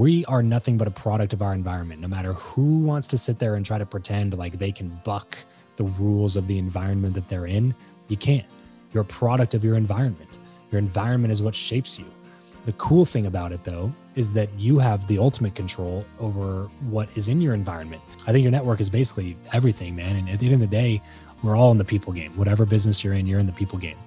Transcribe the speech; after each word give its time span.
we 0.00 0.24
are 0.24 0.42
nothing 0.42 0.78
but 0.78 0.88
a 0.88 0.90
product 0.90 1.34
of 1.34 1.42
our 1.42 1.52
environment. 1.52 2.00
No 2.00 2.08
matter 2.08 2.32
who 2.32 2.78
wants 2.78 3.06
to 3.08 3.18
sit 3.18 3.38
there 3.38 3.56
and 3.56 3.66
try 3.66 3.76
to 3.76 3.84
pretend 3.84 4.32
like 4.38 4.58
they 4.58 4.72
can 4.72 4.88
buck 5.04 5.36
the 5.76 5.84
rules 5.84 6.38
of 6.38 6.46
the 6.46 6.56
environment 6.56 7.12
that 7.12 7.28
they're 7.28 7.44
in, 7.44 7.74
you 8.08 8.16
can't. 8.16 8.46
You're 8.94 9.02
a 9.02 9.04
product 9.20 9.52
of 9.52 9.62
your 9.62 9.74
environment. 9.74 10.38
Your 10.72 10.78
environment 10.78 11.32
is 11.32 11.42
what 11.42 11.54
shapes 11.54 11.98
you. 11.98 12.06
The 12.64 12.72
cool 12.72 13.04
thing 13.04 13.26
about 13.26 13.52
it, 13.52 13.62
though, 13.62 13.92
is 14.14 14.32
that 14.32 14.48
you 14.56 14.78
have 14.78 15.06
the 15.06 15.18
ultimate 15.18 15.54
control 15.54 16.06
over 16.18 16.70
what 16.88 17.10
is 17.14 17.28
in 17.28 17.42
your 17.42 17.52
environment. 17.52 18.00
I 18.26 18.32
think 18.32 18.42
your 18.42 18.52
network 18.52 18.80
is 18.80 18.88
basically 18.88 19.36
everything, 19.52 19.94
man. 19.94 20.16
And 20.16 20.30
at 20.30 20.38
the 20.40 20.46
end 20.46 20.54
of 20.54 20.60
the 20.60 20.66
day, 20.66 21.02
we're 21.42 21.56
all 21.56 21.72
in 21.72 21.78
the 21.78 21.84
people 21.84 22.14
game. 22.14 22.34
Whatever 22.38 22.64
business 22.64 23.04
you're 23.04 23.12
in, 23.12 23.26
you're 23.26 23.38
in 23.38 23.44
the 23.44 23.52
people 23.52 23.78
game. 23.78 23.98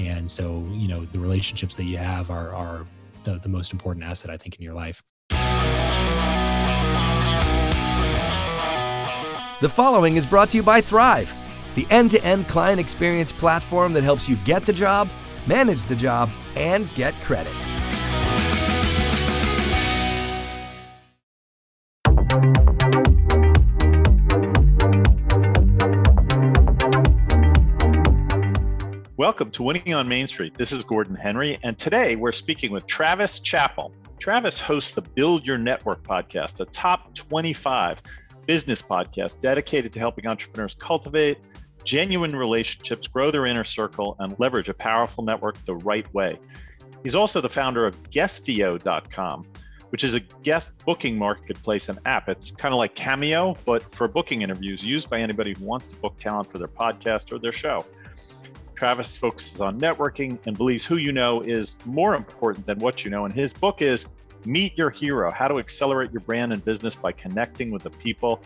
And 0.00 0.28
so, 0.28 0.64
you 0.72 0.88
know, 0.88 1.04
the 1.04 1.20
relationships 1.20 1.76
that 1.76 1.84
you 1.84 1.98
have 1.98 2.30
are, 2.30 2.52
are 2.52 2.84
the, 3.22 3.38
the 3.38 3.48
most 3.48 3.72
important 3.72 4.04
asset, 4.04 4.28
I 4.28 4.36
think, 4.36 4.56
in 4.56 4.62
your 4.62 4.74
life. 4.74 5.04
The 9.62 9.70
following 9.70 10.18
is 10.18 10.26
brought 10.26 10.50
to 10.50 10.58
you 10.58 10.62
by 10.62 10.82
Thrive, 10.82 11.32
the 11.76 11.86
end 11.88 12.10
to 12.10 12.22
end 12.22 12.46
client 12.46 12.78
experience 12.78 13.32
platform 13.32 13.94
that 13.94 14.04
helps 14.04 14.28
you 14.28 14.36
get 14.44 14.64
the 14.64 14.72
job, 14.74 15.08
manage 15.46 15.82
the 15.84 15.96
job, 15.96 16.30
and 16.56 16.92
get 16.94 17.14
credit. 17.22 17.54
Welcome 29.16 29.50
to 29.52 29.62
Winning 29.62 29.94
on 29.94 30.06
Main 30.06 30.26
Street. 30.26 30.52
This 30.58 30.70
is 30.70 30.84
Gordon 30.84 31.16
Henry, 31.16 31.58
and 31.62 31.78
today 31.78 32.14
we're 32.14 32.32
speaking 32.32 32.72
with 32.72 32.86
Travis 32.86 33.40
Chappell. 33.40 33.90
Travis 34.26 34.58
hosts 34.58 34.90
the 34.90 35.02
Build 35.02 35.46
Your 35.46 35.56
Network 35.56 36.02
podcast, 36.02 36.58
a 36.58 36.64
top 36.64 37.14
25 37.14 38.02
business 38.44 38.82
podcast 38.82 39.38
dedicated 39.38 39.92
to 39.92 40.00
helping 40.00 40.26
entrepreneurs 40.26 40.74
cultivate 40.74 41.38
genuine 41.84 42.34
relationships, 42.34 43.06
grow 43.06 43.30
their 43.30 43.46
inner 43.46 43.62
circle, 43.62 44.16
and 44.18 44.34
leverage 44.40 44.68
a 44.68 44.74
powerful 44.74 45.22
network 45.22 45.64
the 45.64 45.76
right 45.76 46.12
way. 46.12 46.40
He's 47.04 47.14
also 47.14 47.40
the 47.40 47.48
founder 47.48 47.86
of 47.86 47.94
Guestio.com, 48.10 49.44
which 49.90 50.02
is 50.02 50.14
a 50.14 50.20
guest 50.42 50.72
booking 50.84 51.16
marketplace 51.16 51.88
and 51.88 52.00
app. 52.04 52.28
It's 52.28 52.50
kind 52.50 52.74
of 52.74 52.78
like 52.78 52.96
Cameo, 52.96 53.56
but 53.64 53.94
for 53.94 54.08
booking 54.08 54.42
interviews 54.42 54.82
used 54.82 55.08
by 55.08 55.20
anybody 55.20 55.54
who 55.56 55.64
wants 55.64 55.86
to 55.86 55.94
book 55.94 56.18
talent 56.18 56.50
for 56.50 56.58
their 56.58 56.66
podcast 56.66 57.32
or 57.32 57.38
their 57.38 57.52
show. 57.52 57.86
Travis 58.74 59.16
focuses 59.16 59.60
on 59.60 59.80
networking 59.80 60.38
and 60.46 60.56
believes 60.56 60.84
who 60.84 60.96
you 60.96 61.12
know 61.12 61.40
is 61.40 61.76
more 61.86 62.16
important 62.16 62.66
than 62.66 62.78
what 62.80 63.04
you 63.04 63.10
know. 63.10 63.24
And 63.24 63.32
his 63.32 63.52
book 63.52 63.80
is 63.80 64.06
Meet 64.46 64.78
Your 64.78 64.90
Hero 64.90 65.32
How 65.32 65.48
to 65.48 65.58
Accelerate 65.58 66.12
Your 66.12 66.20
Brand 66.20 66.52
and 66.52 66.64
Business 66.64 66.94
by 66.94 67.10
Connecting 67.10 67.72
with 67.72 67.82
the 67.82 67.90
People 67.90 68.40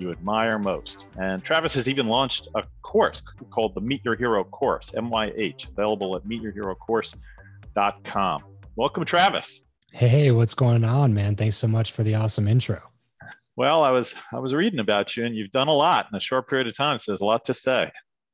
You 0.00 0.10
Admire 0.10 0.58
Most. 0.58 1.06
And 1.16 1.44
Travis 1.44 1.72
has 1.74 1.88
even 1.88 2.08
launched 2.08 2.48
a 2.56 2.64
course 2.82 3.22
called 3.50 3.76
the 3.76 3.80
Meet 3.80 4.04
Your 4.04 4.16
Hero 4.16 4.42
Course, 4.42 4.90
MYH, 4.90 5.68
available 5.68 6.16
at 6.16 6.24
meetyourherocourse.com. 6.24 8.42
Welcome, 8.74 9.04
Travis. 9.04 9.62
Hey, 9.92 10.32
what's 10.32 10.54
going 10.54 10.82
on, 10.82 11.14
man? 11.14 11.36
Thanks 11.36 11.54
so 11.54 11.68
much 11.68 11.92
for 11.92 12.02
the 12.02 12.16
awesome 12.16 12.48
intro. 12.48 12.82
Well, 13.54 13.84
I 13.84 13.92
was 13.92 14.12
I 14.32 14.40
was 14.40 14.52
reading 14.52 14.80
about 14.80 15.16
you, 15.16 15.24
and 15.24 15.36
you've 15.36 15.52
done 15.52 15.68
a 15.68 15.72
lot 15.72 16.08
in 16.10 16.16
a 16.16 16.20
short 16.20 16.48
period 16.48 16.66
of 16.66 16.76
time. 16.76 16.98
So 16.98 17.12
there's 17.12 17.20
a 17.20 17.26
lot 17.26 17.44
to 17.44 17.54
say. 17.54 17.92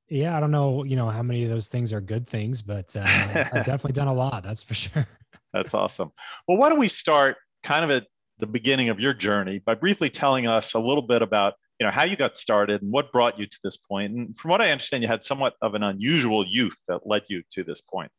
Yeah, 0.08 0.34
I 0.34 0.40
don't 0.40 0.50
know, 0.50 0.84
you 0.84 0.96
know, 0.96 1.10
how 1.10 1.22
many 1.22 1.44
of 1.44 1.50
those 1.50 1.68
things 1.68 1.92
are 1.92 2.00
good 2.00 2.26
things, 2.26 2.62
but 2.62 2.96
uh, 2.96 3.02
I've 3.04 3.50
definitely 3.66 3.92
done 3.92 4.08
a 4.08 4.14
lot. 4.14 4.42
That's 4.42 4.62
for 4.62 4.72
sure. 4.72 5.06
That's 5.52 5.74
awesome. 5.74 6.12
Well, 6.46 6.56
why 6.56 6.68
don't 6.68 6.78
we 6.78 6.88
start 6.88 7.36
kind 7.62 7.84
of 7.84 7.90
at 7.90 8.06
the 8.38 8.46
beginning 8.46 8.88
of 8.88 9.00
your 9.00 9.12
journey 9.12 9.58
by 9.58 9.74
briefly 9.74 10.10
telling 10.10 10.46
us 10.46 10.74
a 10.74 10.78
little 10.78 11.02
bit 11.02 11.22
about, 11.22 11.54
you 11.78 11.86
know, 11.86 11.92
how 11.92 12.04
you 12.04 12.16
got 12.16 12.36
started 12.36 12.82
and 12.82 12.90
what 12.90 13.12
brought 13.12 13.38
you 13.38 13.46
to 13.46 13.58
this 13.62 13.76
point. 13.76 14.12
And 14.14 14.36
from 14.36 14.50
what 14.50 14.60
I 14.60 14.70
understand, 14.70 15.02
you 15.02 15.08
had 15.08 15.22
somewhat 15.22 15.54
of 15.62 15.74
an 15.74 15.82
unusual 15.82 16.44
youth 16.46 16.76
that 16.88 17.06
led 17.06 17.22
you 17.28 17.42
to 17.52 17.64
this 17.64 17.80
point. 17.80 18.10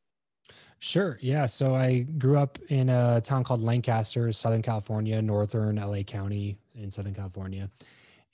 Sure. 0.79 1.19
Yeah. 1.21 1.45
So 1.45 1.75
I 1.75 1.99
grew 2.17 2.37
up 2.37 2.57
in 2.69 2.89
a 2.89 3.21
town 3.21 3.43
called 3.43 3.61
Lancaster, 3.61 4.31
Southern 4.33 4.63
California, 4.63 5.21
northern 5.21 5.75
LA 5.75 6.01
County 6.01 6.57
in 6.75 6.89
Southern 6.89 7.13
California. 7.13 7.69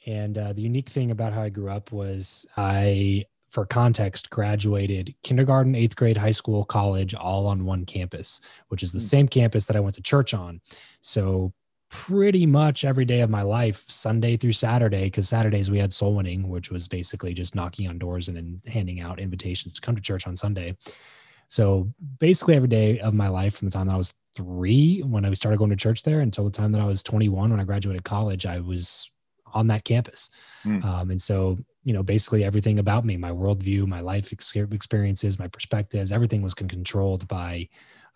And 0.05 0.37
uh, 0.37 0.53
the 0.53 0.61
unique 0.61 0.87
thing 0.87 1.11
about 1.11 1.33
how 1.33 1.41
I 1.41 1.49
grew 1.49 1.69
up 1.69 1.91
was 1.91 2.45
I 2.55 3.25
for 3.57 3.65
context, 3.65 4.29
graduated 4.29 5.15
kindergarten, 5.23 5.73
eighth 5.73 5.95
grade, 5.95 6.15
high 6.15 6.29
school, 6.29 6.63
college, 6.63 7.15
all 7.15 7.47
on 7.47 7.65
one 7.65 7.87
campus, 7.87 8.39
which 8.67 8.83
is 8.83 8.91
the 8.91 8.99
mm. 8.99 9.09
same 9.09 9.27
campus 9.27 9.65
that 9.65 9.75
I 9.75 9.79
went 9.79 9.95
to 9.95 10.01
church 10.03 10.35
on. 10.35 10.61
So 11.01 11.51
pretty 11.89 12.45
much 12.45 12.85
every 12.85 13.03
day 13.03 13.21
of 13.21 13.31
my 13.31 13.41
life, 13.41 13.83
Sunday 13.87 14.37
through 14.37 14.51
Saturday, 14.51 15.05
because 15.05 15.27
Saturdays 15.27 15.71
we 15.71 15.79
had 15.79 15.91
soul 15.91 16.13
winning, 16.13 16.49
which 16.49 16.69
was 16.69 16.87
basically 16.87 17.33
just 17.33 17.55
knocking 17.55 17.89
on 17.89 17.97
doors 17.97 18.27
and 18.27 18.37
then 18.37 18.61
handing 18.67 19.01
out 19.01 19.19
invitations 19.19 19.73
to 19.73 19.81
come 19.81 19.95
to 19.95 20.01
church 20.03 20.27
on 20.27 20.35
Sunday. 20.35 20.77
So 21.49 21.91
basically 22.19 22.53
every 22.53 22.69
day 22.69 22.99
of 22.99 23.15
my 23.15 23.27
life 23.27 23.55
from 23.55 23.69
the 23.69 23.71
time 23.71 23.87
that 23.87 23.95
I 23.95 23.97
was 23.97 24.13
three, 24.35 24.99
when 24.99 25.25
I 25.25 25.33
started 25.33 25.57
going 25.57 25.71
to 25.71 25.75
church 25.75 26.03
there, 26.03 26.19
until 26.19 26.45
the 26.45 26.51
time 26.51 26.71
that 26.73 26.81
I 26.81 26.85
was 26.85 27.01
21, 27.01 27.49
when 27.49 27.59
I 27.59 27.63
graduated 27.63 28.03
college, 28.03 28.45
I 28.45 28.59
was 28.59 29.09
on 29.51 29.65
that 29.65 29.83
campus. 29.83 30.29
Mm. 30.63 30.85
Um, 30.85 31.09
and 31.09 31.19
so 31.19 31.57
you 31.87 31.93
know 31.93 32.03
basically 32.03 32.43
everything 32.43 32.79
about 32.79 33.05
me 33.05 33.15
my 33.15 33.31
worldview 33.31 33.87
my 33.87 34.01
life 34.01 34.33
experiences 34.33 35.39
my 35.39 35.47
perspectives 35.47 36.11
everything 36.11 36.41
was 36.41 36.53
controlled 36.53 37.25
by 37.29 37.65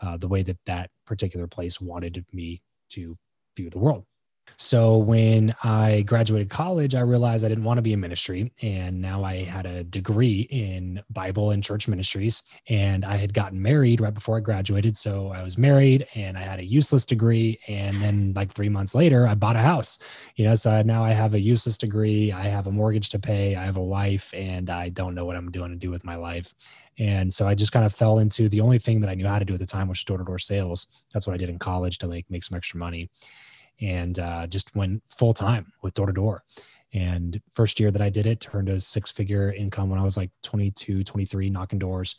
uh, 0.01 0.17
the 0.17 0.27
way 0.27 0.43
that 0.43 0.57
that 0.65 0.89
particular 1.05 1.47
place 1.47 1.79
wanted 1.79 2.25
me 2.33 2.61
to 2.89 3.17
view 3.55 3.69
the 3.69 3.79
world 3.79 4.03
so 4.57 4.97
when 4.97 5.55
I 5.63 6.01
graduated 6.03 6.49
college, 6.49 6.95
I 6.95 7.01
realized 7.01 7.45
I 7.45 7.49
didn't 7.49 7.63
want 7.63 7.77
to 7.77 7.81
be 7.81 7.93
in 7.93 7.99
ministry. 7.99 8.51
And 8.61 9.01
now 9.01 9.23
I 9.23 9.43
had 9.43 9.65
a 9.65 9.83
degree 9.83 10.41
in 10.49 11.01
Bible 11.09 11.51
and 11.51 11.63
church 11.63 11.87
ministries. 11.87 12.43
And 12.67 13.05
I 13.05 13.17
had 13.17 13.33
gotten 13.33 13.61
married 13.61 14.01
right 14.01 14.13
before 14.13 14.37
I 14.37 14.39
graduated. 14.41 14.95
So 14.95 15.29
I 15.29 15.43
was 15.43 15.57
married 15.57 16.05
and 16.15 16.37
I 16.37 16.41
had 16.41 16.59
a 16.59 16.65
useless 16.65 17.05
degree. 17.05 17.59
And 17.67 18.01
then, 18.01 18.33
like 18.35 18.51
three 18.51 18.69
months 18.69 18.95
later, 18.95 19.27
I 19.27 19.35
bought 19.35 19.55
a 19.55 19.59
house. 19.59 19.99
You 20.35 20.45
know, 20.45 20.55
so 20.55 20.81
now 20.81 21.03
I 21.03 21.11
have 21.11 21.33
a 21.33 21.39
useless 21.39 21.77
degree. 21.77 22.31
I 22.31 22.43
have 22.43 22.67
a 22.67 22.71
mortgage 22.71 23.09
to 23.09 23.19
pay. 23.19 23.55
I 23.55 23.65
have 23.65 23.77
a 23.77 23.83
wife, 23.83 24.33
and 24.33 24.69
I 24.69 24.89
don't 24.89 25.15
know 25.15 25.25
what 25.25 25.35
I'm 25.35 25.51
doing 25.51 25.71
to 25.71 25.77
do 25.77 25.89
with 25.89 26.03
my 26.03 26.15
life. 26.15 26.53
And 26.99 27.33
so 27.33 27.47
I 27.47 27.55
just 27.55 27.71
kind 27.71 27.85
of 27.85 27.93
fell 27.93 28.19
into 28.19 28.49
the 28.49 28.61
only 28.61 28.77
thing 28.77 29.01
that 29.01 29.09
I 29.09 29.15
knew 29.15 29.27
how 29.27 29.39
to 29.39 29.45
do 29.45 29.53
at 29.53 29.59
the 29.59 29.65
time, 29.65 29.87
which 29.87 29.99
was 29.99 30.03
door 30.03 30.17
to 30.17 30.23
door 30.23 30.39
sales. 30.39 30.87
That's 31.13 31.25
what 31.25 31.33
I 31.33 31.37
did 31.37 31.49
in 31.49 31.57
college 31.57 31.97
to 31.99 32.07
like 32.07 32.25
make 32.29 32.43
some 32.43 32.55
extra 32.55 32.79
money 32.79 33.09
and 33.81 34.19
uh, 34.19 34.47
just 34.47 34.75
went 34.75 35.01
full 35.07 35.33
time 35.33 35.71
with 35.81 35.93
door 35.93 36.07
to 36.07 36.13
door. 36.13 36.43
And 36.93 37.41
first 37.53 37.79
year 37.79 37.91
that 37.91 38.01
I 38.01 38.09
did 38.09 38.25
it, 38.25 38.41
turned 38.41 38.69
a 38.69 38.79
six 38.79 39.11
figure 39.11 39.53
income 39.53 39.89
when 39.89 39.99
I 39.99 40.03
was 40.03 40.17
like 40.17 40.29
22, 40.43 41.03
23, 41.03 41.49
knocking 41.49 41.79
doors, 41.79 42.15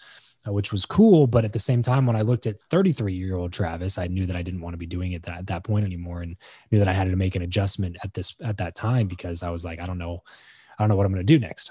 uh, 0.47 0.53
which 0.53 0.73
was 0.73 0.87
cool. 0.87 1.27
But 1.27 1.45
at 1.45 1.53
the 1.53 1.59
same 1.59 1.83
time, 1.83 2.07
when 2.07 2.17
I 2.17 2.23
looked 2.23 2.47
at 2.47 2.61
33 2.61 3.13
year 3.13 3.37
old 3.37 3.53
Travis, 3.53 3.99
I 3.99 4.07
knew 4.07 4.25
that 4.27 4.37
I 4.37 4.43
didn't 4.43 4.63
want 4.63 4.73
to 4.73 4.79
be 4.79 4.87
doing 4.87 5.13
it 5.13 5.23
that, 5.25 5.39
at 5.39 5.47
that 5.49 5.65
point 5.65 5.85
anymore 5.85 6.23
and 6.23 6.37
knew 6.71 6.79
that 6.79 6.89
I 6.89 6.95
had 6.95 7.11
to 7.11 7.17
make 7.17 7.37
an 7.37 7.43
adjustment 7.43 7.97
at 8.03 8.15
this, 8.15 8.35
at 8.43 8.57
that 8.59 8.75
time, 8.75 9.09
because 9.09 9.43
I 9.43 9.51
was 9.51 9.65
like, 9.65 9.79
I 9.79 9.87
don't 9.87 9.99
know, 9.99 10.23
I 10.79 10.83
don't 10.83 10.89
know 10.89 10.97
what 10.97 11.05
I'm 11.05 11.13
going 11.13 11.27
to 11.27 11.33
do 11.33 11.39
next. 11.39 11.71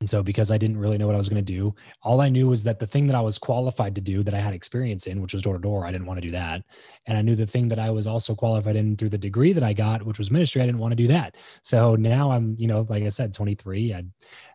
And 0.00 0.08
so, 0.08 0.22
because 0.22 0.50
I 0.50 0.56
didn't 0.56 0.78
really 0.78 0.96
know 0.96 1.06
what 1.06 1.14
I 1.14 1.18
was 1.18 1.28
going 1.28 1.44
to 1.44 1.52
do, 1.52 1.74
all 2.02 2.22
I 2.22 2.30
knew 2.30 2.48
was 2.48 2.64
that 2.64 2.78
the 2.78 2.86
thing 2.86 3.06
that 3.08 3.14
I 3.16 3.20
was 3.20 3.36
qualified 3.36 3.94
to 3.96 4.00
do 4.00 4.22
that 4.22 4.32
I 4.32 4.40
had 4.40 4.54
experience 4.54 5.06
in, 5.06 5.20
which 5.20 5.34
was 5.34 5.42
door 5.42 5.56
to 5.56 5.60
door, 5.60 5.84
I 5.84 5.92
didn't 5.92 6.06
want 6.06 6.16
to 6.16 6.26
do 6.26 6.30
that. 6.30 6.62
And 7.04 7.18
I 7.18 7.22
knew 7.22 7.34
the 7.36 7.46
thing 7.46 7.68
that 7.68 7.78
I 7.78 7.90
was 7.90 8.06
also 8.06 8.34
qualified 8.34 8.76
in 8.76 8.96
through 8.96 9.10
the 9.10 9.18
degree 9.18 9.52
that 9.52 9.62
I 9.62 9.74
got, 9.74 10.02
which 10.02 10.18
was 10.18 10.30
ministry, 10.30 10.62
I 10.62 10.66
didn't 10.66 10.80
want 10.80 10.92
to 10.92 10.96
do 10.96 11.06
that. 11.08 11.36
So 11.62 11.96
now 11.96 12.30
I'm, 12.30 12.56
you 12.58 12.66
know, 12.66 12.86
like 12.88 13.02
I 13.02 13.10
said, 13.10 13.34
23. 13.34 13.92
I 13.92 14.04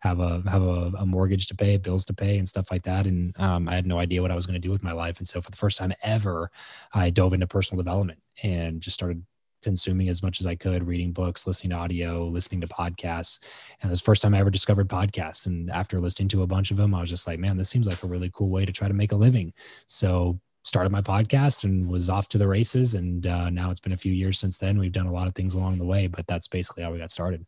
have 0.01 0.19
a 0.19 0.41
have 0.49 0.63
a, 0.63 0.91
a 0.97 1.05
mortgage 1.05 1.45
to 1.47 1.55
pay, 1.55 1.77
bills 1.77 2.05
to 2.05 2.15
pay, 2.15 2.39
and 2.39 2.49
stuff 2.49 2.71
like 2.71 2.81
that. 2.83 3.05
And 3.05 3.35
um, 3.39 3.69
I 3.69 3.75
had 3.75 3.85
no 3.85 3.99
idea 3.99 4.23
what 4.23 4.31
I 4.31 4.35
was 4.35 4.47
going 4.47 4.59
to 4.59 4.67
do 4.67 4.71
with 4.71 4.81
my 4.81 4.93
life. 4.93 5.19
And 5.19 5.27
so, 5.27 5.41
for 5.41 5.51
the 5.51 5.57
first 5.57 5.77
time 5.77 5.93
ever, 6.01 6.49
I 6.91 7.11
dove 7.11 7.33
into 7.33 7.45
personal 7.45 7.83
development 7.83 8.19
and 8.41 8.81
just 8.81 8.95
started 8.95 9.23
consuming 9.65 10.09
as 10.09 10.21
much 10.21 10.39
as 10.39 10.45
I 10.45 10.53
could, 10.53 10.85
reading 10.85 11.11
books, 11.11 11.47
listening 11.47 11.71
to 11.71 11.77
audio, 11.77 12.27
listening 12.27 12.61
to 12.61 12.67
podcasts. 12.67 13.39
And 13.81 13.89
it 13.89 13.91
was 13.91 13.99
the 13.99 14.05
first 14.05 14.21
time 14.21 14.35
I 14.35 14.39
ever 14.39 14.51
discovered 14.51 14.87
podcasts. 14.87 15.47
And 15.47 15.71
after 15.71 15.99
listening 15.99 16.27
to 16.29 16.43
a 16.43 16.47
bunch 16.47 16.69
of 16.69 16.77
them, 16.77 16.93
I 16.93 17.01
was 17.01 17.09
just 17.09 17.25
like, 17.25 17.39
man, 17.39 17.57
this 17.57 17.67
seems 17.67 17.87
like 17.87 18.03
a 18.03 18.07
really 18.07 18.29
cool 18.31 18.49
way 18.49 18.63
to 18.63 18.71
try 18.71 18.87
to 18.87 18.93
make 18.93 19.11
a 19.11 19.15
living. 19.15 19.53
So 19.87 20.39
started 20.63 20.91
my 20.91 21.01
podcast 21.01 21.63
and 21.63 21.89
was 21.89 22.11
off 22.11 22.29
to 22.29 22.37
the 22.37 22.47
races. 22.47 22.93
And 22.93 23.25
uh, 23.25 23.49
now 23.49 23.71
it's 23.71 23.79
been 23.79 23.93
a 23.93 23.97
few 23.97 24.13
years 24.13 24.37
since 24.37 24.59
then. 24.59 24.77
We've 24.77 24.91
done 24.91 25.07
a 25.07 25.11
lot 25.11 25.27
of 25.27 25.33
things 25.33 25.55
along 25.55 25.79
the 25.79 25.85
way, 25.85 26.05
but 26.05 26.27
that's 26.27 26.47
basically 26.47 26.83
how 26.83 26.91
we 26.91 26.99
got 26.99 27.09
started. 27.09 27.43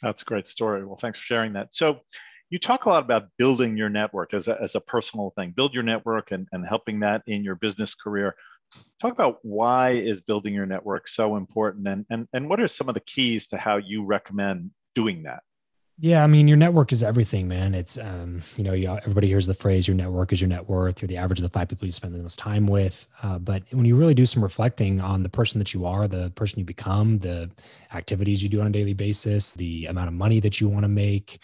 That's 0.00 0.22
a 0.22 0.24
great 0.24 0.46
story. 0.46 0.86
Well, 0.86 0.96
thanks 0.96 1.18
for 1.18 1.24
sharing 1.24 1.52
that. 1.52 1.74
So 1.74 2.00
you 2.48 2.58
talk 2.58 2.86
a 2.86 2.88
lot 2.88 3.02
about 3.02 3.28
building 3.36 3.76
your 3.76 3.90
network 3.90 4.32
as 4.32 4.48
a, 4.48 4.60
as 4.62 4.76
a 4.76 4.80
personal 4.80 5.34
thing, 5.36 5.52
build 5.54 5.74
your 5.74 5.82
network 5.82 6.30
and, 6.30 6.48
and 6.52 6.66
helping 6.66 7.00
that 7.00 7.22
in 7.26 7.44
your 7.44 7.56
business 7.56 7.94
career 7.94 8.34
talk 9.00 9.12
about 9.12 9.38
why 9.42 9.90
is 9.90 10.20
building 10.20 10.54
your 10.54 10.66
network 10.66 11.08
so 11.08 11.36
important 11.36 11.86
and, 11.88 12.06
and, 12.10 12.28
and 12.32 12.48
what 12.48 12.60
are 12.60 12.68
some 12.68 12.88
of 12.88 12.94
the 12.94 13.00
keys 13.00 13.46
to 13.48 13.56
how 13.56 13.76
you 13.76 14.04
recommend 14.04 14.70
doing 14.94 15.22
that? 15.24 15.42
Yeah, 16.00 16.24
I 16.24 16.26
mean, 16.26 16.48
your 16.48 16.56
network 16.56 16.90
is 16.90 17.04
everything, 17.04 17.46
man. 17.46 17.72
It's 17.72 17.98
um, 17.98 18.42
you 18.56 18.64
know, 18.64 18.72
you, 18.72 18.88
everybody 18.90 19.28
hears 19.28 19.46
the 19.46 19.54
phrase 19.54 19.86
"your 19.86 19.96
network 19.96 20.32
is 20.32 20.40
your 20.40 20.48
net 20.48 20.68
worth." 20.68 21.00
You're 21.00 21.06
the 21.06 21.18
average 21.18 21.38
of 21.38 21.44
the 21.44 21.50
five 21.50 21.68
people 21.68 21.86
you 21.86 21.92
spend 21.92 22.12
the 22.12 22.18
most 22.18 22.36
time 22.36 22.66
with. 22.66 23.06
Uh, 23.22 23.38
but 23.38 23.62
when 23.70 23.84
you 23.84 23.94
really 23.94 24.14
do 24.14 24.26
some 24.26 24.42
reflecting 24.42 25.00
on 25.00 25.22
the 25.22 25.28
person 25.28 25.60
that 25.60 25.72
you 25.72 25.86
are, 25.86 26.08
the 26.08 26.30
person 26.30 26.58
you 26.58 26.64
become, 26.64 27.20
the 27.20 27.48
activities 27.92 28.42
you 28.42 28.48
do 28.48 28.60
on 28.60 28.66
a 28.66 28.70
daily 28.70 28.92
basis, 28.92 29.54
the 29.54 29.86
amount 29.86 30.08
of 30.08 30.14
money 30.14 30.40
that 30.40 30.60
you 30.60 30.68
want 30.68 30.82
to 30.82 30.88
make, 30.88 31.38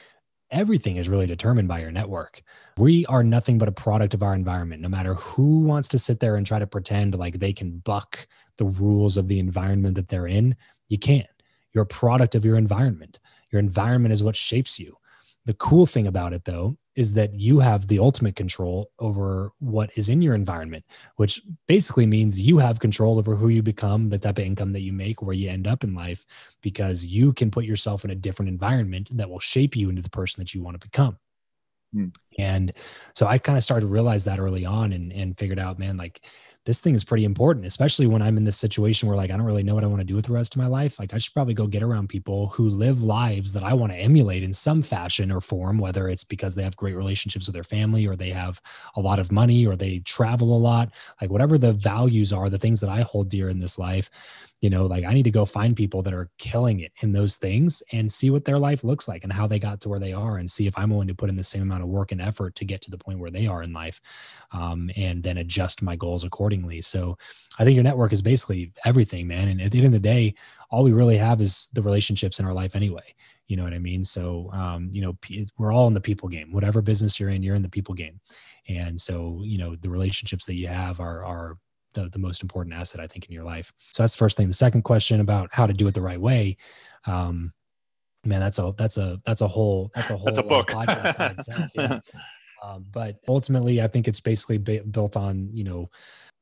everything 0.50 0.96
is 0.96 1.08
really 1.08 1.26
determined 1.26 1.68
by 1.68 1.80
your 1.80 1.92
network. 1.92 2.42
We 2.76 3.06
are 3.06 3.22
nothing 3.22 3.58
but 3.58 3.68
a 3.68 3.72
product 3.72 4.14
of 4.14 4.22
our 4.22 4.34
environment. 4.34 4.82
No 4.82 4.88
matter 4.88 5.14
who 5.14 5.60
wants 5.60 5.88
to 5.88 5.98
sit 5.98 6.20
there 6.20 6.36
and 6.36 6.46
try 6.46 6.58
to 6.58 6.66
pretend 6.66 7.14
like 7.14 7.38
they 7.38 7.52
can 7.52 7.78
buck 7.78 8.26
the 8.56 8.64
rules 8.64 9.16
of 9.16 9.28
the 9.28 9.38
environment 9.38 9.94
that 9.94 10.08
they're 10.08 10.26
in, 10.26 10.56
you 10.88 10.98
can't. 10.98 11.26
You're 11.72 11.84
a 11.84 11.86
product 11.86 12.34
of 12.34 12.44
your 12.44 12.56
environment. 12.56 13.20
Your 13.52 13.60
environment 13.60 14.12
is 14.12 14.22
what 14.22 14.36
shapes 14.36 14.78
you. 14.78 14.96
The 15.46 15.54
cool 15.54 15.86
thing 15.86 16.06
about 16.06 16.32
it, 16.32 16.44
though, 16.44 16.76
is 16.96 17.12
that 17.12 17.34
you 17.34 17.60
have 17.60 17.86
the 17.86 17.98
ultimate 17.98 18.36
control 18.36 18.90
over 18.98 19.52
what 19.58 19.90
is 19.96 20.08
in 20.08 20.20
your 20.20 20.34
environment, 20.34 20.84
which 21.16 21.40
basically 21.68 22.06
means 22.06 22.40
you 22.40 22.58
have 22.58 22.80
control 22.80 23.18
over 23.18 23.36
who 23.36 23.48
you 23.48 23.62
become, 23.62 24.08
the 24.08 24.18
type 24.18 24.38
of 24.38 24.44
income 24.44 24.72
that 24.72 24.82
you 24.82 24.92
make, 24.92 25.22
where 25.22 25.34
you 25.34 25.48
end 25.48 25.66
up 25.66 25.84
in 25.84 25.94
life, 25.94 26.24
because 26.62 27.06
you 27.06 27.32
can 27.32 27.50
put 27.50 27.64
yourself 27.64 28.04
in 28.04 28.10
a 28.10 28.14
different 28.14 28.48
environment 28.48 29.08
that 29.16 29.30
will 29.30 29.38
shape 29.38 29.76
you 29.76 29.88
into 29.88 30.02
the 30.02 30.10
person 30.10 30.40
that 30.40 30.52
you 30.52 30.62
want 30.62 30.80
to 30.80 30.86
become. 30.86 31.16
Hmm. 31.92 32.08
And 32.38 32.72
so 33.14 33.26
I 33.26 33.38
kind 33.38 33.58
of 33.58 33.64
started 33.64 33.86
to 33.86 33.92
realize 33.92 34.24
that 34.24 34.38
early 34.38 34.64
on 34.64 34.92
and, 34.92 35.12
and 35.12 35.38
figured 35.38 35.58
out, 35.58 35.78
man, 35.78 35.96
like 35.96 36.20
this 36.70 36.80
thing 36.80 36.94
is 36.94 37.02
pretty 37.02 37.24
important, 37.24 37.66
especially 37.66 38.06
when 38.06 38.22
I'm 38.22 38.36
in 38.36 38.44
this 38.44 38.56
situation 38.56 39.08
where 39.08 39.16
like 39.16 39.32
I 39.32 39.36
don't 39.36 39.44
really 39.44 39.64
know 39.64 39.74
what 39.74 39.82
I 39.82 39.88
want 39.88 40.02
to 40.02 40.04
do 40.04 40.14
with 40.14 40.26
the 40.26 40.32
rest 40.32 40.54
of 40.54 40.62
my 40.62 40.68
life. 40.68 41.00
Like 41.00 41.12
I 41.12 41.18
should 41.18 41.34
probably 41.34 41.52
go 41.52 41.66
get 41.66 41.82
around 41.82 42.08
people 42.08 42.46
who 42.50 42.68
live 42.68 43.02
lives 43.02 43.52
that 43.54 43.64
I 43.64 43.74
want 43.74 43.90
to 43.90 43.98
emulate 43.98 44.44
in 44.44 44.52
some 44.52 44.80
fashion 44.80 45.32
or 45.32 45.40
form, 45.40 45.78
whether 45.78 46.08
it's 46.08 46.22
because 46.22 46.54
they 46.54 46.62
have 46.62 46.76
great 46.76 46.94
relationships 46.94 47.48
with 47.48 47.54
their 47.54 47.64
family 47.64 48.06
or 48.06 48.14
they 48.14 48.30
have 48.30 48.62
a 48.94 49.00
lot 49.00 49.18
of 49.18 49.32
money 49.32 49.66
or 49.66 49.74
they 49.74 49.98
travel 49.98 50.56
a 50.56 50.60
lot, 50.60 50.94
like 51.20 51.28
whatever 51.28 51.58
the 51.58 51.72
values 51.72 52.32
are, 52.32 52.48
the 52.48 52.56
things 52.56 52.78
that 52.82 52.88
I 52.88 53.00
hold 53.00 53.30
dear 53.30 53.48
in 53.48 53.58
this 53.58 53.76
life 53.76 54.08
you 54.60 54.68
know 54.68 54.86
like 54.86 55.04
i 55.04 55.12
need 55.12 55.22
to 55.22 55.30
go 55.30 55.44
find 55.44 55.76
people 55.76 56.02
that 56.02 56.12
are 56.12 56.28
killing 56.38 56.80
it 56.80 56.92
in 57.00 57.12
those 57.12 57.36
things 57.36 57.82
and 57.92 58.10
see 58.10 58.30
what 58.30 58.44
their 58.44 58.58
life 58.58 58.84
looks 58.84 59.08
like 59.08 59.24
and 59.24 59.32
how 59.32 59.46
they 59.46 59.58
got 59.58 59.80
to 59.80 59.88
where 59.88 59.98
they 59.98 60.12
are 60.12 60.36
and 60.36 60.50
see 60.50 60.66
if 60.66 60.76
i'm 60.76 60.90
willing 60.90 61.08
to 61.08 61.14
put 61.14 61.30
in 61.30 61.36
the 61.36 61.44
same 61.44 61.62
amount 61.62 61.82
of 61.82 61.88
work 61.88 62.12
and 62.12 62.20
effort 62.20 62.54
to 62.54 62.64
get 62.64 62.82
to 62.82 62.90
the 62.90 62.98
point 62.98 63.18
where 63.18 63.30
they 63.30 63.46
are 63.46 63.62
in 63.62 63.72
life 63.72 64.00
um, 64.52 64.90
and 64.96 65.22
then 65.22 65.38
adjust 65.38 65.82
my 65.82 65.96
goals 65.96 66.24
accordingly 66.24 66.59
so 66.80 67.16
i 67.58 67.64
think 67.64 67.74
your 67.74 67.84
network 67.84 68.12
is 68.12 68.22
basically 68.22 68.72
everything 68.84 69.26
man 69.26 69.48
and 69.48 69.60
at 69.60 69.70
the 69.70 69.78
end 69.78 69.86
of 69.86 69.92
the 69.92 69.98
day 69.98 70.34
all 70.70 70.84
we 70.84 70.92
really 70.92 71.16
have 71.16 71.40
is 71.40 71.68
the 71.72 71.82
relationships 71.82 72.38
in 72.38 72.46
our 72.46 72.52
life 72.52 72.76
anyway 72.76 73.14
you 73.48 73.56
know 73.56 73.64
what 73.64 73.74
i 73.74 73.78
mean 73.78 74.04
so 74.04 74.50
um, 74.52 74.88
you 74.92 75.00
know 75.00 75.16
we're 75.58 75.72
all 75.72 75.86
in 75.86 75.94
the 75.94 76.00
people 76.00 76.28
game 76.28 76.52
whatever 76.52 76.82
business 76.82 77.18
you're 77.18 77.30
in 77.30 77.42
you're 77.42 77.56
in 77.56 77.62
the 77.62 77.68
people 77.68 77.94
game 77.94 78.20
and 78.68 79.00
so 79.00 79.40
you 79.44 79.58
know 79.58 79.74
the 79.76 79.90
relationships 79.90 80.46
that 80.46 80.54
you 80.54 80.66
have 80.66 81.00
are 81.00 81.24
are 81.24 81.56
the, 81.94 82.08
the 82.08 82.18
most 82.18 82.42
important 82.42 82.74
asset 82.74 83.00
I 83.00 83.06
think 83.06 83.26
in 83.26 83.32
your 83.32 83.44
life. 83.44 83.72
So 83.92 84.02
that's 84.02 84.14
the 84.14 84.18
first 84.18 84.36
thing. 84.36 84.48
The 84.48 84.54
second 84.54 84.82
question 84.82 85.20
about 85.20 85.50
how 85.52 85.66
to 85.66 85.72
do 85.72 85.86
it 85.88 85.94
the 85.94 86.02
right 86.02 86.20
way. 86.20 86.56
Um, 87.06 87.52
man, 88.24 88.40
that's 88.40 88.58
a 88.58 88.74
that's 88.76 88.96
a 88.96 89.20
that's 89.24 89.40
a 89.40 89.48
whole 89.48 89.90
that's 89.94 90.10
a 90.10 90.16
whole 90.16 90.26
that's 90.26 90.38
a 90.38 90.42
book. 90.42 90.74
Uh, 90.74 90.84
podcast 90.84 91.18
by 91.18 91.26
itself. 91.28 91.70
Yeah. 91.74 92.00
um, 92.62 92.86
but 92.90 93.16
ultimately, 93.28 93.82
I 93.82 93.88
think 93.88 94.08
it's 94.08 94.20
basically 94.20 94.58
built 94.58 95.16
on 95.16 95.50
you 95.52 95.64
know 95.64 95.90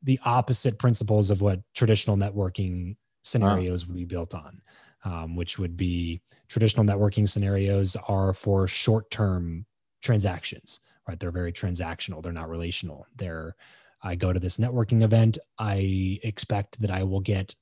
the 0.03 0.19
opposite 0.25 0.79
principles 0.79 1.31
of 1.31 1.41
what 1.41 1.61
traditional 1.75 2.17
networking 2.17 2.97
scenarios 3.23 3.87
would 3.87 3.97
be 3.97 4.05
built 4.05 4.35
on, 4.35 4.61
um, 5.05 5.37
which 5.37 5.59
would 5.59 5.77
be 5.77 6.21
traditional 6.49 6.85
networking 6.85 7.29
scenarios 7.29 7.97
are 8.07 8.33
for 8.33 8.67
short 8.67 9.11
term 9.11 9.67
transactions. 10.03 10.81
Right, 11.09 11.19
they're 11.19 11.31
very 11.31 11.53
transactional. 11.53 12.23
They're 12.23 12.33
not 12.33 12.51
relational. 12.51 13.07
They're 13.17 13.57
I 14.03 14.15
go 14.15 14.33
to 14.33 14.39
this 14.39 14.59
networking 14.59 15.03
event. 15.03 15.39
I 15.59 16.19
expect 16.23 16.81
that 16.81 16.91
I 16.91 17.03
will 17.03 17.21
get 17.21 17.55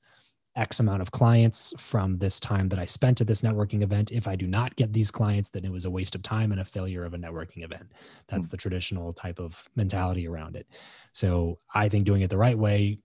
X 0.57 0.79
amount 0.79 1.01
of 1.01 1.11
clients 1.11 1.73
from 1.77 2.17
this 2.17 2.39
time 2.39 2.67
that 2.69 2.79
I 2.79 2.85
spent 2.85 3.21
at 3.21 3.27
this 3.27 3.41
networking 3.41 3.83
event. 3.83 4.11
If 4.11 4.27
I 4.27 4.35
do 4.35 4.47
not 4.47 4.75
get 4.75 4.91
these 4.91 5.11
clients, 5.11 5.49
then 5.49 5.63
it 5.63 5.71
was 5.71 5.85
a 5.85 5.89
waste 5.89 6.15
of 6.15 6.23
time 6.23 6.51
and 6.51 6.59
a 6.59 6.65
failure 6.65 7.05
of 7.05 7.13
a 7.13 7.17
networking 7.17 7.63
event. 7.63 7.91
That's 8.27 8.47
mm 8.47 8.51
the 8.51 8.57
traditional 8.57 9.11
type 9.11 9.39
of 9.39 9.67
mentality 9.75 10.25
around 10.25 10.55
it. 10.55 10.67
So 11.11 11.59
I 11.73 11.89
think 11.89 12.05
doing 12.05 12.21
it 12.21 12.29
the 12.29 12.37
right 12.37 12.57
way, 12.57 12.99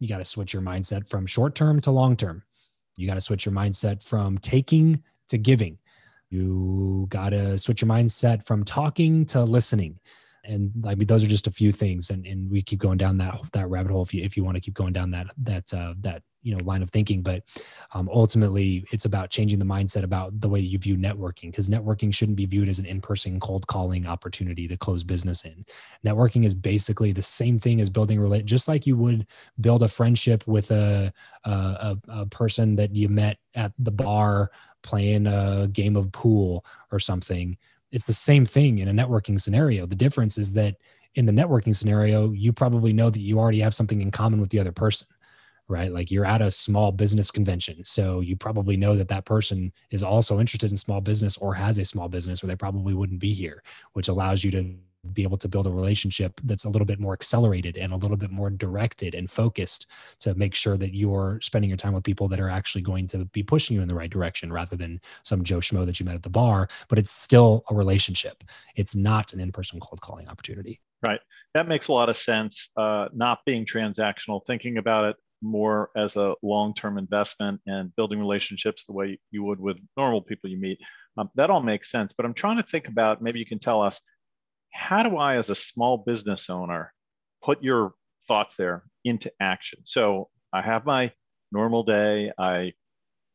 you 0.00 0.08
got 0.08 0.18
to 0.18 0.24
switch 0.24 0.52
your 0.52 0.62
mindset 0.62 1.08
from 1.08 1.24
short 1.24 1.54
term 1.54 1.80
to 1.82 1.92
long 1.92 2.16
term. 2.16 2.42
You 2.96 3.06
got 3.06 3.14
to 3.14 3.20
switch 3.20 3.46
your 3.46 3.54
mindset 3.54 4.02
from 4.02 4.38
taking 4.38 5.04
to 5.28 5.38
giving. 5.38 5.78
You 6.30 7.06
got 7.10 7.30
to 7.30 7.58
switch 7.58 7.82
your 7.82 7.88
mindset 7.88 8.44
from 8.44 8.64
talking 8.64 9.24
to 9.26 9.44
listening 9.44 10.00
and 10.48 10.72
I 10.86 10.94
mean 10.94 11.06
those 11.06 11.22
are 11.22 11.28
just 11.28 11.46
a 11.46 11.52
few 11.52 11.70
things, 11.70 12.10
and 12.10 12.26
and 12.26 12.50
we 12.50 12.62
keep 12.62 12.80
going 12.80 12.98
down 12.98 13.18
that 13.18 13.38
that 13.52 13.68
rabbit 13.68 13.92
hole 13.92 14.02
if 14.02 14.14
you 14.14 14.24
if 14.24 14.36
you 14.36 14.44
want 14.44 14.56
to 14.56 14.60
keep 14.60 14.74
going 14.74 14.92
down 14.92 15.10
that 15.12 15.26
that 15.38 15.72
uh, 15.74 15.94
that 16.00 16.22
you 16.42 16.56
know 16.56 16.62
line 16.64 16.82
of 16.82 16.90
thinking. 16.90 17.22
But 17.22 17.44
um, 17.94 18.08
ultimately, 18.12 18.84
it's 18.92 19.04
about 19.04 19.30
changing 19.30 19.58
the 19.58 19.64
mindset 19.64 20.02
about 20.02 20.40
the 20.40 20.48
way 20.48 20.60
you 20.60 20.78
view 20.78 20.96
networking 20.96 21.50
because 21.50 21.68
networking 21.68 22.12
shouldn't 22.12 22.36
be 22.36 22.46
viewed 22.46 22.68
as 22.68 22.78
an 22.78 22.86
in-person 22.86 23.40
cold 23.40 23.66
calling 23.66 24.06
opportunity 24.06 24.66
to 24.68 24.76
close 24.76 25.02
business 25.02 25.44
in. 25.44 25.64
Networking 26.04 26.44
is 26.44 26.54
basically 26.54 27.12
the 27.12 27.22
same 27.22 27.58
thing 27.58 27.80
as 27.80 27.90
building 27.90 28.20
relate, 28.20 28.44
just 28.44 28.68
like 28.68 28.86
you 28.86 28.96
would 28.96 29.26
build 29.60 29.82
a 29.82 29.88
friendship 29.88 30.46
with 30.46 30.70
a 30.70 31.12
a, 31.44 31.96
a 32.08 32.26
person 32.26 32.76
that 32.76 32.94
you 32.94 33.08
met 33.08 33.38
at 33.54 33.72
the 33.78 33.90
bar 33.90 34.50
playing 34.82 35.26
a 35.26 35.68
game 35.72 35.96
of 35.96 36.12
pool 36.12 36.64
or 36.92 36.98
something 36.98 37.56
it's 37.90 38.06
the 38.06 38.12
same 38.12 38.44
thing 38.44 38.78
in 38.78 38.88
a 38.88 38.92
networking 38.92 39.40
scenario. 39.40 39.86
The 39.86 39.96
difference 39.96 40.38
is 40.38 40.52
that 40.54 40.76
in 41.14 41.26
the 41.26 41.32
networking 41.32 41.74
scenario, 41.74 42.32
you 42.32 42.52
probably 42.52 42.92
know 42.92 43.10
that 43.10 43.20
you 43.20 43.38
already 43.38 43.60
have 43.60 43.74
something 43.74 44.00
in 44.00 44.10
common 44.10 44.40
with 44.40 44.50
the 44.50 44.58
other 44.60 44.72
person, 44.72 45.06
right? 45.68 45.92
Like 45.92 46.10
you're 46.10 46.24
at 46.24 46.40
a 46.40 46.50
small 46.50 46.92
business 46.92 47.30
convention. 47.30 47.84
So 47.84 48.20
you 48.20 48.36
probably 48.36 48.76
know 48.76 48.96
that 48.96 49.08
that 49.08 49.26
person 49.26 49.72
is 49.90 50.02
also 50.02 50.40
interested 50.40 50.70
in 50.70 50.76
small 50.76 51.00
business 51.00 51.36
or 51.36 51.54
has 51.54 51.78
a 51.78 51.84
small 51.84 52.08
business, 52.08 52.42
or 52.42 52.46
they 52.46 52.56
probably 52.56 52.94
wouldn't 52.94 53.20
be 53.20 53.32
here, 53.32 53.62
which 53.92 54.08
allows 54.08 54.42
you 54.42 54.50
to 54.52 54.74
be 55.12 55.22
able 55.22 55.36
to 55.38 55.48
build 55.48 55.66
a 55.66 55.70
relationship 55.70 56.40
that's 56.44 56.64
a 56.64 56.68
little 56.68 56.84
bit 56.84 56.98
more 56.98 57.12
accelerated 57.12 57.76
and 57.76 57.92
a 57.92 57.96
little 57.96 58.16
bit 58.16 58.30
more 58.30 58.50
directed 58.50 59.14
and 59.14 59.30
focused 59.30 59.86
to 60.18 60.34
make 60.34 60.54
sure 60.54 60.76
that 60.76 60.94
you're 60.94 61.38
spending 61.40 61.70
your 61.70 61.76
time 61.76 61.92
with 61.92 62.04
people 62.04 62.28
that 62.28 62.40
are 62.40 62.50
actually 62.50 62.82
going 62.82 63.06
to 63.06 63.24
be 63.26 63.42
pushing 63.42 63.76
you 63.76 63.82
in 63.82 63.88
the 63.88 63.94
right 63.94 64.10
direction 64.10 64.52
rather 64.52 64.76
than 64.76 65.00
some 65.22 65.44
Joe 65.44 65.58
Schmo 65.58 65.86
that 65.86 66.00
you 66.00 66.06
met 66.06 66.16
at 66.16 66.22
the 66.22 66.30
bar. 66.30 66.68
But 66.88 66.98
it's 66.98 67.12
still 67.12 67.64
a 67.70 67.74
relationship. 67.74 68.42
It's 68.74 68.96
not 68.96 69.32
an 69.32 69.40
in-person 69.40 69.80
cold 69.80 70.00
calling 70.00 70.28
opportunity. 70.28 70.80
Right. 71.00 71.20
That 71.54 71.68
makes 71.68 71.88
a 71.88 71.92
lot 71.92 72.08
of 72.08 72.16
sense. 72.16 72.70
Uh, 72.76 73.08
not 73.14 73.44
being 73.46 73.64
transactional, 73.64 74.44
thinking 74.44 74.78
about 74.78 75.04
it 75.04 75.16
more 75.40 75.90
as 75.96 76.16
a 76.16 76.34
long-term 76.42 76.98
investment 76.98 77.60
and 77.66 77.94
building 77.96 78.18
relationships 78.18 78.84
the 78.84 78.92
way 78.92 79.18
you 79.30 79.42
would 79.44 79.60
with 79.60 79.78
normal 79.96 80.22
people 80.22 80.50
you 80.50 80.58
meet. 80.58 80.78
Um, 81.16 81.30
that 81.34 81.50
all 81.50 81.62
makes 81.62 81.90
sense. 81.90 82.12
But 82.12 82.26
I'm 82.26 82.34
trying 82.34 82.56
to 82.56 82.62
think 82.62 82.88
about 82.88 83.22
maybe 83.22 83.38
you 83.38 83.46
can 83.46 83.58
tell 83.58 83.82
us 83.82 84.00
how 84.72 85.02
do 85.02 85.16
I, 85.16 85.36
as 85.36 85.50
a 85.50 85.54
small 85.54 85.98
business 85.98 86.50
owner, 86.50 86.92
put 87.42 87.62
your 87.62 87.94
thoughts 88.26 88.54
there 88.56 88.84
into 89.04 89.32
action? 89.40 89.80
So 89.84 90.28
I 90.52 90.62
have 90.62 90.84
my 90.84 91.12
normal 91.52 91.82
day. 91.82 92.32
I, 92.38 92.72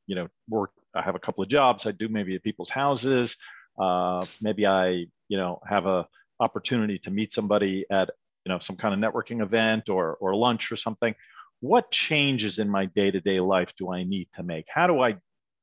you 0.08 0.16
know, 0.16 0.28
work. 0.50 0.72
I 0.96 1.02
have 1.02 1.16
a 1.16 1.20
couple 1.20 1.44
of 1.44 1.50
jobs. 1.50 1.86
I 1.86 1.92
do 1.92 2.08
maybe 2.10 2.36
at 2.36 2.44
people's 2.44 2.70
houses. 2.70 3.38
Uh, 3.80 4.26
maybe 4.42 4.68
I, 4.68 5.06
you 5.28 5.38
know, 5.38 5.60
have 5.68 5.86
a 5.86 6.08
opportunity 6.40 7.00
to 7.00 7.12
meet 7.12 7.34
somebody 7.34 7.86
at, 7.90 8.12
you 8.46 8.52
know, 8.52 8.60
some 8.60 8.76
kind 8.76 8.94
of 8.94 9.00
networking 9.00 9.42
event 9.42 9.90
or 9.90 10.16
or 10.20 10.36
lunch 10.36 10.72
or 10.72 10.76
something. 10.76 11.16
What 11.64 11.92
changes 11.92 12.60
in 12.60 12.70
my 12.70 12.88
day-to-day 12.88 13.40
life 13.40 13.74
do 13.78 13.90
I 13.90 14.04
need 14.04 14.28
to 14.34 14.44
make? 14.44 14.66
How 14.68 14.86
do 14.86 15.00
I 15.00 15.16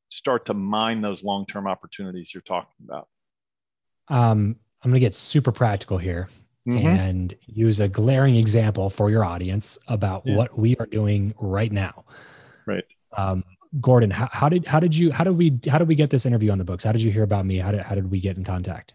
start 0.09 0.47
to 0.47 0.54
mine 0.54 1.02
those 1.02 1.23
long-term 1.23 1.66
opportunities 1.66 2.33
you're 2.33 2.40
talking 2.40 2.73
about? 2.83 3.07
Um, 4.09 4.57
I'm 4.83 4.90
going 4.90 4.95
to 4.95 5.00
get 5.00 5.14
super 5.14 5.52
practical 5.52 5.99
here 5.99 6.30
mm-hmm. 6.66 6.87
and 6.87 7.35
use 7.45 7.80
a 7.80 7.88
glaring 7.88 8.37
example 8.37 8.88
for 8.88 9.11
your 9.11 9.26
audience 9.26 9.76
about 9.88 10.23
yeah. 10.25 10.37
what 10.37 10.59
we 10.59 10.75
are 10.78 10.87
doing 10.87 11.35
right 11.38 11.71
now. 11.71 12.07
Right. 12.66 12.85
Um, 13.14 13.45
Gordon, 13.78 14.11
how, 14.11 14.30
how, 14.33 14.49
did 14.49 14.66
how 14.66 14.80
did 14.80 14.97
you 14.97 15.12
how 15.12 15.25
did 15.25 15.37
we 15.37 15.61
how 15.69 15.76
did 15.76 15.87
we 15.87 15.97
get 15.97 16.09
this 16.09 16.25
interview 16.25 16.50
on 16.50 16.57
the 16.57 16.64
books? 16.64 16.83
How 16.83 16.92
did 16.92 17.02
you 17.02 17.12
hear 17.12 17.25
about 17.25 17.45
me? 17.45 17.59
How 17.59 17.73
did 17.73 17.83
how 17.83 17.95
did 17.95 18.11
we 18.11 18.21
get 18.21 18.38
in 18.38 18.42
contact? 18.42 18.95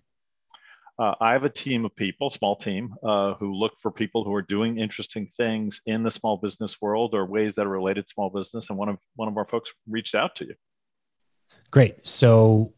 Uh, 0.98 1.14
I 1.20 1.34
have 1.34 1.44
a 1.44 1.50
team 1.50 1.84
of 1.84 1.94
people, 1.96 2.30
small 2.30 2.56
team, 2.56 2.96
uh, 3.04 3.34
who 3.34 3.54
look 3.54 3.74
for 3.82 3.92
people 3.92 4.24
who 4.24 4.34
are 4.34 4.42
doing 4.42 4.78
interesting 4.78 5.28
things 5.28 5.82
in 5.86 6.04
the 6.04 6.12
small 6.12 6.38
business 6.38 6.82
world 6.82 7.14
or 7.14 7.26
ways 7.26 7.56
that 7.56 7.66
are 7.66 7.70
related 7.70 8.08
to 8.08 8.14
small 8.14 8.30
business. 8.30 8.70
And 8.70 8.78
one 8.78 8.88
of 8.88 8.98
one 9.16 9.28
of 9.28 9.38
our 9.38 9.46
folks 9.46 9.74
reached 9.88 10.16
out 10.16 10.36
to 10.38 10.46
you. 10.46 10.56
Great. 11.70 12.06
So 12.08 12.74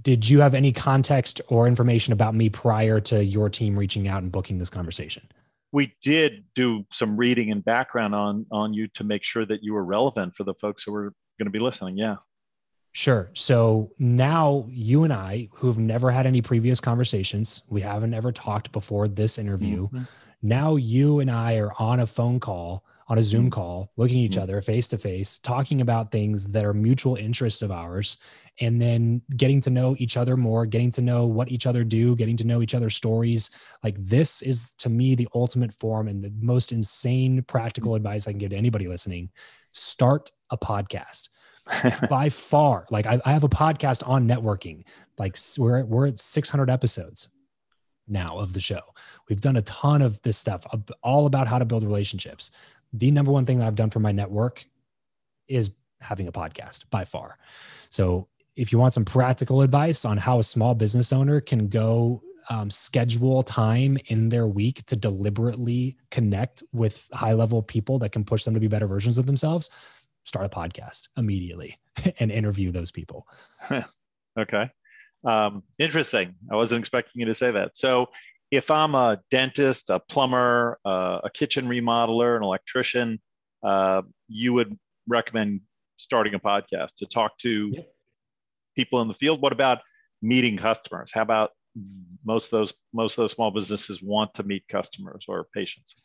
did 0.00 0.28
you 0.28 0.40
have 0.40 0.54
any 0.54 0.72
context 0.72 1.40
or 1.48 1.66
information 1.66 2.12
about 2.12 2.34
me 2.34 2.48
prior 2.48 3.00
to 3.00 3.24
your 3.24 3.48
team 3.50 3.76
reaching 3.76 4.06
out 4.06 4.22
and 4.22 4.30
booking 4.30 4.58
this 4.58 4.70
conversation? 4.70 5.28
We 5.72 5.94
did 6.02 6.44
do 6.54 6.84
some 6.90 7.16
reading 7.16 7.50
and 7.50 7.64
background 7.64 8.14
on 8.14 8.46
on 8.52 8.74
you 8.74 8.86
to 8.94 9.04
make 9.04 9.24
sure 9.24 9.44
that 9.46 9.62
you 9.62 9.74
were 9.74 9.84
relevant 9.84 10.36
for 10.36 10.44
the 10.44 10.54
folks 10.54 10.84
who 10.84 10.92
were 10.92 11.12
going 11.38 11.46
to 11.46 11.50
be 11.50 11.58
listening. 11.58 11.96
Yeah. 11.96 12.16
Sure. 12.92 13.30
So 13.34 13.92
now 13.98 14.66
you 14.68 15.04
and 15.04 15.12
I, 15.12 15.48
who've 15.52 15.78
never 15.78 16.10
had 16.10 16.26
any 16.26 16.42
previous 16.42 16.80
conversations, 16.80 17.62
we 17.68 17.80
haven't 17.80 18.14
ever 18.14 18.32
talked 18.32 18.72
before 18.72 19.06
this 19.06 19.38
interview. 19.38 19.86
Mm-hmm. 19.86 20.02
Now 20.42 20.76
you 20.76 21.20
and 21.20 21.30
I 21.30 21.56
are 21.58 21.72
on 21.78 22.00
a 22.00 22.06
phone 22.06 22.40
call, 22.40 22.84
on 23.06 23.18
a 23.18 23.22
Zoom 23.22 23.42
mm-hmm. 23.42 23.50
call, 23.50 23.92
looking 23.96 24.18
at 24.18 24.24
each 24.24 24.32
mm-hmm. 24.32 24.42
other 24.42 24.62
face 24.62 24.88
to 24.88 24.98
face, 24.98 25.38
talking 25.38 25.80
about 25.80 26.10
things 26.10 26.48
that 26.48 26.64
are 26.64 26.74
mutual 26.74 27.14
interests 27.14 27.62
of 27.62 27.70
ours, 27.70 28.18
and 28.60 28.82
then 28.82 29.22
getting 29.36 29.60
to 29.60 29.70
know 29.70 29.94
each 29.98 30.16
other 30.16 30.36
more, 30.36 30.66
getting 30.66 30.90
to 30.92 31.00
know 31.00 31.26
what 31.26 31.50
each 31.50 31.66
other 31.66 31.84
do, 31.84 32.16
getting 32.16 32.36
to 32.38 32.46
know 32.46 32.60
each 32.60 32.74
other's 32.74 32.96
stories. 32.96 33.50
Like 33.84 33.96
this 33.98 34.42
is 34.42 34.72
to 34.78 34.88
me 34.88 35.14
the 35.14 35.28
ultimate 35.34 35.72
form 35.74 36.08
and 36.08 36.24
the 36.24 36.32
most 36.40 36.72
insane 36.72 37.42
practical 37.42 37.92
mm-hmm. 37.92 38.06
advice 38.06 38.26
I 38.26 38.32
can 38.32 38.38
give 38.38 38.50
to 38.50 38.56
anybody 38.56 38.88
listening. 38.88 39.30
Start 39.70 40.32
a 40.50 40.58
podcast 40.58 41.28
by 42.08 42.28
far. 42.28 42.86
Like 42.90 43.06
I, 43.06 43.20
I, 43.24 43.32
have 43.32 43.44
a 43.44 43.48
podcast 43.48 44.06
on 44.06 44.26
networking. 44.26 44.84
Like 45.18 45.36
we're 45.58 45.84
we're 45.84 46.06
at 46.06 46.18
600 46.18 46.70
episodes 46.70 47.28
now 48.08 48.38
of 48.38 48.52
the 48.52 48.60
show. 48.60 48.80
We've 49.28 49.40
done 49.40 49.56
a 49.56 49.62
ton 49.62 50.02
of 50.02 50.20
this 50.22 50.36
stuff, 50.36 50.66
all 51.02 51.26
about 51.26 51.46
how 51.46 51.58
to 51.58 51.64
build 51.64 51.84
relationships. 51.84 52.50
The 52.92 53.10
number 53.10 53.30
one 53.30 53.46
thing 53.46 53.58
that 53.58 53.66
I've 53.66 53.76
done 53.76 53.90
for 53.90 54.00
my 54.00 54.12
network 54.12 54.64
is 55.48 55.70
having 56.00 56.26
a 56.28 56.32
podcast 56.32 56.88
by 56.90 57.04
far. 57.04 57.38
So 57.88 58.28
if 58.56 58.72
you 58.72 58.78
want 58.78 58.94
some 58.94 59.04
practical 59.04 59.62
advice 59.62 60.04
on 60.04 60.16
how 60.16 60.38
a 60.38 60.44
small 60.44 60.74
business 60.74 61.12
owner 61.12 61.40
can 61.40 61.68
go 61.68 62.22
um, 62.48 62.68
schedule 62.70 63.42
time 63.44 63.96
in 64.06 64.28
their 64.28 64.48
week 64.48 64.84
to 64.86 64.96
deliberately 64.96 65.96
connect 66.10 66.64
with 66.72 67.08
high 67.12 67.32
level 67.32 67.62
people 67.62 67.98
that 68.00 68.10
can 68.10 68.24
push 68.24 68.44
them 68.44 68.54
to 68.54 68.60
be 68.60 68.66
better 68.66 68.88
versions 68.88 69.18
of 69.18 69.26
themselves 69.26 69.70
start 70.30 70.46
a 70.46 70.48
podcast 70.48 71.08
immediately 71.16 71.76
and 72.20 72.30
interview 72.30 72.70
those 72.70 72.92
people. 72.92 73.26
okay. 74.38 74.70
Um, 75.24 75.64
interesting. 75.78 76.36
I 76.50 76.54
wasn't 76.54 76.78
expecting 76.78 77.20
you 77.20 77.26
to 77.26 77.34
say 77.34 77.50
that. 77.50 77.76
So, 77.76 78.06
if 78.50 78.68
I'm 78.68 78.96
a 78.96 79.20
dentist, 79.30 79.90
a 79.90 80.00
plumber, 80.00 80.78
uh, 80.84 81.20
a 81.22 81.30
kitchen 81.30 81.66
remodeler, 81.66 82.36
an 82.36 82.42
electrician, 82.42 83.20
uh, 83.62 84.02
you 84.26 84.52
would 84.54 84.76
recommend 85.06 85.60
starting 85.98 86.34
a 86.34 86.40
podcast 86.40 86.96
to 86.96 87.06
talk 87.06 87.38
to 87.38 87.70
yep. 87.72 87.92
people 88.74 89.02
in 89.02 89.08
the 89.08 89.14
field. 89.14 89.40
What 89.40 89.52
about 89.52 89.78
meeting 90.20 90.56
customers? 90.56 91.12
How 91.14 91.22
about 91.22 91.50
most 92.24 92.46
of 92.46 92.50
those 92.50 92.74
most 92.92 93.18
of 93.18 93.22
those 93.22 93.32
small 93.32 93.52
businesses 93.52 94.02
want 94.02 94.34
to 94.34 94.42
meet 94.42 94.66
customers 94.68 95.26
or 95.28 95.46
patients? 95.54 96.02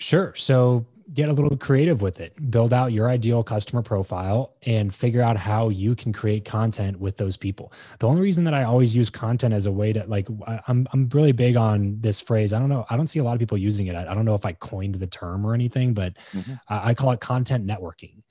Sure. 0.00 0.34
So 0.34 0.86
get 1.12 1.28
a 1.28 1.32
little 1.32 1.56
creative 1.56 2.02
with 2.02 2.20
it. 2.20 2.50
Build 2.50 2.72
out 2.72 2.92
your 2.92 3.08
ideal 3.08 3.42
customer 3.42 3.82
profile 3.82 4.54
and 4.62 4.94
figure 4.94 5.22
out 5.22 5.36
how 5.36 5.68
you 5.68 5.94
can 5.94 6.12
create 6.12 6.44
content 6.44 6.98
with 6.98 7.16
those 7.16 7.36
people. 7.36 7.72
The 7.98 8.06
only 8.06 8.22
reason 8.22 8.44
that 8.44 8.54
I 8.54 8.64
always 8.64 8.94
use 8.94 9.10
content 9.10 9.52
as 9.52 9.66
a 9.66 9.72
way 9.72 9.92
to 9.92 10.04
like 10.06 10.28
I'm 10.68 10.86
I'm 10.92 11.08
really 11.10 11.32
big 11.32 11.56
on 11.56 12.00
this 12.00 12.20
phrase. 12.20 12.52
I 12.52 12.58
don't 12.58 12.68
know. 12.68 12.86
I 12.88 12.96
don't 12.96 13.06
see 13.06 13.18
a 13.18 13.24
lot 13.24 13.34
of 13.34 13.40
people 13.40 13.58
using 13.58 13.88
it. 13.88 13.96
I, 13.96 14.14
don't 14.14 14.24
know 14.24 14.34
if 14.34 14.46
I 14.46 14.52
coined 14.52 14.96
the 14.96 15.06
term 15.06 15.44
or 15.44 15.54
anything, 15.54 15.94
but 15.94 16.14
mm-hmm. 16.32 16.54
I, 16.68 16.90
I 16.90 16.94
call 16.94 17.10
it 17.12 17.20
content 17.20 17.66
networking. 17.66 18.22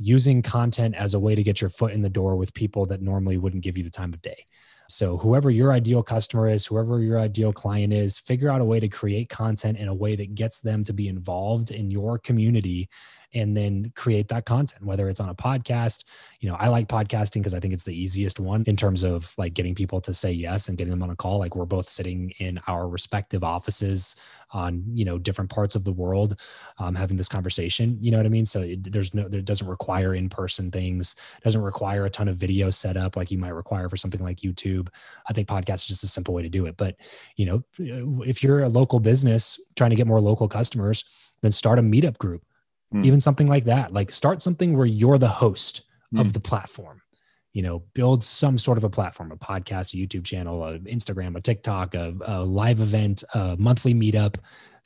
Using 0.00 0.42
content 0.42 0.94
as 0.94 1.14
a 1.14 1.18
way 1.18 1.34
to 1.34 1.42
get 1.42 1.60
your 1.60 1.70
foot 1.70 1.92
in 1.92 2.02
the 2.02 2.10
door 2.10 2.36
with 2.36 2.54
people 2.54 2.86
that 2.86 3.02
normally 3.02 3.36
wouldn't 3.36 3.64
give 3.64 3.76
you 3.76 3.82
the 3.82 3.90
time 3.90 4.14
of 4.14 4.22
day. 4.22 4.46
So, 4.90 5.18
whoever 5.18 5.50
your 5.50 5.72
ideal 5.72 6.02
customer 6.02 6.48
is, 6.48 6.64
whoever 6.64 7.00
your 7.00 7.18
ideal 7.18 7.52
client 7.52 7.92
is, 7.92 8.18
figure 8.18 8.48
out 8.48 8.62
a 8.62 8.64
way 8.64 8.80
to 8.80 8.88
create 8.88 9.28
content 9.28 9.76
in 9.76 9.88
a 9.88 9.94
way 9.94 10.16
that 10.16 10.34
gets 10.34 10.60
them 10.60 10.82
to 10.84 10.94
be 10.94 11.08
involved 11.08 11.70
in 11.70 11.90
your 11.90 12.18
community 12.18 12.88
and 13.34 13.56
then 13.56 13.92
create 13.94 14.28
that 14.28 14.46
content 14.46 14.84
whether 14.84 15.08
it's 15.08 15.20
on 15.20 15.28
a 15.28 15.34
podcast. 15.34 16.04
You 16.40 16.48
know 16.48 16.56
i 16.56 16.68
like 16.68 16.88
podcasting 16.88 17.34
because 17.34 17.54
i 17.54 17.60
think 17.60 17.74
it's 17.74 17.84
the 17.84 17.98
easiest 17.98 18.38
one 18.38 18.62
in 18.66 18.76
terms 18.76 19.02
of 19.02 19.34
like 19.38 19.54
getting 19.54 19.74
people 19.74 20.00
to 20.00 20.14
say 20.14 20.30
yes 20.30 20.68
and 20.68 20.78
getting 20.78 20.90
them 20.90 21.02
on 21.02 21.10
a 21.10 21.16
call. 21.16 21.38
Like 21.38 21.56
we're 21.56 21.64
both 21.64 21.88
sitting 21.88 22.32
in 22.38 22.60
our 22.66 22.88
respective 22.88 23.44
offices 23.44 24.16
on 24.52 24.82
you 24.92 25.04
know 25.04 25.18
different 25.18 25.50
parts 25.50 25.74
of 25.74 25.84
the 25.84 25.92
world 25.92 26.40
um, 26.78 26.94
having 26.94 27.16
this 27.16 27.28
conversation 27.28 27.98
you 28.00 28.10
know 28.10 28.16
what 28.16 28.26
i 28.26 28.30
mean? 28.30 28.46
So 28.46 28.62
it, 28.62 28.90
there's 28.92 29.12
no 29.14 29.26
it 29.26 29.44
doesn't 29.44 29.66
require 29.66 30.14
in-person 30.14 30.70
things 30.70 31.16
doesn't 31.44 31.60
require 31.60 32.06
a 32.06 32.10
ton 32.10 32.28
of 32.28 32.36
video 32.36 32.70
setup 32.70 33.16
like 33.16 33.30
you 33.30 33.38
might 33.38 33.50
require 33.50 33.88
for 33.88 33.96
something 33.96 34.22
like 34.22 34.38
youtube. 34.38 34.88
I 35.28 35.32
think 35.32 35.48
podcast 35.48 35.74
is 35.74 35.86
just 35.86 36.04
a 36.04 36.08
simple 36.08 36.34
way 36.34 36.42
to 36.42 36.48
do 36.48 36.66
it. 36.66 36.76
But 36.76 36.96
you 37.36 37.46
know 37.46 37.62
if 38.24 38.42
you're 38.42 38.62
a 38.62 38.68
local 38.68 39.00
business 39.00 39.60
trying 39.76 39.90
to 39.90 39.96
get 39.96 40.06
more 40.06 40.20
local 40.20 40.48
customers 40.48 41.04
then 41.42 41.52
start 41.52 41.78
a 41.78 41.82
meetup 41.82 42.18
group 42.18 42.42
mm. 42.94 43.04
even 43.04 43.20
something 43.20 43.46
like 43.46 43.64
that 43.64 43.92
like 43.92 44.10
start 44.10 44.42
something 44.42 44.76
where 44.76 44.86
you're 44.86 45.18
the 45.18 45.28
host 45.28 45.82
mm. 46.14 46.20
of 46.20 46.32
the 46.32 46.40
platform 46.40 47.02
you 47.52 47.62
know 47.62 47.80
build 47.94 48.22
some 48.22 48.58
sort 48.58 48.78
of 48.78 48.84
a 48.84 48.90
platform 48.90 49.32
a 49.32 49.36
podcast 49.36 49.94
a 49.94 49.96
youtube 49.96 50.24
channel 50.24 50.64
a 50.64 50.78
instagram 50.80 51.36
a 51.36 51.40
tiktok 51.40 51.94
a, 51.94 52.14
a 52.26 52.44
live 52.44 52.80
event 52.80 53.24
a 53.34 53.56
monthly 53.58 53.94
meetup 53.94 54.36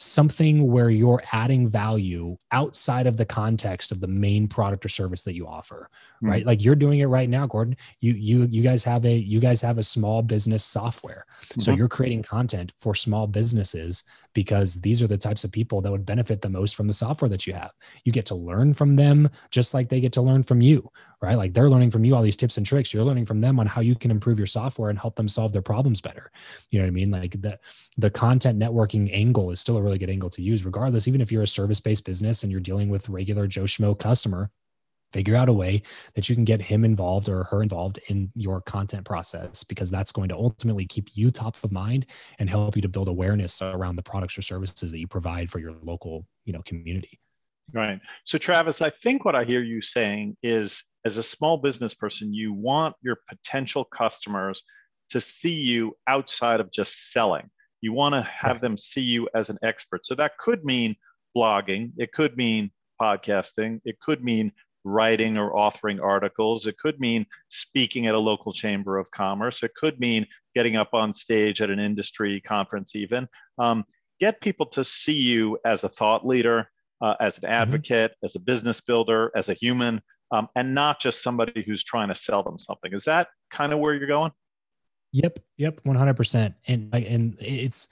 something 0.03 0.71
where 0.71 0.91
you're 0.91 1.23
adding 1.33 1.69
value 1.69 2.37
outside 2.51 3.07
of 3.07 3.17
the 3.17 3.25
context 3.25 3.93
of 3.93 4.01
the 4.01 4.09
main 4.09 4.49
product 4.49 4.85
or 4.85 4.89
service 4.89 5.23
that 5.23 5.35
you 5.35 5.47
offer 5.47 5.89
mm. 6.23 6.29
right 6.29 6.45
like 6.45 6.63
you're 6.63 6.75
doing 6.75 7.01
it 7.01 7.07
right 7.07 7.29
now 7.29 7.47
gordon 7.47 7.77
you 8.01 8.13
you 8.15 8.47
you 8.51 8.63
guys 8.63 8.83
have 8.83 9.05
a 9.05 9.15
you 9.15 9.39
guys 9.39 9.63
have 9.63 9.79
a 9.79 9.83
small 9.83 10.21
business 10.21 10.65
software 10.65 11.25
mm-hmm. 11.43 11.61
so 11.61 11.73
you're 11.73 11.89
creating 11.89 12.23
content 12.23 12.73
for 12.79 12.95
small 12.95 13.27
businesses 13.27 14.03
because 14.35 14.81
these 14.81 15.01
are 15.01 15.07
the 15.07 15.19
types 15.19 15.45
of 15.45 15.53
people 15.53 15.81
that 15.81 15.91
would 15.91 16.07
benefit 16.07 16.43
the 16.43 16.49
most 16.49 16.75
from 16.75 16.87
the 16.87 16.93
software 16.93 17.29
that 17.29 17.47
you 17.47 17.53
have 17.53 17.73
you 18.05 18.11
get 18.11 18.27
to 18.27 18.35
learn 18.35 18.75
from 18.75 18.97
them 18.97 19.29
just 19.51 19.73
like 19.73 19.89
they 19.89 20.01
get 20.01 20.13
to 20.13 20.23
learn 20.23 20.43
from 20.43 20.61
you 20.61 20.91
right? 21.23 21.37
Like 21.37 21.55
they're 21.55 21.71
learning 21.71 21.93
from 21.93 22.05
you 22.05 22.15
all 22.15 22.23
these 22.23 22.37
tips 22.37 22.57
and 22.57 22.67
tricks. 22.67 22.93
You're 22.93 23.05
learning 23.05 23.27
from 23.27 23.41
them 23.41 23.61
on 23.61 23.67
how 23.67 23.81
you 23.81 23.95
can 23.95 24.11
improve 24.11 24.39
your 24.39 24.47
software 24.47 24.91
and 24.91 24.99
help 24.99 25.15
them 25.15 25.29
solve 25.29 25.53
their 25.53 25.63
problems 25.63 26.01
better. 26.01 26.33
You 26.71 26.81
know 26.81 26.85
what 26.85 26.89
i 26.89 26.93
mean? 26.93 27.11
Like 27.11 27.41
the 27.41 27.59
the 27.97 28.11
content 28.11 28.59
networking 28.59 29.09
angle 29.13 29.51
is 29.51 29.61
still 29.61 29.77
a 29.77 29.83
really 29.83 29.99
good 29.99 30.11
angle 30.11 30.31
to 30.31 30.43
use, 30.43 30.65
regardless, 30.65 31.07
even 31.07 31.21
if 31.21 31.31
you're 31.31 31.45
a 31.45 31.47
service 31.47 31.81
based 31.81 32.05
business 32.05 32.43
and 32.43 32.51
you're 32.51 32.61
dealing 32.61 32.91
with 32.91 33.09
regular 33.09 33.47
Joe 33.47 33.63
Schmo 33.63 33.99
customer, 33.99 34.51
figure 35.13 35.37
out 35.37 35.49
a 35.49 35.53
way 35.53 35.83
that 36.15 36.29
you 36.29 36.35
can 36.35 36.45
get 36.45 36.61
him 36.61 36.85
involved 36.85 37.29
or 37.29 37.45
her 37.45 37.63
involved 37.63 38.01
in 38.09 38.33
your 38.35 38.61
content 38.61 39.05
process 39.05 39.63
because 39.63 39.91
that's 39.91 40.11
going 40.11 40.29
to 40.29 40.35
ultimately 40.35 40.87
keep 40.87 41.11
you 41.15 41.31
top 41.31 41.57
of 41.63 41.71
mind 41.71 42.07
and 42.39 42.51
help 42.51 42.75
you 42.75 42.83
to 42.83 42.89
build 42.89 43.09
awareness 43.09 43.63
around 43.63 43.97
the 43.97 44.03
products 44.03 44.37
or 44.37 44.43
services 44.43 44.91
that 44.91 44.99
you 44.99 45.07
provide 45.07 45.51
for 45.51 45.61
your 45.61 45.75
local 45.83 46.27
you 46.45 46.53
know 46.53 46.63
community. 46.63 47.21
Right. 47.73 48.01
So 48.25 48.39
travis 48.39 48.83
i 48.83 48.91
think 48.91 49.25
what 49.25 49.37
i 49.37 49.45
hear 49.45 49.63
you 49.63 49.81
saying 49.81 50.37
is 50.43 50.83
as 51.05 51.17
a 51.17 51.23
small 51.23 51.57
business 51.57 51.95
person 51.95 52.33
you 52.33 52.53
want 52.53 52.95
your 53.03 53.19
potential 53.29 53.85
customers 53.85 54.63
to 55.11 55.21
see 55.21 55.55
you 55.55 55.97
outside 56.07 56.61
of 56.61 56.73
just 56.73 57.13
selling 57.13 57.51
you 57.83 57.93
want 57.93 58.15
to 58.15 58.23
have 58.23 58.61
them 58.61 58.79
see 58.79 59.03
you 59.03 59.29
as 59.35 59.51
an 59.51 59.59
expert. 59.63 60.07
So 60.07 60.15
that 60.15 60.39
could 60.39 60.65
mean 60.65 60.97
blogging, 61.37 61.93
it 61.99 62.13
could 62.13 62.37
mean 62.37 62.71
podcasting, 63.01 63.81
it 63.85 63.99
could 64.01 64.25
mean 64.25 64.53
writing 64.85 65.37
or 65.37 65.53
authoring 65.53 66.01
articles, 66.01 66.67
it 66.67 66.79
could 66.79 66.99
mean 66.99 67.27
speaking 67.49 68.07
at 68.07 68.15
a 68.15 68.19
local 68.19 68.53
chamber 68.53 68.99
of 68.99 69.11
commerce, 69.11 69.63
it 69.63 69.75
could 69.75 70.01
mean 70.01 70.27
getting 70.55 70.77
up 70.77 70.95
on 70.95 71.13
stage 71.13 71.61
at 71.61 71.71
an 71.71 71.81
industry 71.81 72.41
conference, 72.41 72.95
even. 72.95 73.29
Um, 73.59 73.85
get 74.21 74.41
people 74.41 74.67
to 74.67 74.85
see 74.85 75.15
you 75.15 75.59
as 75.65 75.85
a 75.85 75.89
thought 75.89 76.27
leader, 76.27 76.69
uh, 77.01 77.15
as 77.21 77.39
an 77.39 77.45
mm-hmm. 77.45 77.53
advocate, 77.53 78.13
mm-hmm. 78.13 78.27
as 78.27 78.37
a 78.37 78.41
business 78.41 78.81
builder, 78.81 79.33
as 79.35 79.49
a 79.49 79.55
human, 79.55 80.01
um, 80.33 80.49
and 80.57 80.75
not 80.75 81.01
just 81.01 81.23
somebody 81.23 81.63
who's 81.63 81.85
trying 81.85 82.09
to 82.09 82.15
sell 82.15 82.43
them 82.43 82.59
something. 82.59 82.93
Is 82.93 83.05
that 83.05 83.29
kind 83.51 83.73
of 83.73 83.79
where 83.79 83.95
you're 83.95 84.09
going? 84.09 84.33
Yep, 85.13 85.39
yep, 85.59 85.81
one 85.85 85.95
hundred 85.95 86.17
percent. 86.17 86.55
And 86.67 86.91
like, 86.93 87.05
and 87.09 87.37
it's 87.39 87.89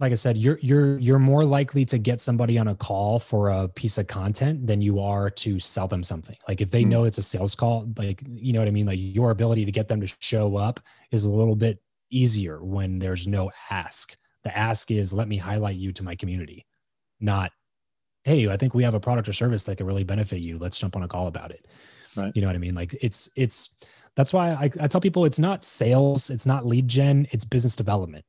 like 0.00 0.10
I 0.10 0.16
said, 0.16 0.36
you're 0.36 0.58
you're 0.60 0.98
you're 0.98 1.20
more 1.20 1.44
likely 1.44 1.84
to 1.84 1.96
get 1.96 2.20
somebody 2.20 2.58
on 2.58 2.66
a 2.66 2.74
call 2.74 3.20
for 3.20 3.50
a 3.50 3.68
piece 3.68 3.98
of 3.98 4.08
content 4.08 4.66
than 4.66 4.82
you 4.82 4.98
are 4.98 5.30
to 5.30 5.60
sell 5.60 5.86
them 5.86 6.02
something. 6.02 6.36
Like 6.48 6.60
if 6.60 6.72
they 6.72 6.82
mm. 6.82 6.88
know 6.88 7.04
it's 7.04 7.18
a 7.18 7.22
sales 7.22 7.54
call, 7.54 7.88
like 7.96 8.20
you 8.26 8.52
know 8.52 8.58
what 8.58 8.66
I 8.66 8.72
mean. 8.72 8.86
Like 8.86 8.98
your 9.00 9.30
ability 9.30 9.64
to 9.64 9.72
get 9.72 9.86
them 9.86 10.00
to 10.00 10.12
show 10.18 10.56
up 10.56 10.80
is 11.12 11.24
a 11.24 11.30
little 11.30 11.54
bit 11.54 11.80
easier 12.10 12.64
when 12.64 12.98
there's 12.98 13.28
no 13.28 13.52
ask. 13.70 14.16
The 14.42 14.56
ask 14.58 14.90
is 14.90 15.14
let 15.14 15.28
me 15.28 15.36
highlight 15.36 15.76
you 15.76 15.92
to 15.92 16.02
my 16.02 16.16
community, 16.16 16.66
not 17.20 17.52
hey, 18.24 18.48
I 18.48 18.56
think 18.56 18.74
we 18.74 18.84
have 18.84 18.94
a 18.94 19.00
product 19.00 19.28
or 19.28 19.32
service 19.32 19.64
that 19.64 19.76
could 19.76 19.86
really 19.86 20.04
benefit 20.04 20.40
you. 20.40 20.58
Let's 20.58 20.78
jump 20.78 20.96
on 20.96 21.02
a 21.02 21.08
call 21.08 21.26
about 21.26 21.50
it. 21.50 21.66
Right. 22.16 22.32
You 22.34 22.42
know 22.42 22.48
what 22.48 22.56
I 22.56 22.60
mean? 22.60 22.74
Like 22.74 22.96
it's 23.00 23.30
it's 23.36 23.74
that's 24.16 24.32
why 24.32 24.50
I, 24.50 24.70
I 24.80 24.86
tell 24.86 25.00
people 25.00 25.24
it's 25.24 25.38
not 25.38 25.64
sales, 25.64 26.30
it's 26.30 26.46
not 26.46 26.66
lead 26.66 26.88
gen, 26.88 27.26
it's 27.30 27.44
business 27.44 27.74
development. 27.74 28.24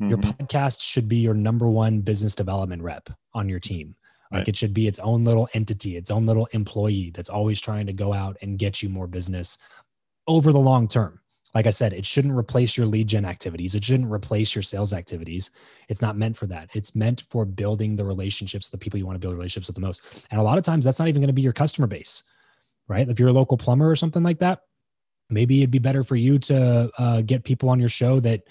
Mm-hmm. 0.00 0.10
Your 0.10 0.18
podcast 0.18 0.80
should 0.80 1.08
be 1.08 1.18
your 1.18 1.34
number 1.34 1.68
one 1.68 2.00
business 2.00 2.34
development 2.34 2.82
rep 2.82 3.10
on 3.34 3.48
your 3.48 3.60
team. 3.60 3.94
Like 4.30 4.40
right. 4.40 4.48
it 4.48 4.56
should 4.56 4.74
be 4.74 4.86
its 4.86 4.98
own 4.98 5.22
little 5.22 5.48
entity, 5.54 5.96
its 5.96 6.10
own 6.10 6.26
little 6.26 6.48
employee 6.52 7.10
that's 7.14 7.30
always 7.30 7.60
trying 7.60 7.86
to 7.86 7.92
go 7.92 8.12
out 8.12 8.36
and 8.42 8.58
get 8.58 8.82
you 8.82 8.88
more 8.88 9.06
business 9.06 9.58
over 10.26 10.52
the 10.52 10.58
long 10.58 10.86
term. 10.86 11.20
Like 11.54 11.66
I 11.66 11.70
said, 11.70 11.92
it 11.92 12.04
shouldn't 12.04 12.36
replace 12.36 12.76
your 12.76 12.86
lead 12.86 13.08
gen 13.08 13.24
activities. 13.24 13.74
It 13.74 13.84
shouldn't 13.84 14.10
replace 14.10 14.54
your 14.54 14.62
sales 14.62 14.92
activities. 14.92 15.50
It's 15.88 16.02
not 16.02 16.16
meant 16.16 16.36
for 16.36 16.46
that. 16.46 16.68
It's 16.74 16.94
meant 16.94 17.24
for 17.30 17.44
building 17.44 17.96
the 17.96 18.04
relationships, 18.04 18.68
the 18.68 18.78
people 18.78 18.98
you 18.98 19.06
want 19.06 19.16
to 19.16 19.20
build 19.20 19.34
relationships 19.34 19.68
with 19.68 19.76
the 19.76 19.80
most. 19.80 20.26
And 20.30 20.40
a 20.40 20.44
lot 20.44 20.58
of 20.58 20.64
times 20.64 20.84
that's 20.84 20.98
not 20.98 21.08
even 21.08 21.22
going 21.22 21.28
to 21.28 21.32
be 21.32 21.42
your 21.42 21.52
customer 21.52 21.86
base 21.86 22.22
right? 22.88 23.08
If 23.08 23.20
you're 23.20 23.28
a 23.28 23.32
local 23.32 23.56
plumber 23.56 23.88
or 23.88 23.96
something 23.96 24.22
like 24.22 24.38
that, 24.38 24.60
maybe 25.30 25.58
it'd 25.58 25.70
be 25.70 25.78
better 25.78 26.02
for 26.02 26.16
you 26.16 26.38
to 26.40 26.90
uh, 26.98 27.20
get 27.22 27.44
people 27.44 27.68
on 27.68 27.78
your 27.78 27.90
show 27.90 28.18
that 28.20 28.42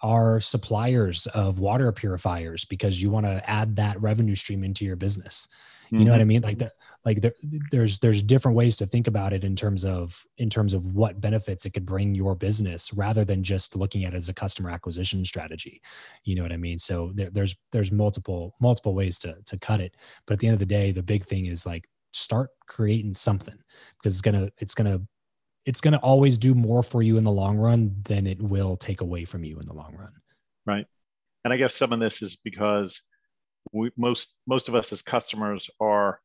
are 0.00 0.40
suppliers 0.40 1.26
of 1.28 1.60
water 1.60 1.92
purifiers 1.92 2.64
because 2.64 3.00
you 3.00 3.10
want 3.10 3.26
to 3.26 3.48
add 3.48 3.76
that 3.76 4.00
revenue 4.00 4.34
stream 4.34 4.64
into 4.64 4.84
your 4.84 4.96
business. 4.96 5.46
You 5.92 5.98
mm-hmm. 5.98 6.06
know 6.06 6.12
what 6.12 6.20
I 6.20 6.22
mm-hmm. 6.22 6.28
mean? 6.28 6.40
Like 6.40 6.58
that, 6.58 6.72
like 7.04 7.20
there, 7.20 7.34
there's 7.70 7.98
there's 7.98 8.22
different 8.22 8.56
ways 8.56 8.78
to 8.78 8.86
think 8.86 9.08
about 9.08 9.34
it 9.34 9.44
in 9.44 9.54
terms 9.54 9.84
of 9.84 10.24
in 10.38 10.48
terms 10.48 10.72
of 10.72 10.94
what 10.94 11.20
benefits 11.20 11.66
it 11.66 11.74
could 11.74 11.84
bring 11.84 12.14
your 12.14 12.34
business 12.34 12.94
rather 12.94 13.26
than 13.26 13.42
just 13.42 13.76
looking 13.76 14.06
at 14.06 14.14
it 14.14 14.16
as 14.16 14.30
a 14.30 14.32
customer 14.32 14.70
acquisition 14.70 15.22
strategy. 15.22 15.82
You 16.24 16.34
know 16.34 16.42
what 16.42 16.52
I 16.52 16.56
mean? 16.56 16.78
So 16.78 17.12
there, 17.14 17.28
there's 17.28 17.54
there's 17.72 17.92
multiple 17.92 18.54
multiple 18.58 18.94
ways 18.94 19.18
to 19.18 19.36
to 19.44 19.58
cut 19.58 19.80
it. 19.80 19.98
But 20.26 20.32
at 20.32 20.38
the 20.40 20.46
end 20.46 20.54
of 20.54 20.60
the 20.60 20.66
day, 20.66 20.92
the 20.92 21.02
big 21.02 21.26
thing 21.26 21.44
is 21.44 21.66
like 21.66 21.86
start 22.14 22.48
creating 22.66 23.12
something 23.12 23.58
because 23.98 24.14
it's 24.14 24.22
gonna 24.22 24.48
it's 24.58 24.74
gonna 24.74 25.02
it's 25.64 25.80
going 25.80 25.92
to 25.92 26.00
always 26.00 26.38
do 26.38 26.54
more 26.54 26.82
for 26.82 27.02
you 27.02 27.16
in 27.18 27.24
the 27.24 27.30
long 27.30 27.56
run 27.56 27.94
than 28.04 28.26
it 28.26 28.40
will 28.42 28.76
take 28.76 29.00
away 29.00 29.24
from 29.24 29.44
you 29.44 29.60
in 29.60 29.66
the 29.66 29.72
long 29.72 29.94
run. 29.96 30.12
Right. 30.66 30.86
And 31.44 31.52
I 31.52 31.56
guess 31.56 31.74
some 31.74 31.92
of 31.92 32.00
this 32.00 32.22
is 32.22 32.36
because 32.36 33.00
we, 33.72 33.90
most 33.96 34.36
most 34.46 34.68
of 34.68 34.74
us 34.74 34.92
as 34.92 35.02
customers 35.02 35.70
are 35.80 36.20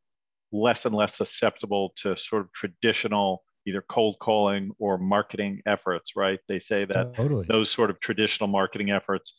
less 0.52 0.86
and 0.86 0.96
less 0.96 1.18
susceptible 1.18 1.94
to 1.98 2.16
sort 2.16 2.42
of 2.42 2.52
traditional 2.52 3.44
either 3.68 3.84
cold 3.90 4.18
calling 4.20 4.72
or 4.80 4.98
marketing 4.98 5.62
efforts, 5.66 6.16
right? 6.16 6.40
They 6.48 6.60
say 6.60 6.86
that 6.86 7.14
totally. 7.16 7.46
those 7.50 7.70
sort 7.70 7.90
of 7.90 8.00
traditional 8.00 8.48
marketing 8.48 8.92
efforts, 8.92 9.36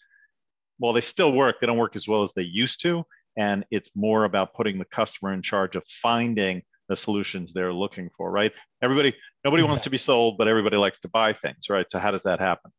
while 0.76 0.92
they 0.92 1.00
still 1.00 1.32
work, 1.32 1.56
they 1.60 1.66
don't 1.66 1.78
work 1.78 1.96
as 1.96 2.06
well 2.06 2.22
as 2.22 2.32
they 2.34 2.42
used 2.42 2.82
to. 2.82 3.04
And 3.38 3.64
it's 3.70 3.90
more 3.94 4.24
about 4.24 4.52
putting 4.52 4.78
the 4.78 4.84
customer 4.84 5.32
in 5.32 5.40
charge 5.42 5.76
of 5.76 5.84
finding 5.86 6.62
the 6.88 6.96
solutions 6.96 7.52
they're 7.52 7.72
looking 7.72 8.10
for, 8.16 8.30
right? 8.30 8.52
Everybody, 8.82 9.14
nobody 9.44 9.62
exactly. 9.62 9.70
wants 9.70 9.84
to 9.84 9.90
be 9.90 9.98
sold, 9.98 10.36
but 10.36 10.48
everybody 10.48 10.76
likes 10.76 10.98
to 11.00 11.08
buy 11.08 11.32
things, 11.32 11.70
right? 11.70 11.86
So 11.88 11.98
how 11.98 12.10
does 12.10 12.24
that 12.24 12.40
happen? 12.40 12.70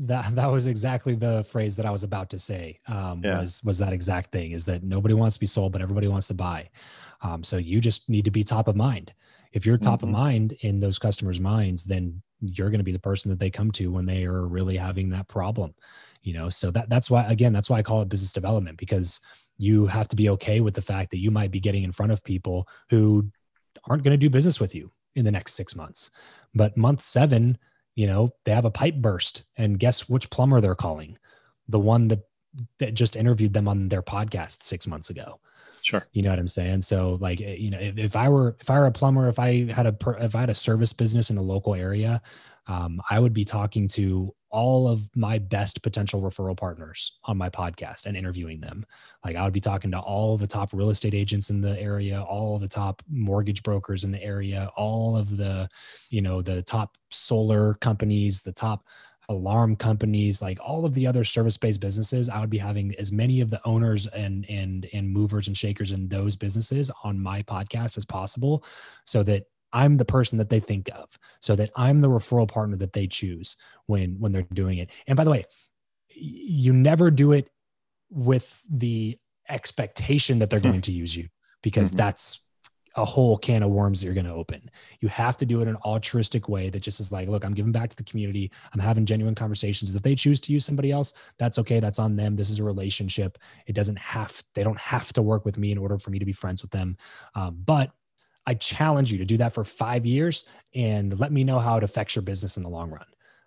That 0.00 0.34
that 0.34 0.50
was 0.50 0.66
exactly 0.66 1.14
the 1.14 1.44
phrase 1.44 1.76
that 1.76 1.86
I 1.86 1.90
was 1.90 2.04
about 2.04 2.30
to 2.30 2.38
say. 2.38 2.80
Um, 2.88 3.22
yeah. 3.24 3.40
Was 3.40 3.62
was 3.64 3.78
that 3.78 3.92
exact 3.92 4.32
thing? 4.32 4.52
Is 4.52 4.64
that 4.66 4.82
nobody 4.82 5.14
wants 5.14 5.36
to 5.36 5.40
be 5.40 5.46
sold, 5.46 5.72
but 5.72 5.82
everybody 5.82 6.08
wants 6.08 6.28
to 6.28 6.34
buy. 6.34 6.68
Um, 7.22 7.44
so 7.44 7.56
you 7.56 7.80
just 7.80 8.08
need 8.08 8.24
to 8.24 8.30
be 8.30 8.42
top 8.42 8.68
of 8.68 8.76
mind. 8.76 9.12
If 9.52 9.66
you're 9.66 9.76
top 9.76 10.00
mm-hmm. 10.00 10.08
of 10.08 10.12
mind 10.12 10.52
in 10.60 10.80
those 10.80 10.98
customers' 10.98 11.40
minds, 11.40 11.84
then 11.84 12.22
you're 12.40 12.70
going 12.70 12.78
to 12.78 12.84
be 12.84 12.92
the 12.92 12.98
person 12.98 13.30
that 13.30 13.38
they 13.38 13.50
come 13.50 13.70
to 13.72 13.90
when 13.90 14.06
they 14.06 14.24
are 14.24 14.46
really 14.46 14.76
having 14.76 15.10
that 15.10 15.28
problem. 15.28 15.74
You 16.22 16.34
know, 16.34 16.48
so 16.48 16.70
that 16.70 16.88
that's 16.88 17.10
why 17.10 17.24
again, 17.24 17.52
that's 17.52 17.70
why 17.70 17.78
I 17.78 17.82
call 17.82 18.02
it 18.02 18.08
business 18.08 18.32
development 18.32 18.78
because 18.78 19.20
you 19.58 19.86
have 19.86 20.08
to 20.08 20.16
be 20.16 20.30
okay 20.30 20.60
with 20.60 20.74
the 20.74 20.82
fact 20.82 21.10
that 21.10 21.18
you 21.18 21.30
might 21.30 21.50
be 21.50 21.60
getting 21.60 21.82
in 21.82 21.92
front 21.92 22.12
of 22.12 22.24
people 22.24 22.66
who 22.88 23.30
aren't 23.88 24.02
going 24.02 24.12
to 24.12 24.18
do 24.18 24.30
business 24.30 24.58
with 24.58 24.74
you 24.74 24.90
in 25.14 25.24
the 25.24 25.30
next 25.30 25.54
six 25.54 25.76
months. 25.76 26.10
But 26.54 26.76
month 26.76 27.00
seven, 27.00 27.58
you 28.00 28.06
know, 28.06 28.32
they 28.46 28.52
have 28.52 28.64
a 28.64 28.70
pipe 28.70 28.94
burst, 28.94 29.42
and 29.58 29.78
guess 29.78 30.08
which 30.08 30.30
plumber 30.30 30.62
they're 30.62 30.74
calling? 30.74 31.18
The 31.68 31.78
one 31.78 32.08
that 32.08 32.20
that 32.78 32.94
just 32.94 33.14
interviewed 33.14 33.52
them 33.52 33.68
on 33.68 33.90
their 33.90 34.00
podcast 34.00 34.62
six 34.62 34.86
months 34.86 35.10
ago. 35.10 35.38
Sure. 35.82 36.02
You 36.12 36.22
know 36.22 36.30
what 36.30 36.38
I'm 36.38 36.48
saying? 36.48 36.80
So 36.80 37.18
like, 37.20 37.42
eh, 37.42 37.56
you 37.58 37.70
know, 37.70 37.78
if, 37.78 37.98
if 37.98 38.16
I 38.16 38.30
were 38.30 38.56
if 38.58 38.70
I 38.70 38.78
were 38.78 38.86
a 38.86 38.90
plumber, 38.90 39.28
if 39.28 39.38
I 39.38 39.70
had 39.70 39.84
a 39.84 39.94
if 40.18 40.34
I 40.34 40.40
had 40.40 40.48
a 40.48 40.54
service 40.54 40.94
business 40.94 41.28
in 41.28 41.36
a 41.36 41.42
local 41.42 41.74
area, 41.74 42.22
um, 42.66 43.00
I 43.10 43.18
would 43.18 43.32
be 43.32 43.44
talking 43.44 43.88
to 43.88 44.32
all 44.50 44.88
of 44.88 45.08
my 45.14 45.38
best 45.38 45.82
potential 45.82 46.20
referral 46.20 46.56
partners 46.56 47.18
on 47.24 47.38
my 47.38 47.48
podcast 47.48 48.06
and 48.06 48.16
interviewing 48.16 48.60
them. 48.60 48.84
Like 49.24 49.36
I 49.36 49.44
would 49.44 49.52
be 49.52 49.60
talking 49.60 49.92
to 49.92 50.00
all 50.00 50.34
of 50.34 50.40
the 50.40 50.46
top 50.46 50.70
real 50.72 50.90
estate 50.90 51.14
agents 51.14 51.50
in 51.50 51.60
the 51.60 51.80
area, 51.80 52.20
all 52.22 52.58
the 52.58 52.68
top 52.68 53.02
mortgage 53.08 53.62
brokers 53.62 54.04
in 54.04 54.10
the 54.10 54.22
area, 54.22 54.70
all 54.76 55.16
of 55.16 55.36
the, 55.36 55.68
you 56.10 56.20
know, 56.20 56.42
the 56.42 56.62
top 56.62 56.96
solar 57.10 57.74
companies, 57.74 58.42
the 58.42 58.52
top 58.52 58.86
alarm 59.28 59.76
companies, 59.76 60.42
like 60.42 60.58
all 60.60 60.84
of 60.84 60.92
the 60.94 61.06
other 61.06 61.22
service-based 61.22 61.80
businesses. 61.80 62.28
I 62.28 62.40
would 62.40 62.50
be 62.50 62.58
having 62.58 62.94
as 62.98 63.12
many 63.12 63.40
of 63.40 63.48
the 63.50 63.60
owners 63.64 64.08
and 64.08 64.44
and 64.50 64.88
and 64.92 65.08
movers 65.08 65.46
and 65.46 65.56
shakers 65.56 65.92
in 65.92 66.08
those 66.08 66.34
businesses 66.34 66.90
on 67.04 67.18
my 67.18 67.42
podcast 67.44 67.96
as 67.96 68.04
possible 68.04 68.64
so 69.04 69.22
that 69.22 69.44
I'm 69.72 69.96
the 69.96 70.04
person 70.04 70.38
that 70.38 70.50
they 70.50 70.60
think 70.60 70.88
of 70.94 71.18
so 71.40 71.56
that 71.56 71.70
I'm 71.76 72.00
the 72.00 72.08
referral 72.08 72.48
partner 72.48 72.76
that 72.78 72.92
they 72.92 73.06
choose 73.06 73.56
when 73.86 74.16
when 74.18 74.32
they're 74.32 74.42
doing 74.52 74.78
it. 74.78 74.90
And 75.06 75.16
by 75.16 75.24
the 75.24 75.30
way, 75.30 75.44
you 76.14 76.72
never 76.72 77.10
do 77.10 77.32
it 77.32 77.50
with 78.10 78.64
the 78.68 79.18
expectation 79.48 80.38
that 80.40 80.50
they're 80.50 80.60
hmm. 80.60 80.68
going 80.68 80.80
to 80.82 80.92
use 80.92 81.16
you 81.16 81.28
because 81.62 81.88
mm-hmm. 81.88 81.98
that's 81.98 82.40
a 82.96 83.04
whole 83.04 83.36
can 83.36 83.62
of 83.62 83.70
worms 83.70 84.00
that 84.00 84.06
you're 84.06 84.14
going 84.14 84.26
to 84.26 84.32
open. 84.32 84.68
You 85.00 85.08
have 85.08 85.36
to 85.38 85.46
do 85.46 85.60
it 85.60 85.62
in 85.62 85.68
an 85.68 85.76
altruistic 85.84 86.48
way 86.48 86.70
that 86.70 86.80
just 86.80 86.98
is 86.98 87.12
like, 87.12 87.28
look, 87.28 87.44
I'm 87.44 87.54
giving 87.54 87.72
back 87.72 87.88
to 87.90 87.96
the 87.96 88.04
community. 88.04 88.50
I'm 88.72 88.80
having 88.80 89.06
genuine 89.06 89.34
conversations. 89.34 89.94
If 89.94 90.02
they 90.02 90.14
choose 90.14 90.40
to 90.42 90.52
use 90.52 90.64
somebody 90.64 90.90
else, 90.90 91.12
that's 91.38 91.58
okay. 91.58 91.78
That's 91.78 91.98
on 91.98 92.16
them. 92.16 92.34
This 92.34 92.50
is 92.50 92.58
a 92.58 92.64
relationship. 92.64 93.38
It 93.66 93.74
doesn't 93.74 93.98
have, 93.98 94.42
they 94.54 94.64
don't 94.64 94.78
have 94.78 95.12
to 95.14 95.22
work 95.22 95.44
with 95.44 95.56
me 95.56 95.70
in 95.70 95.78
order 95.78 95.98
for 95.98 96.10
me 96.10 96.18
to 96.18 96.24
be 96.24 96.32
friends 96.32 96.62
with 96.62 96.72
them. 96.72 96.96
Um, 97.34 97.58
but 97.64 97.92
I 98.46 98.54
challenge 98.54 99.12
you 99.12 99.18
to 99.18 99.24
do 99.24 99.36
that 99.38 99.54
for 99.54 99.64
five 99.64 100.06
years 100.06 100.44
and 100.74 101.18
let 101.18 101.32
me 101.32 101.44
know 101.44 101.58
how 101.58 101.76
it 101.76 101.84
affects 101.84 102.16
your 102.16 102.22
business 102.22 102.56
in 102.56 102.62
the 102.62 102.68
long 102.68 102.90
run. 102.90 103.06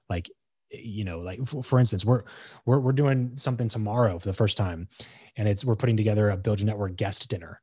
Like, 0.09 0.29
you 0.71 1.03
know, 1.03 1.19
like 1.19 1.45
for, 1.45 1.79
instance, 1.79 2.05
we're, 2.05 2.23
we're, 2.65 2.79
we're 2.79 2.93
doing 2.93 3.31
something 3.35 3.67
tomorrow 3.67 4.19
for 4.19 4.27
the 4.27 4.33
first 4.33 4.57
time 4.57 4.87
and 5.35 5.47
it's, 5.47 5.65
we're 5.65 5.75
putting 5.75 5.97
together 5.97 6.29
a 6.29 6.37
build 6.37 6.59
your 6.59 6.67
network 6.67 6.95
guest 6.95 7.29
dinner. 7.29 7.61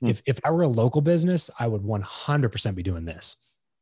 Hmm. 0.00 0.08
If, 0.08 0.22
if 0.26 0.38
I 0.44 0.50
were 0.50 0.62
a 0.62 0.68
local 0.68 1.00
business, 1.00 1.50
I 1.58 1.68
would 1.68 1.82
100% 1.82 2.74
be 2.74 2.82
doing 2.82 3.04
this, 3.04 3.36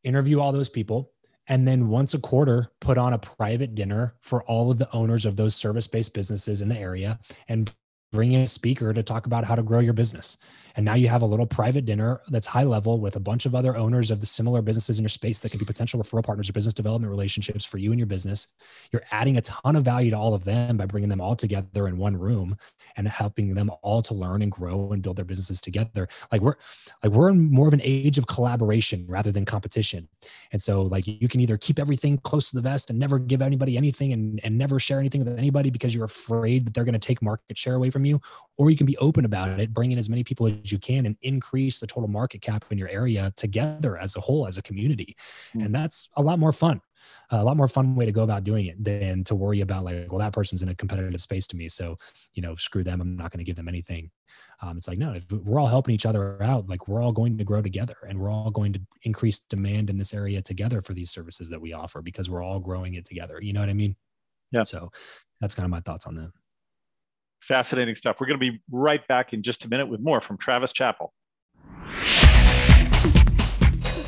interview 0.04 0.40
all 0.40 0.52
those 0.52 0.68
people, 0.68 1.12
and 1.48 1.66
then 1.66 1.88
once 1.88 2.14
a 2.14 2.18
quarter 2.18 2.70
put 2.80 2.98
on 2.98 3.14
a 3.14 3.18
private 3.18 3.74
dinner 3.74 4.14
for 4.20 4.42
all 4.44 4.70
of 4.70 4.78
the 4.78 4.92
owners 4.92 5.24
of 5.24 5.36
those 5.36 5.56
service-based 5.56 6.12
businesses 6.12 6.60
in 6.60 6.68
the 6.68 6.78
area 6.78 7.18
and 7.48 7.72
bring 8.10 8.32
in 8.32 8.42
a 8.42 8.46
speaker 8.46 8.92
to 8.92 9.02
talk 9.02 9.26
about 9.26 9.44
how 9.44 9.54
to 9.54 9.62
grow 9.62 9.80
your 9.80 9.92
business. 9.92 10.38
And 10.76 10.84
now 10.84 10.94
you 10.94 11.08
have 11.08 11.22
a 11.22 11.26
little 11.26 11.46
private 11.46 11.84
dinner 11.84 12.20
that's 12.28 12.46
high 12.46 12.62
level 12.62 13.00
with 13.00 13.16
a 13.16 13.20
bunch 13.20 13.46
of 13.46 13.54
other 13.54 13.76
owners 13.76 14.10
of 14.10 14.20
the 14.20 14.26
similar 14.26 14.62
businesses 14.62 14.98
in 14.98 15.02
your 15.02 15.08
space 15.08 15.40
that 15.40 15.50
can 15.50 15.58
be 15.58 15.64
potential 15.64 16.00
referral 16.00 16.24
partners 16.24 16.48
or 16.48 16.52
business 16.52 16.72
development 16.72 17.10
relationships 17.10 17.64
for 17.64 17.78
you 17.78 17.90
and 17.90 17.98
your 17.98 18.06
business. 18.06 18.48
You're 18.92 19.02
adding 19.10 19.36
a 19.36 19.40
ton 19.40 19.76
of 19.76 19.84
value 19.84 20.10
to 20.10 20.16
all 20.16 20.34
of 20.34 20.44
them 20.44 20.76
by 20.76 20.86
bringing 20.86 21.10
them 21.10 21.20
all 21.20 21.34
together 21.34 21.88
in 21.88 21.98
one 21.98 22.16
room 22.16 22.56
and 22.96 23.08
helping 23.08 23.54
them 23.54 23.70
all 23.82 24.02
to 24.02 24.14
learn 24.14 24.42
and 24.42 24.52
grow 24.52 24.92
and 24.92 25.02
build 25.02 25.16
their 25.16 25.24
businesses 25.24 25.60
together. 25.60 26.08
Like 26.30 26.40
we're 26.40 26.54
like 27.02 27.12
we're 27.12 27.30
in 27.30 27.50
more 27.50 27.66
of 27.66 27.74
an 27.74 27.82
age 27.82 28.16
of 28.16 28.26
collaboration 28.26 29.04
rather 29.08 29.32
than 29.32 29.44
competition. 29.44 30.08
And 30.52 30.62
so 30.62 30.82
like 30.82 31.06
you 31.06 31.28
can 31.28 31.40
either 31.40 31.56
keep 31.56 31.78
everything 31.78 32.18
close 32.18 32.50
to 32.50 32.56
the 32.56 32.62
vest 32.62 32.88
and 32.88 32.98
never 32.98 33.18
give 33.18 33.42
anybody 33.42 33.76
anything 33.76 34.12
and, 34.12 34.40
and 34.44 34.56
never 34.56 34.78
share 34.78 35.00
anything 35.00 35.24
with 35.24 35.38
anybody 35.38 35.70
because 35.70 35.94
you're 35.94 36.04
afraid 36.04 36.66
that 36.66 36.74
they're 36.74 36.84
going 36.84 36.92
to 36.92 36.98
take 36.98 37.20
market 37.20 37.58
share 37.58 37.74
away 37.74 37.90
from 37.90 37.97
from 37.98 38.06
you, 38.06 38.20
or 38.56 38.70
you 38.70 38.76
can 38.76 38.86
be 38.86 38.96
open 38.98 39.24
about 39.24 39.60
it, 39.60 39.74
bring 39.74 39.92
in 39.92 39.98
as 39.98 40.08
many 40.08 40.24
people 40.24 40.46
as 40.46 40.72
you 40.72 40.78
can 40.78 41.06
and 41.06 41.16
increase 41.22 41.78
the 41.78 41.86
total 41.86 42.08
market 42.08 42.40
cap 42.40 42.64
in 42.70 42.78
your 42.78 42.88
area 42.88 43.32
together 43.36 43.98
as 43.98 44.16
a 44.16 44.20
whole, 44.20 44.46
as 44.46 44.58
a 44.58 44.62
community. 44.62 45.16
Mm-hmm. 45.50 45.66
And 45.66 45.74
that's 45.74 46.08
a 46.16 46.22
lot 46.22 46.38
more 46.38 46.52
fun. 46.52 46.80
a 47.30 47.44
lot 47.44 47.56
more 47.56 47.68
fun 47.68 47.94
way 47.94 48.06
to 48.06 48.12
go 48.12 48.22
about 48.22 48.44
doing 48.44 48.66
it 48.66 48.82
than 48.82 49.24
to 49.24 49.34
worry 49.34 49.60
about 49.60 49.84
like, 49.84 50.10
well, 50.10 50.18
that 50.18 50.32
person's 50.32 50.62
in 50.62 50.68
a 50.68 50.74
competitive 50.74 51.20
space 51.20 51.46
to 51.48 51.56
me. 51.56 51.68
So, 51.68 51.96
you 52.34 52.42
know, 52.42 52.56
screw 52.56 52.82
them. 52.82 53.00
I'm 53.00 53.16
not 53.16 53.30
going 53.30 53.38
to 53.38 53.44
give 53.44 53.56
them 53.56 53.68
anything. 53.68 54.10
Um, 54.62 54.76
it's 54.76 54.88
like, 54.88 54.98
no, 54.98 55.12
if 55.12 55.30
we're 55.30 55.60
all 55.60 55.66
helping 55.66 55.94
each 55.94 56.06
other 56.06 56.42
out, 56.42 56.68
like 56.68 56.88
we're 56.88 57.02
all 57.02 57.12
going 57.12 57.38
to 57.38 57.44
grow 57.44 57.62
together 57.62 57.96
and 58.08 58.18
we're 58.18 58.30
all 58.30 58.50
going 58.50 58.72
to 58.72 58.80
increase 59.02 59.38
demand 59.38 59.90
in 59.90 59.98
this 59.98 60.14
area 60.14 60.42
together 60.42 60.82
for 60.82 60.94
these 60.94 61.10
services 61.10 61.48
that 61.50 61.60
we 61.60 61.72
offer 61.72 62.02
because 62.02 62.30
we're 62.30 62.42
all 62.42 62.60
growing 62.60 62.94
it 62.94 63.04
together. 63.04 63.38
You 63.40 63.52
know 63.52 63.60
what 63.60 63.68
I 63.68 63.74
mean? 63.74 63.96
Yeah. 64.52 64.64
So 64.64 64.90
that's 65.40 65.54
kind 65.54 65.64
of 65.64 65.70
my 65.70 65.80
thoughts 65.80 66.06
on 66.06 66.14
that. 66.16 66.30
Fascinating 67.40 67.94
stuff. 67.94 68.16
We're 68.20 68.26
going 68.26 68.40
to 68.40 68.50
be 68.50 68.60
right 68.70 69.06
back 69.08 69.32
in 69.32 69.42
just 69.42 69.64
a 69.64 69.68
minute 69.68 69.88
with 69.88 70.00
more 70.00 70.20
from 70.20 70.36
Travis 70.36 70.72
Chappell. 70.72 71.12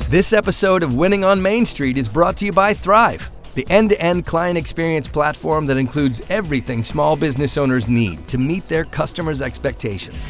This 0.09 0.33
episode 0.33 0.83
of 0.83 0.93
Winning 0.93 1.23
on 1.23 1.41
Main 1.41 1.65
Street 1.65 1.95
is 1.95 2.09
brought 2.09 2.35
to 2.37 2.45
you 2.45 2.51
by 2.51 2.73
Thrive, 2.73 3.31
the 3.55 3.65
end 3.69 3.89
to 3.91 4.01
end 4.01 4.25
client 4.25 4.57
experience 4.57 5.07
platform 5.07 5.65
that 5.67 5.77
includes 5.77 6.21
everything 6.29 6.83
small 6.83 7.15
business 7.15 7.57
owners 7.57 7.87
need 7.87 8.27
to 8.27 8.37
meet 8.37 8.67
their 8.67 8.83
customers' 8.83 9.41
expectations. 9.41 10.27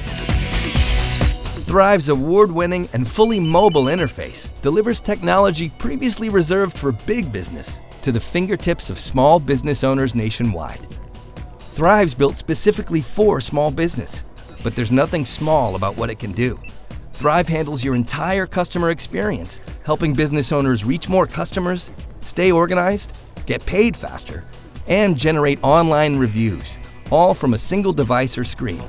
Thrive's 1.65 2.09
award 2.09 2.51
winning 2.51 2.87
and 2.93 3.07
fully 3.07 3.39
mobile 3.39 3.85
interface 3.85 4.51
delivers 4.61 5.01
technology 5.01 5.69
previously 5.79 6.29
reserved 6.29 6.77
for 6.77 6.91
big 6.91 7.31
business 7.31 7.79
to 8.03 8.11
the 8.11 8.19
fingertips 8.19 8.89
of 8.89 8.99
small 8.99 9.39
business 9.39 9.83
owners 9.83 10.13
nationwide. 10.13 10.85
Thrive's 11.71 12.13
built 12.13 12.35
specifically 12.35 12.99
for 12.99 13.39
small 13.39 13.71
business, 13.71 14.23
but 14.61 14.75
there's 14.75 14.91
nothing 14.91 15.25
small 15.25 15.75
about 15.75 15.95
what 15.95 16.09
it 16.09 16.19
can 16.19 16.33
do. 16.33 16.59
Thrive 17.13 17.47
handles 17.47 17.81
your 17.81 17.95
entire 17.95 18.45
customer 18.45 18.89
experience, 18.89 19.61
helping 19.85 20.13
business 20.13 20.51
owners 20.51 20.83
reach 20.83 21.07
more 21.07 21.25
customers, 21.25 21.89
stay 22.19 22.51
organized, 22.51 23.17
get 23.45 23.65
paid 23.65 23.95
faster, 23.95 24.43
and 24.87 25.17
generate 25.17 25.63
online 25.63 26.17
reviews, 26.17 26.77
all 27.09 27.33
from 27.33 27.53
a 27.53 27.57
single 27.57 27.93
device 27.93 28.37
or 28.37 28.43
screen. 28.43 28.83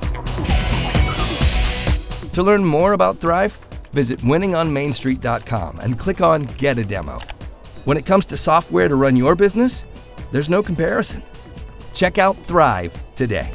To 2.33 2.43
learn 2.43 2.65
more 2.65 2.91
about 2.91 3.15
Thrive, 3.15 3.53
visit 3.93 4.19
winningonmainstreet.com 4.19 5.79
and 5.79 5.97
click 5.97 6.19
on 6.19 6.41
Get 6.57 6.77
a 6.77 6.83
Demo. 6.83 7.17
When 7.85 7.95
it 7.95 8.05
comes 8.05 8.25
to 8.25 8.35
software 8.35 8.89
to 8.89 8.95
run 8.95 9.15
your 9.15 9.35
business, 9.35 9.83
there's 10.33 10.49
no 10.49 10.61
comparison. 10.61 11.23
Check 11.93 12.17
out 12.17 12.35
Thrive 12.37 12.91
today. 13.15 13.49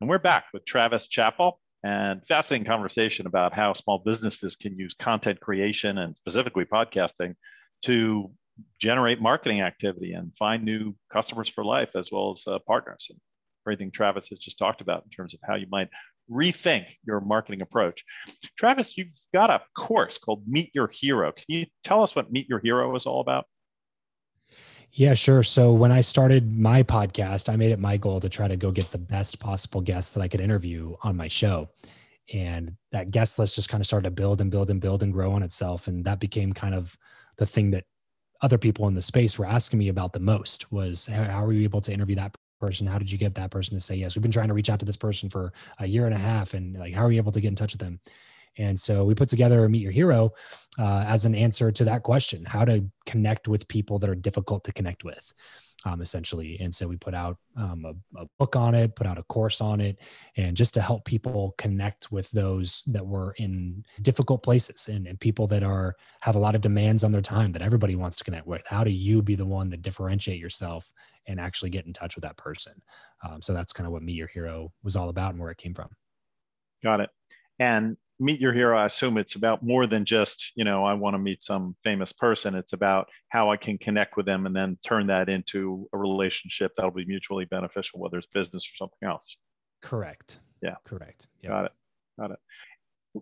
And 0.00 0.08
we're 0.08 0.18
back 0.18 0.46
with 0.54 0.64
Travis 0.64 1.08
Chappell 1.08 1.60
and 1.82 2.26
fascinating 2.26 2.66
conversation 2.66 3.26
about 3.26 3.52
how 3.52 3.72
small 3.72 3.98
businesses 4.04 4.56
can 4.56 4.78
use 4.78 4.94
content 4.94 5.40
creation 5.40 5.98
and 5.98 6.16
specifically 6.16 6.64
podcasting 6.64 7.34
to 7.82 8.30
generate 8.78 9.20
marketing 9.20 9.62
activity 9.62 10.12
and 10.12 10.32
find 10.38 10.64
new 10.64 10.94
customers 11.12 11.48
for 11.48 11.64
life 11.64 11.90
as 11.96 12.10
well 12.12 12.32
as 12.32 12.44
uh, 12.46 12.58
partners 12.66 13.06
and 13.10 13.18
everything 13.66 13.90
Travis 13.90 14.28
has 14.28 14.38
just 14.38 14.58
talked 14.58 14.80
about 14.80 15.04
in 15.04 15.10
terms 15.10 15.34
of 15.34 15.40
how 15.46 15.54
you 15.54 15.66
might 15.70 15.88
rethink 16.30 16.86
your 17.04 17.20
marketing 17.20 17.62
approach. 17.62 18.04
Travis, 18.56 18.96
you've 18.96 19.14
got 19.34 19.50
a 19.50 19.60
course 19.76 20.18
called 20.18 20.42
Meet 20.46 20.70
Your 20.74 20.88
Hero. 20.88 21.32
Can 21.32 21.44
you 21.48 21.66
tell 21.82 22.02
us 22.02 22.14
what 22.14 22.30
Meet 22.30 22.48
Your 22.48 22.60
Hero 22.60 22.94
is 22.94 23.06
all 23.06 23.20
about? 23.20 23.46
Yeah, 24.92 25.14
sure. 25.14 25.42
So 25.42 25.72
when 25.72 25.92
I 25.92 26.00
started 26.00 26.58
my 26.58 26.82
podcast, 26.82 27.48
I 27.48 27.56
made 27.56 27.70
it 27.70 27.78
my 27.78 27.96
goal 27.96 28.18
to 28.20 28.28
try 28.28 28.48
to 28.48 28.56
go 28.56 28.72
get 28.72 28.90
the 28.90 28.98
best 28.98 29.38
possible 29.38 29.80
guests 29.80 30.12
that 30.12 30.20
I 30.20 30.28
could 30.28 30.40
interview 30.40 30.96
on 31.02 31.16
my 31.16 31.28
show. 31.28 31.68
And 32.32 32.76
that 32.92 33.10
guest 33.10 33.38
list 33.38 33.54
just 33.54 33.68
kind 33.68 33.80
of 33.80 33.86
started 33.86 34.08
to 34.08 34.10
build 34.10 34.40
and 34.40 34.50
build 34.50 34.70
and 34.70 34.80
build 34.80 35.02
and 35.02 35.12
grow 35.12 35.32
on 35.32 35.42
itself. 35.42 35.86
And 35.88 36.04
that 36.04 36.20
became 36.20 36.52
kind 36.52 36.74
of 36.74 36.96
the 37.36 37.46
thing 37.46 37.70
that 37.70 37.84
other 38.42 38.58
people 38.58 38.88
in 38.88 38.94
the 38.94 39.02
space 39.02 39.38
were 39.38 39.46
asking 39.46 39.78
me 39.78 39.88
about 39.88 40.12
the 40.12 40.20
most 40.20 40.72
was 40.72 41.06
how, 41.06 41.44
are 41.44 41.52
you 41.52 41.62
able 41.62 41.80
to 41.82 41.92
interview 41.92 42.16
that 42.16 42.36
person? 42.60 42.86
How 42.86 42.98
did 42.98 43.10
you 43.10 43.18
get 43.18 43.34
that 43.34 43.50
person 43.50 43.74
to 43.74 43.80
say 43.80 43.96
yes? 43.96 44.14
We've 44.14 44.22
been 44.22 44.30
trying 44.30 44.48
to 44.48 44.54
reach 44.54 44.70
out 44.70 44.78
to 44.80 44.86
this 44.86 44.96
person 44.96 45.28
for 45.28 45.52
a 45.78 45.86
year 45.86 46.06
and 46.06 46.14
a 46.14 46.18
half. 46.18 46.54
And 46.54 46.78
like, 46.78 46.94
how 46.94 47.04
are 47.04 47.10
you 47.10 47.18
able 47.18 47.32
to 47.32 47.40
get 47.40 47.48
in 47.48 47.56
touch 47.56 47.72
with 47.72 47.80
them? 47.80 48.00
And 48.58 48.78
so 48.78 49.04
we 49.04 49.14
put 49.14 49.28
together 49.28 49.68
Meet 49.68 49.82
Your 49.82 49.92
Hero 49.92 50.32
uh, 50.78 51.04
as 51.06 51.24
an 51.24 51.34
answer 51.34 51.70
to 51.70 51.84
that 51.84 52.02
question 52.02 52.44
how 52.44 52.64
to 52.64 52.84
connect 53.06 53.48
with 53.48 53.68
people 53.68 53.98
that 53.98 54.10
are 54.10 54.14
difficult 54.14 54.64
to 54.64 54.72
connect 54.72 55.04
with, 55.04 55.32
um, 55.84 56.00
essentially. 56.00 56.58
And 56.60 56.74
so 56.74 56.88
we 56.88 56.96
put 56.96 57.14
out 57.14 57.38
um, 57.56 57.84
a, 57.84 58.20
a, 58.20 58.26
book 58.38 58.56
on 58.56 58.74
it, 58.74 58.96
put 58.96 59.06
out 59.06 59.18
a 59.18 59.22
course 59.24 59.60
on 59.60 59.80
it, 59.80 60.00
and 60.36 60.56
just 60.56 60.74
to 60.74 60.82
help 60.82 61.04
people 61.04 61.54
connect 61.58 62.10
with 62.10 62.30
those 62.32 62.82
that 62.88 63.06
were 63.06 63.34
in 63.38 63.84
difficult 64.02 64.42
places 64.42 64.88
and, 64.88 65.06
and 65.06 65.18
people 65.20 65.46
that 65.48 65.62
are 65.62 65.96
have 66.20 66.36
a 66.36 66.40
lot 66.40 66.54
of 66.54 66.60
demands 66.60 67.04
on 67.04 67.12
their 67.12 67.22
time 67.22 67.52
that 67.52 67.62
everybody 67.62 67.96
wants 67.96 68.16
to 68.18 68.24
connect 68.24 68.46
with. 68.46 68.66
How 68.66 68.84
do 68.84 68.90
you 68.90 69.22
be 69.22 69.36
the 69.36 69.46
one 69.46 69.70
that 69.70 69.82
differentiate 69.82 70.40
yourself 70.40 70.92
and 71.26 71.40
actually 71.40 71.70
get 71.70 71.86
in 71.86 71.92
touch 71.92 72.16
with 72.16 72.22
that 72.22 72.36
person? 72.36 72.80
Um, 73.24 73.42
so 73.42 73.52
that's 73.52 73.72
kind 73.72 73.86
of 73.86 73.92
what 73.92 74.02
Meet 74.02 74.16
Your 74.16 74.28
Hero 74.28 74.72
was 74.82 74.96
all 74.96 75.08
about 75.08 75.32
and 75.32 75.40
where 75.40 75.50
it 75.50 75.58
came 75.58 75.74
from. 75.74 75.88
Got 76.82 77.00
it. 77.00 77.10
And 77.58 77.96
meet 78.20 78.40
your 78.40 78.52
hero 78.52 78.78
i 78.78 78.86
assume 78.86 79.16
it's 79.16 79.34
about 79.34 79.62
more 79.62 79.86
than 79.86 80.04
just 80.04 80.52
you 80.54 80.64
know 80.64 80.84
i 80.84 80.92
want 80.92 81.14
to 81.14 81.18
meet 81.18 81.42
some 81.42 81.74
famous 81.82 82.12
person. 82.12 82.54
It's 82.54 82.72
about 82.72 83.08
how 83.28 83.50
i 83.50 83.56
can 83.56 83.78
connect 83.78 84.16
with 84.16 84.26
them 84.26 84.46
and 84.46 84.54
then 84.54 84.78
turn 84.86 85.06
that 85.08 85.28
into 85.28 85.88
a 85.92 85.98
relationship 85.98 86.72
that'll 86.76 86.90
be 86.90 87.06
mutually 87.06 87.46
beneficial 87.46 88.00
whether 88.00 88.18
it's 88.18 88.26
business 88.32 88.64
or 88.64 88.76
something 88.76 89.08
else. 89.08 89.36
Correct. 89.82 90.40
Yeah. 90.62 90.76
Correct. 90.84 91.26
Yep. 91.42 91.50
got 91.50 91.64
it. 91.64 91.72
Got 92.18 92.30
it. 92.32 92.38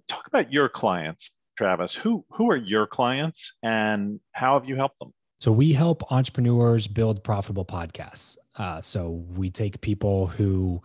Talk 0.08 0.26
about 0.26 0.52
your 0.52 0.68
clients 0.68 1.30
travis. 1.58 1.94
Who 1.94 2.24
who 2.30 2.50
are 2.50 2.56
your 2.56 2.86
clients 2.86 3.52
and 3.62 4.20
how 4.32 4.58
have 4.58 4.68
you 4.68 4.76
helped 4.76 5.00
them? 5.00 5.12
So 5.40 5.52
we 5.52 5.72
help 5.72 6.10
entrepreneurs 6.10 6.88
build 6.88 7.22
profitable 7.22 7.64
podcasts. 7.64 8.38
Uh, 8.56 8.80
so 8.80 9.24
we 9.36 9.50
take 9.50 9.80
people 9.80 10.28
who 10.28 10.80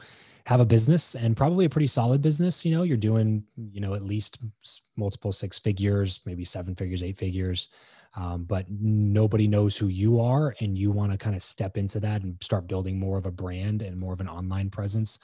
have 0.45 0.59
a 0.59 0.65
business 0.65 1.15
and 1.15 1.37
probably 1.37 1.65
a 1.65 1.69
pretty 1.69 1.87
solid 1.87 2.21
business. 2.21 2.65
You 2.65 2.75
know, 2.75 2.83
you're 2.83 2.97
doing, 2.97 3.43
you 3.71 3.79
know, 3.79 3.93
at 3.93 4.03
least 4.03 4.39
multiple 4.97 5.31
six 5.31 5.57
figures, 5.57 6.19
maybe 6.25 6.43
seven 6.43 6.75
figures, 6.75 7.01
eight 7.01 7.17
figures. 7.17 7.69
Um, 8.15 8.43
but 8.43 8.67
nobody 8.69 9.47
knows 9.47 9.75
who 9.75 9.87
you 9.87 10.21
are 10.21 10.53
and 10.59 10.77
you 10.77 10.91
want 10.91 11.11
to 11.11 11.17
kind 11.17 11.35
of 11.35 11.41
step 11.41 11.77
into 11.77 11.99
that 12.01 12.21
and 12.21 12.37
start 12.41 12.67
building 12.67 12.99
more 12.99 13.17
of 13.17 13.25
a 13.25 13.31
brand 13.31 13.81
and 13.81 13.97
more 13.97 14.13
of 14.13 14.19
an 14.19 14.29
online 14.29 14.69
presence 14.69 15.17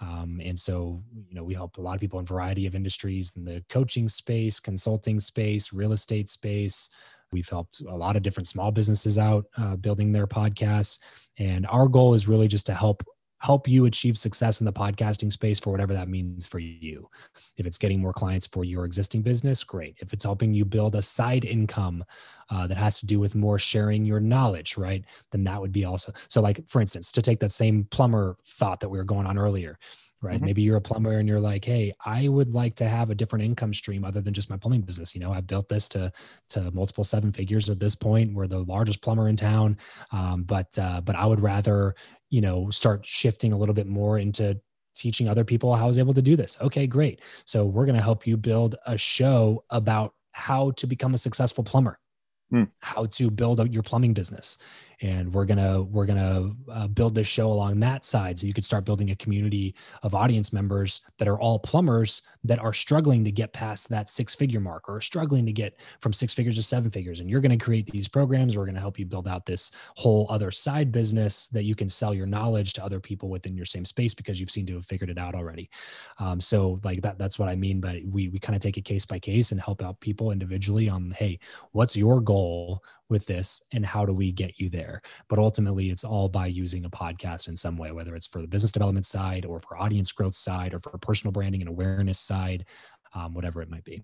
um, 0.00 0.40
and 0.44 0.58
so 0.58 1.00
you 1.28 1.36
know 1.36 1.44
we 1.44 1.54
help 1.54 1.76
a 1.76 1.80
lot 1.80 1.94
of 1.94 2.00
people 2.00 2.18
in 2.18 2.26
variety 2.26 2.66
of 2.66 2.74
industries 2.74 3.34
in 3.36 3.44
the 3.44 3.62
coaching 3.68 4.08
space 4.08 4.58
consulting 4.58 5.20
space 5.20 5.72
real 5.72 5.92
estate 5.92 6.28
space 6.28 6.90
we've 7.30 7.48
helped 7.48 7.80
a 7.82 7.94
lot 7.94 8.16
of 8.16 8.22
different 8.22 8.48
small 8.48 8.72
businesses 8.72 9.18
out 9.18 9.44
uh, 9.56 9.76
building 9.76 10.10
their 10.10 10.26
podcasts 10.26 10.98
and 11.38 11.64
our 11.68 11.86
goal 11.86 12.12
is 12.12 12.26
really 12.26 12.48
just 12.48 12.66
to 12.66 12.74
help 12.74 13.04
help 13.42 13.66
you 13.66 13.86
achieve 13.86 14.16
success 14.16 14.60
in 14.60 14.64
the 14.64 14.72
podcasting 14.72 15.32
space 15.32 15.58
for 15.58 15.70
whatever 15.72 15.92
that 15.92 16.08
means 16.08 16.46
for 16.46 16.60
you. 16.60 17.10
If 17.56 17.66
it's 17.66 17.76
getting 17.76 18.00
more 18.00 18.12
clients 18.12 18.46
for 18.46 18.62
your 18.64 18.84
existing 18.84 19.22
business, 19.22 19.64
great. 19.64 19.96
If 20.00 20.12
it's 20.12 20.22
helping 20.22 20.54
you 20.54 20.64
build 20.64 20.94
a 20.94 21.02
side 21.02 21.44
income 21.44 22.04
uh, 22.52 22.66
that 22.66 22.76
has 22.76 23.00
to 23.00 23.06
do 23.06 23.18
with 23.18 23.34
more 23.34 23.58
sharing 23.58 24.04
your 24.04 24.20
knowledge, 24.20 24.76
right? 24.76 25.04
Then 25.30 25.42
that 25.44 25.60
would 25.60 25.72
be 25.72 25.86
also 25.86 26.12
so. 26.28 26.42
Like 26.42 26.66
for 26.68 26.82
instance, 26.82 27.10
to 27.12 27.22
take 27.22 27.40
that 27.40 27.50
same 27.50 27.84
plumber 27.90 28.36
thought 28.44 28.80
that 28.80 28.90
we 28.90 28.98
were 28.98 29.04
going 29.04 29.26
on 29.26 29.38
earlier, 29.38 29.78
right? 30.20 30.36
Mm-hmm. 30.36 30.44
Maybe 30.44 30.62
you're 30.62 30.76
a 30.76 30.80
plumber 30.80 31.12
and 31.12 31.26
you're 31.26 31.40
like, 31.40 31.64
hey, 31.64 31.94
I 32.04 32.28
would 32.28 32.52
like 32.52 32.74
to 32.76 32.88
have 32.88 33.08
a 33.08 33.14
different 33.14 33.46
income 33.46 33.72
stream 33.72 34.04
other 34.04 34.20
than 34.20 34.34
just 34.34 34.50
my 34.50 34.58
plumbing 34.58 34.82
business. 34.82 35.14
You 35.14 35.22
know, 35.22 35.32
I've 35.32 35.46
built 35.46 35.70
this 35.70 35.88
to 35.90 36.12
to 36.50 36.70
multiple 36.72 37.04
seven 37.04 37.32
figures 37.32 37.70
at 37.70 37.80
this 37.80 37.94
point. 37.94 38.34
We're 38.34 38.48
the 38.48 38.64
largest 38.64 39.00
plumber 39.00 39.28
in 39.28 39.36
town, 39.36 39.78
um, 40.12 40.42
but 40.42 40.78
uh, 40.78 41.00
but 41.00 41.16
I 41.16 41.24
would 41.24 41.40
rather 41.40 41.94
you 42.28 42.42
know 42.42 42.68
start 42.68 43.06
shifting 43.06 43.54
a 43.54 43.56
little 43.56 43.74
bit 43.74 43.86
more 43.86 44.18
into 44.18 44.60
teaching 44.94 45.26
other 45.26 45.44
people 45.44 45.74
how 45.74 45.84
I 45.84 45.86
was 45.86 45.98
able 45.98 46.12
to 46.12 46.20
do 46.20 46.36
this. 46.36 46.58
Okay, 46.60 46.86
great. 46.86 47.22
So 47.46 47.64
we're 47.64 47.86
going 47.86 47.96
to 47.96 48.02
help 48.02 48.26
you 48.26 48.36
build 48.36 48.76
a 48.84 48.98
show 48.98 49.64
about 49.70 50.12
how 50.32 50.72
to 50.72 50.86
become 50.86 51.14
a 51.14 51.18
successful 51.18 51.64
plumber 51.64 51.98
mm. 52.52 52.68
how 52.80 53.06
to 53.06 53.30
build 53.30 53.60
out 53.60 53.72
your 53.72 53.82
plumbing 53.82 54.14
business 54.14 54.58
and 55.02 55.32
we're 55.32 55.44
gonna 55.44 55.82
we're 55.82 56.06
gonna 56.06 56.50
uh, 56.70 56.86
build 56.88 57.14
this 57.14 57.26
show 57.26 57.48
along 57.48 57.80
that 57.80 58.04
side. 58.04 58.38
So 58.38 58.46
you 58.46 58.54
could 58.54 58.64
start 58.64 58.84
building 58.84 59.10
a 59.10 59.16
community 59.16 59.74
of 60.02 60.14
audience 60.14 60.52
members 60.52 61.00
that 61.18 61.28
are 61.28 61.38
all 61.38 61.58
plumbers 61.58 62.22
that 62.44 62.58
are 62.58 62.72
struggling 62.72 63.24
to 63.24 63.32
get 63.32 63.52
past 63.52 63.88
that 63.88 64.08
six 64.08 64.34
figure 64.34 64.60
mark 64.60 64.88
or 64.88 65.00
struggling 65.00 65.46
to 65.46 65.52
get 65.52 65.78
from 66.00 66.12
six 66.12 66.34
figures 66.34 66.56
to 66.56 66.62
seven 66.62 66.90
figures. 66.90 67.20
And 67.20 67.28
you're 67.28 67.40
to 67.58 67.64
create 67.64 67.86
these 67.86 68.08
programs. 68.08 68.56
We're 68.56 68.66
to 68.74 68.80
help 68.80 68.98
you 68.98 69.06
build 69.06 69.28
out 69.28 69.46
this 69.46 69.72
whole 69.96 70.26
other 70.30 70.50
side 70.50 70.92
business 70.92 71.48
that 71.48 71.64
you 71.64 71.74
can 71.74 71.88
sell 71.88 72.14
your 72.14 72.26
knowledge 72.26 72.72
to 72.74 72.84
other 72.84 73.00
people 73.00 73.28
within 73.28 73.56
your 73.56 73.66
same 73.66 73.84
space 73.84 74.14
because 74.14 74.40
you've 74.40 74.50
seen 74.50 74.66
to 74.66 74.74
have 74.74 74.86
figured 74.86 75.10
it 75.10 75.18
out 75.18 75.34
already. 75.34 75.68
Um, 76.18 76.40
so 76.40 76.80
like 76.84 77.02
that 77.02 77.18
that's 77.18 77.38
what 77.38 77.48
i 77.48 77.56
mean 77.56 77.80
but 77.80 77.96
we 78.04 78.28
we 78.28 78.38
kind 78.38 78.54
of 78.54 78.62
take 78.62 78.76
it 78.76 78.84
case 78.84 79.06
by 79.06 79.18
case 79.18 79.52
and 79.52 79.60
help 79.60 79.82
out 79.82 79.98
people 80.00 80.30
individually 80.30 80.88
on 80.88 81.10
hey 81.12 81.38
what's 81.72 81.96
your 81.96 82.20
goal 82.20 82.82
with 83.12 83.26
this 83.26 83.62
and 83.72 83.86
how 83.86 84.04
do 84.04 84.12
we 84.12 84.32
get 84.32 84.58
you 84.58 84.68
there? 84.68 85.02
But 85.28 85.38
ultimately 85.38 85.90
it's 85.90 86.02
all 86.02 86.28
by 86.28 86.46
using 86.46 86.84
a 86.84 86.90
podcast 86.90 87.46
in 87.46 87.54
some 87.54 87.76
way 87.76 87.92
whether 87.92 88.16
it's 88.16 88.26
for 88.26 88.40
the 88.40 88.48
business 88.48 88.72
development 88.72 89.06
side 89.06 89.44
or 89.44 89.60
for 89.60 89.76
audience 89.76 90.10
growth 90.10 90.34
side 90.34 90.74
or 90.74 90.80
for 90.80 90.90
personal 90.98 91.30
branding 91.30 91.60
and 91.62 91.68
awareness 91.68 92.18
side 92.18 92.64
um, 93.14 93.34
whatever 93.34 93.62
it 93.62 93.70
might 93.70 93.84
be. 93.84 94.02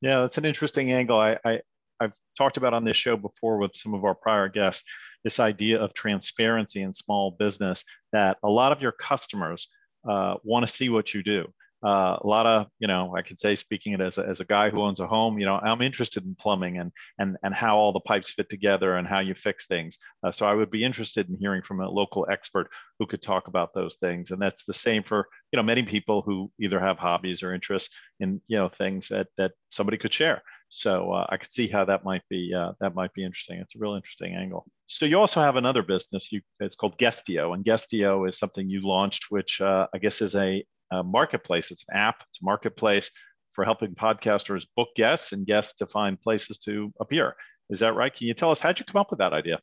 Yeah 0.00 0.22
that's 0.22 0.38
an 0.38 0.44
interesting 0.44 0.92
angle. 0.92 1.20
I, 1.20 1.38
I 1.44 1.60
i've 2.00 2.14
talked 2.36 2.56
about 2.56 2.74
on 2.74 2.84
this 2.84 2.96
show 2.96 3.16
before 3.16 3.58
with 3.58 3.74
some 3.74 3.94
of 3.94 4.04
our 4.04 4.14
prior 4.14 4.48
guests 4.48 4.84
this 5.24 5.40
idea 5.40 5.80
of 5.80 5.92
transparency 5.94 6.82
in 6.82 6.92
small 6.92 7.32
business 7.32 7.84
that 8.12 8.38
a 8.42 8.48
lot 8.48 8.72
of 8.72 8.80
your 8.80 8.92
customers 8.92 9.68
uh, 10.08 10.36
want 10.44 10.64
to 10.66 10.72
see 10.72 10.88
what 10.88 11.14
you 11.14 11.22
do 11.22 11.52
uh, 11.86 12.18
a 12.20 12.26
lot 12.26 12.46
of 12.46 12.66
you 12.80 12.88
know 12.88 13.14
i 13.16 13.22
could 13.22 13.38
say 13.38 13.54
speaking 13.54 13.92
it 13.92 14.00
as 14.00 14.18
a, 14.18 14.26
as 14.26 14.40
a 14.40 14.44
guy 14.44 14.68
who 14.70 14.82
owns 14.82 14.98
a 14.98 15.06
home 15.06 15.38
you 15.38 15.46
know 15.46 15.60
i'm 15.62 15.80
interested 15.80 16.24
in 16.24 16.34
plumbing 16.34 16.78
and 16.78 16.90
and 17.20 17.36
and 17.44 17.54
how 17.54 17.76
all 17.76 17.92
the 17.92 18.00
pipes 18.00 18.30
fit 18.30 18.50
together 18.50 18.96
and 18.96 19.06
how 19.06 19.20
you 19.20 19.34
fix 19.34 19.66
things 19.66 19.96
uh, 20.24 20.32
so 20.32 20.46
i 20.46 20.52
would 20.52 20.70
be 20.70 20.82
interested 20.82 21.28
in 21.28 21.36
hearing 21.38 21.62
from 21.62 21.80
a 21.80 21.88
local 21.88 22.26
expert 22.28 22.68
who 22.98 23.06
could 23.06 23.22
talk 23.22 23.46
about 23.46 23.72
those 23.72 23.94
things 23.96 24.32
and 24.32 24.42
that's 24.42 24.64
the 24.64 24.74
same 24.74 25.02
for 25.02 25.28
you 25.52 25.56
know 25.56 25.62
many 25.62 25.84
people 25.84 26.22
who 26.22 26.50
either 26.60 26.80
have 26.80 26.98
hobbies 26.98 27.42
or 27.42 27.54
interests 27.54 27.94
in 28.18 28.40
you 28.48 28.58
know 28.58 28.68
things 28.68 29.08
that 29.08 29.28
that 29.38 29.52
somebody 29.70 29.96
could 29.96 30.12
share 30.12 30.42
so 30.68 31.12
uh, 31.12 31.26
I 31.28 31.36
could 31.36 31.52
see 31.52 31.68
how 31.68 31.84
that 31.84 32.04
might 32.04 32.22
be 32.28 32.52
uh, 32.52 32.72
that 32.80 32.94
might 32.94 33.12
be 33.14 33.24
interesting. 33.24 33.60
It's 33.60 33.76
a 33.76 33.78
real 33.78 33.94
interesting 33.94 34.34
angle. 34.34 34.66
So 34.86 35.06
you 35.06 35.18
also 35.18 35.40
have 35.40 35.56
another 35.56 35.82
business. 35.82 36.32
You 36.32 36.40
it's 36.58 36.74
called 36.74 36.98
Guestio, 36.98 37.52
and 37.54 37.64
Guestio 37.64 38.28
is 38.28 38.38
something 38.38 38.68
you 38.68 38.80
launched, 38.82 39.26
which 39.30 39.60
uh, 39.60 39.86
I 39.94 39.98
guess 39.98 40.20
is 40.20 40.34
a 40.34 40.64
a 40.90 41.02
marketplace. 41.02 41.70
It's 41.70 41.84
an 41.88 41.96
app, 41.96 42.22
it's 42.28 42.40
a 42.40 42.44
marketplace 42.44 43.10
for 43.52 43.64
helping 43.64 43.94
podcasters 43.94 44.66
book 44.76 44.88
guests 44.96 45.32
and 45.32 45.46
guests 45.46 45.74
to 45.74 45.86
find 45.86 46.20
places 46.20 46.58
to 46.58 46.92
appear. 47.00 47.34
Is 47.70 47.80
that 47.80 47.94
right? 47.94 48.14
Can 48.14 48.26
you 48.26 48.34
tell 48.34 48.50
us 48.50 48.58
how'd 48.58 48.78
you 48.78 48.84
come 48.84 49.00
up 49.00 49.10
with 49.10 49.18
that 49.18 49.32
idea? 49.32 49.60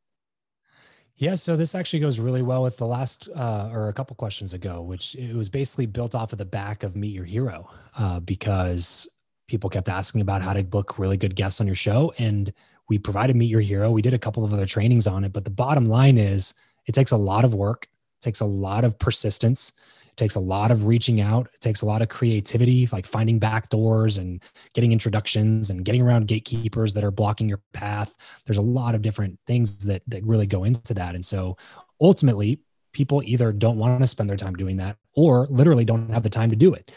Yeah, 1.16 1.36
so 1.36 1.56
this 1.56 1.76
actually 1.76 2.00
goes 2.00 2.20
really 2.20 2.42
well 2.42 2.64
with 2.64 2.78
the 2.78 2.88
last 2.88 3.30
uh, 3.36 3.70
or 3.72 3.88
a 3.88 3.94
couple 3.94 4.16
questions 4.16 4.54
ago, 4.54 4.82
which 4.82 5.16
it 5.16 5.36
was 5.36 5.48
basically 5.48 5.86
built 5.86 6.16
off 6.16 6.32
of 6.32 6.40
the 6.40 6.46
back 6.46 6.82
of 6.82 6.96
Meet 6.96 7.14
Your 7.14 7.24
Hero 7.24 7.70
uh, 7.98 8.20
because 8.20 9.08
people 9.48 9.70
kept 9.70 9.90
asking 9.90 10.22
about 10.22 10.42
how 10.42 10.54
to 10.54 10.64
book 10.64 10.98
really 10.98 11.18
good 11.18 11.36
guests 11.36 11.62
on 11.62 11.68
your 11.68 11.76
show. 11.76 12.12
And 12.18 12.52
we 12.90 12.98
provided 12.98 13.36
Meet 13.36 13.52
Your 13.52 13.62
Hero. 13.62 13.92
We 13.92 14.02
did 14.02 14.16
a 14.16 14.20
couple 14.20 14.44
of 14.44 14.54
other 14.54 14.66
trainings 14.66 15.06
on 15.06 15.24
it. 15.24 15.32
But 15.32 15.44
the 15.44 15.52
bottom 15.52 15.86
line 15.86 16.18
is 16.18 16.56
it 16.88 16.94
takes 16.94 17.12
a 17.12 17.18
lot 17.18 17.46
of 17.46 17.54
work, 17.54 17.88
it 18.20 18.26
takes 18.26 18.40
a 18.40 18.46
lot 18.46 18.84
of 18.84 18.98
persistence 18.98 19.74
It 20.14 20.18
takes 20.18 20.36
a 20.36 20.40
lot 20.40 20.70
of 20.70 20.86
reaching 20.86 21.22
out. 21.22 21.50
It 21.56 21.60
takes 21.60 21.82
a 21.82 21.88
lot 21.88 22.04
of 22.04 22.08
creativity, 22.08 22.88
like 22.92 23.08
finding 23.08 23.40
back 23.40 23.70
doors 23.70 24.20
and 24.20 24.44
getting 24.76 24.92
introductions 24.92 25.72
and 25.72 25.84
getting 25.84 26.04
around 26.04 26.28
gatekeepers 26.28 26.94
that 26.94 27.04
are 27.04 27.10
blocking 27.10 27.50
your 27.50 27.64
path. 27.74 28.16
There's 28.46 28.60
a 28.60 28.62
lot 28.62 28.94
of 28.94 29.02
different 29.02 29.40
things 29.48 29.80
that 29.86 30.04
that 30.10 30.24
really 30.24 30.46
go 30.46 30.66
into 30.66 30.94
that. 30.94 31.16
And 31.16 31.26
so 31.26 31.58
ultimately, 32.00 32.60
people 32.92 33.24
either 33.26 33.52
don't 33.52 33.80
want 33.80 34.00
to 34.00 34.06
spend 34.06 34.30
their 34.30 34.38
time 34.38 34.54
doing 34.54 34.78
that 34.78 34.98
or 35.16 35.48
literally 35.50 35.84
don't 35.84 36.12
have 36.12 36.22
the 36.22 36.30
time 36.30 36.52
to 36.52 36.56
do 36.56 36.76
it. 36.76 36.92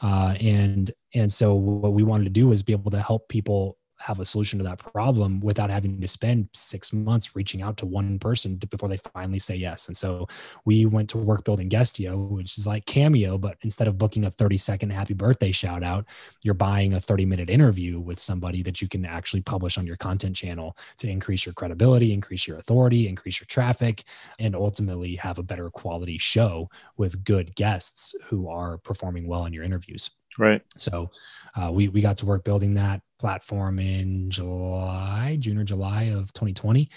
Uh, 0.00 0.36
and 0.40 0.92
and 1.12 1.32
so 1.32 1.54
what 1.54 1.92
we 1.92 2.04
wanted 2.04 2.22
to 2.22 2.30
do 2.30 2.46
was 2.46 2.62
be 2.62 2.72
able 2.72 2.92
to 2.92 3.00
help 3.00 3.28
people 3.28 3.78
have 4.00 4.20
a 4.20 4.26
solution 4.26 4.58
to 4.58 4.64
that 4.64 4.78
problem 4.78 5.40
without 5.40 5.70
having 5.70 6.00
to 6.00 6.08
spend 6.08 6.48
six 6.54 6.92
months 6.92 7.36
reaching 7.36 7.62
out 7.62 7.76
to 7.76 7.86
one 7.86 8.18
person 8.18 8.58
to, 8.58 8.66
before 8.66 8.88
they 8.88 8.96
finally 8.96 9.38
say 9.38 9.54
yes. 9.54 9.88
And 9.88 9.96
so 9.96 10.26
we 10.64 10.86
went 10.86 11.08
to 11.10 11.18
work 11.18 11.44
building 11.44 11.68
Guestio, 11.68 12.16
which 12.16 12.58
is 12.58 12.66
like 12.66 12.86
Cameo, 12.86 13.38
but 13.38 13.56
instead 13.62 13.88
of 13.88 13.98
booking 13.98 14.24
a 14.24 14.30
30 14.30 14.58
second 14.58 14.90
happy 14.90 15.14
birthday 15.14 15.52
shout 15.52 15.82
out, 15.82 16.06
you're 16.42 16.54
buying 16.54 16.94
a 16.94 17.00
30 17.00 17.26
minute 17.26 17.50
interview 17.50 18.00
with 18.00 18.18
somebody 18.18 18.62
that 18.62 18.80
you 18.80 18.88
can 18.88 19.04
actually 19.04 19.42
publish 19.42 19.76
on 19.78 19.86
your 19.86 19.96
content 19.96 20.34
channel 20.34 20.76
to 20.98 21.08
increase 21.08 21.44
your 21.44 21.52
credibility, 21.52 22.12
increase 22.12 22.46
your 22.46 22.58
authority, 22.58 23.08
increase 23.08 23.40
your 23.40 23.46
traffic, 23.46 24.04
and 24.38 24.56
ultimately 24.56 25.14
have 25.16 25.38
a 25.38 25.42
better 25.42 25.70
quality 25.70 26.18
show 26.18 26.68
with 26.96 27.24
good 27.24 27.54
guests 27.54 28.14
who 28.24 28.48
are 28.48 28.78
performing 28.78 29.26
well 29.26 29.44
in 29.44 29.52
your 29.52 29.64
interviews. 29.64 30.10
Right. 30.38 30.62
So 30.76 31.10
uh, 31.54 31.70
we 31.72 31.88
we 31.88 32.00
got 32.00 32.16
to 32.18 32.26
work 32.26 32.44
building 32.44 32.74
that 32.74 33.02
platform 33.18 33.78
in 33.78 34.30
July, 34.30 35.36
June 35.38 35.58
or 35.58 35.64
July 35.64 36.04
of 36.04 36.32
2020, 36.32 36.88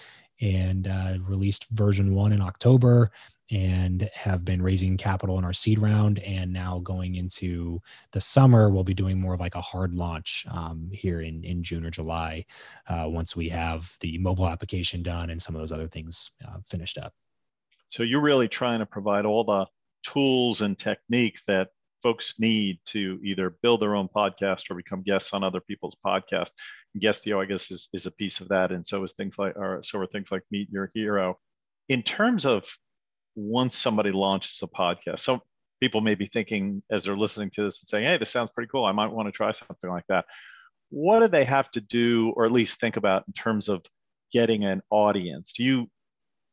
and 0.41 0.87
uh, 0.87 1.17
released 1.27 1.67
version 1.71 2.13
one 2.13 2.31
in 2.31 2.41
October, 2.41 3.11
and 3.51 4.09
have 4.13 4.45
been 4.45 4.61
raising 4.61 4.97
capital 4.97 5.37
in 5.37 5.43
our 5.43 5.53
seed 5.53 5.79
round. 5.79 6.19
And 6.19 6.53
now 6.53 6.79
going 6.79 7.15
into 7.15 7.81
the 8.11 8.21
summer, 8.21 8.69
we'll 8.69 8.83
be 8.83 8.93
doing 8.93 9.19
more 9.19 9.33
of 9.33 9.39
like 9.39 9.55
a 9.55 9.61
hard 9.61 9.93
launch 9.93 10.45
um, 10.51 10.89
here 10.93 11.21
in 11.21 11.43
in 11.43 11.63
June 11.63 11.85
or 11.85 11.89
July, 11.89 12.45
uh, 12.87 13.05
once 13.07 13.35
we 13.35 13.49
have 13.49 13.97
the 13.99 14.17
mobile 14.19 14.47
application 14.47 15.03
done 15.03 15.29
and 15.29 15.41
some 15.41 15.55
of 15.55 15.59
those 15.59 15.71
other 15.71 15.87
things 15.87 16.31
uh, 16.47 16.57
finished 16.67 16.97
up. 16.97 17.13
So 17.89 18.03
you're 18.03 18.21
really 18.21 18.47
trying 18.47 18.79
to 18.79 18.85
provide 18.85 19.25
all 19.25 19.43
the 19.43 19.65
tools 20.03 20.61
and 20.61 20.77
techniques 20.77 21.43
that 21.45 21.69
folks 22.03 22.35
need 22.37 22.79
to 22.87 23.19
either 23.23 23.55
build 23.63 23.81
their 23.81 23.95
own 23.95 24.09
podcast 24.13 24.69
or 24.69 24.75
become 24.75 25.01
guests 25.01 25.33
on 25.33 25.43
other 25.43 25.61
people's 25.61 25.97
podcasts. 26.05 26.51
Guestio, 26.99 27.41
I 27.41 27.45
guess, 27.45 27.71
is, 27.71 27.89
is 27.93 28.05
a 28.05 28.11
piece 28.11 28.41
of 28.41 28.49
that. 28.49 28.71
And 28.71 28.85
so 28.85 29.03
is 29.03 29.13
things 29.13 29.39
like, 29.39 29.55
or 29.55 29.81
so 29.81 29.97
are 29.99 30.07
things 30.07 30.31
like 30.31 30.43
Meet 30.51 30.69
Your 30.69 30.91
Hero. 30.93 31.39
In 31.89 32.03
terms 32.03 32.45
of 32.45 32.67
once 33.35 33.75
somebody 33.75 34.11
launches 34.11 34.59
a 34.61 34.67
podcast, 34.67 35.19
some 35.19 35.41
people 35.81 36.01
may 36.01 36.15
be 36.15 36.27
thinking 36.27 36.83
as 36.91 37.03
they're 37.03 37.17
listening 37.17 37.49
to 37.51 37.63
this 37.63 37.81
and 37.81 37.89
saying, 37.89 38.05
hey, 38.05 38.17
this 38.17 38.29
sounds 38.29 38.51
pretty 38.51 38.69
cool. 38.69 38.85
I 38.85 38.91
might 38.91 39.11
want 39.11 39.27
to 39.27 39.31
try 39.31 39.51
something 39.51 39.89
like 39.89 40.05
that. 40.09 40.25
What 40.89 41.21
do 41.21 41.27
they 41.27 41.45
have 41.45 41.71
to 41.71 41.81
do, 41.81 42.31
or 42.35 42.45
at 42.45 42.51
least 42.51 42.79
think 42.79 42.97
about 42.97 43.23
in 43.27 43.33
terms 43.33 43.69
of 43.69 43.83
getting 44.31 44.63
an 44.65 44.81
audience? 44.91 45.53
Do 45.53 45.63
you, 45.63 45.89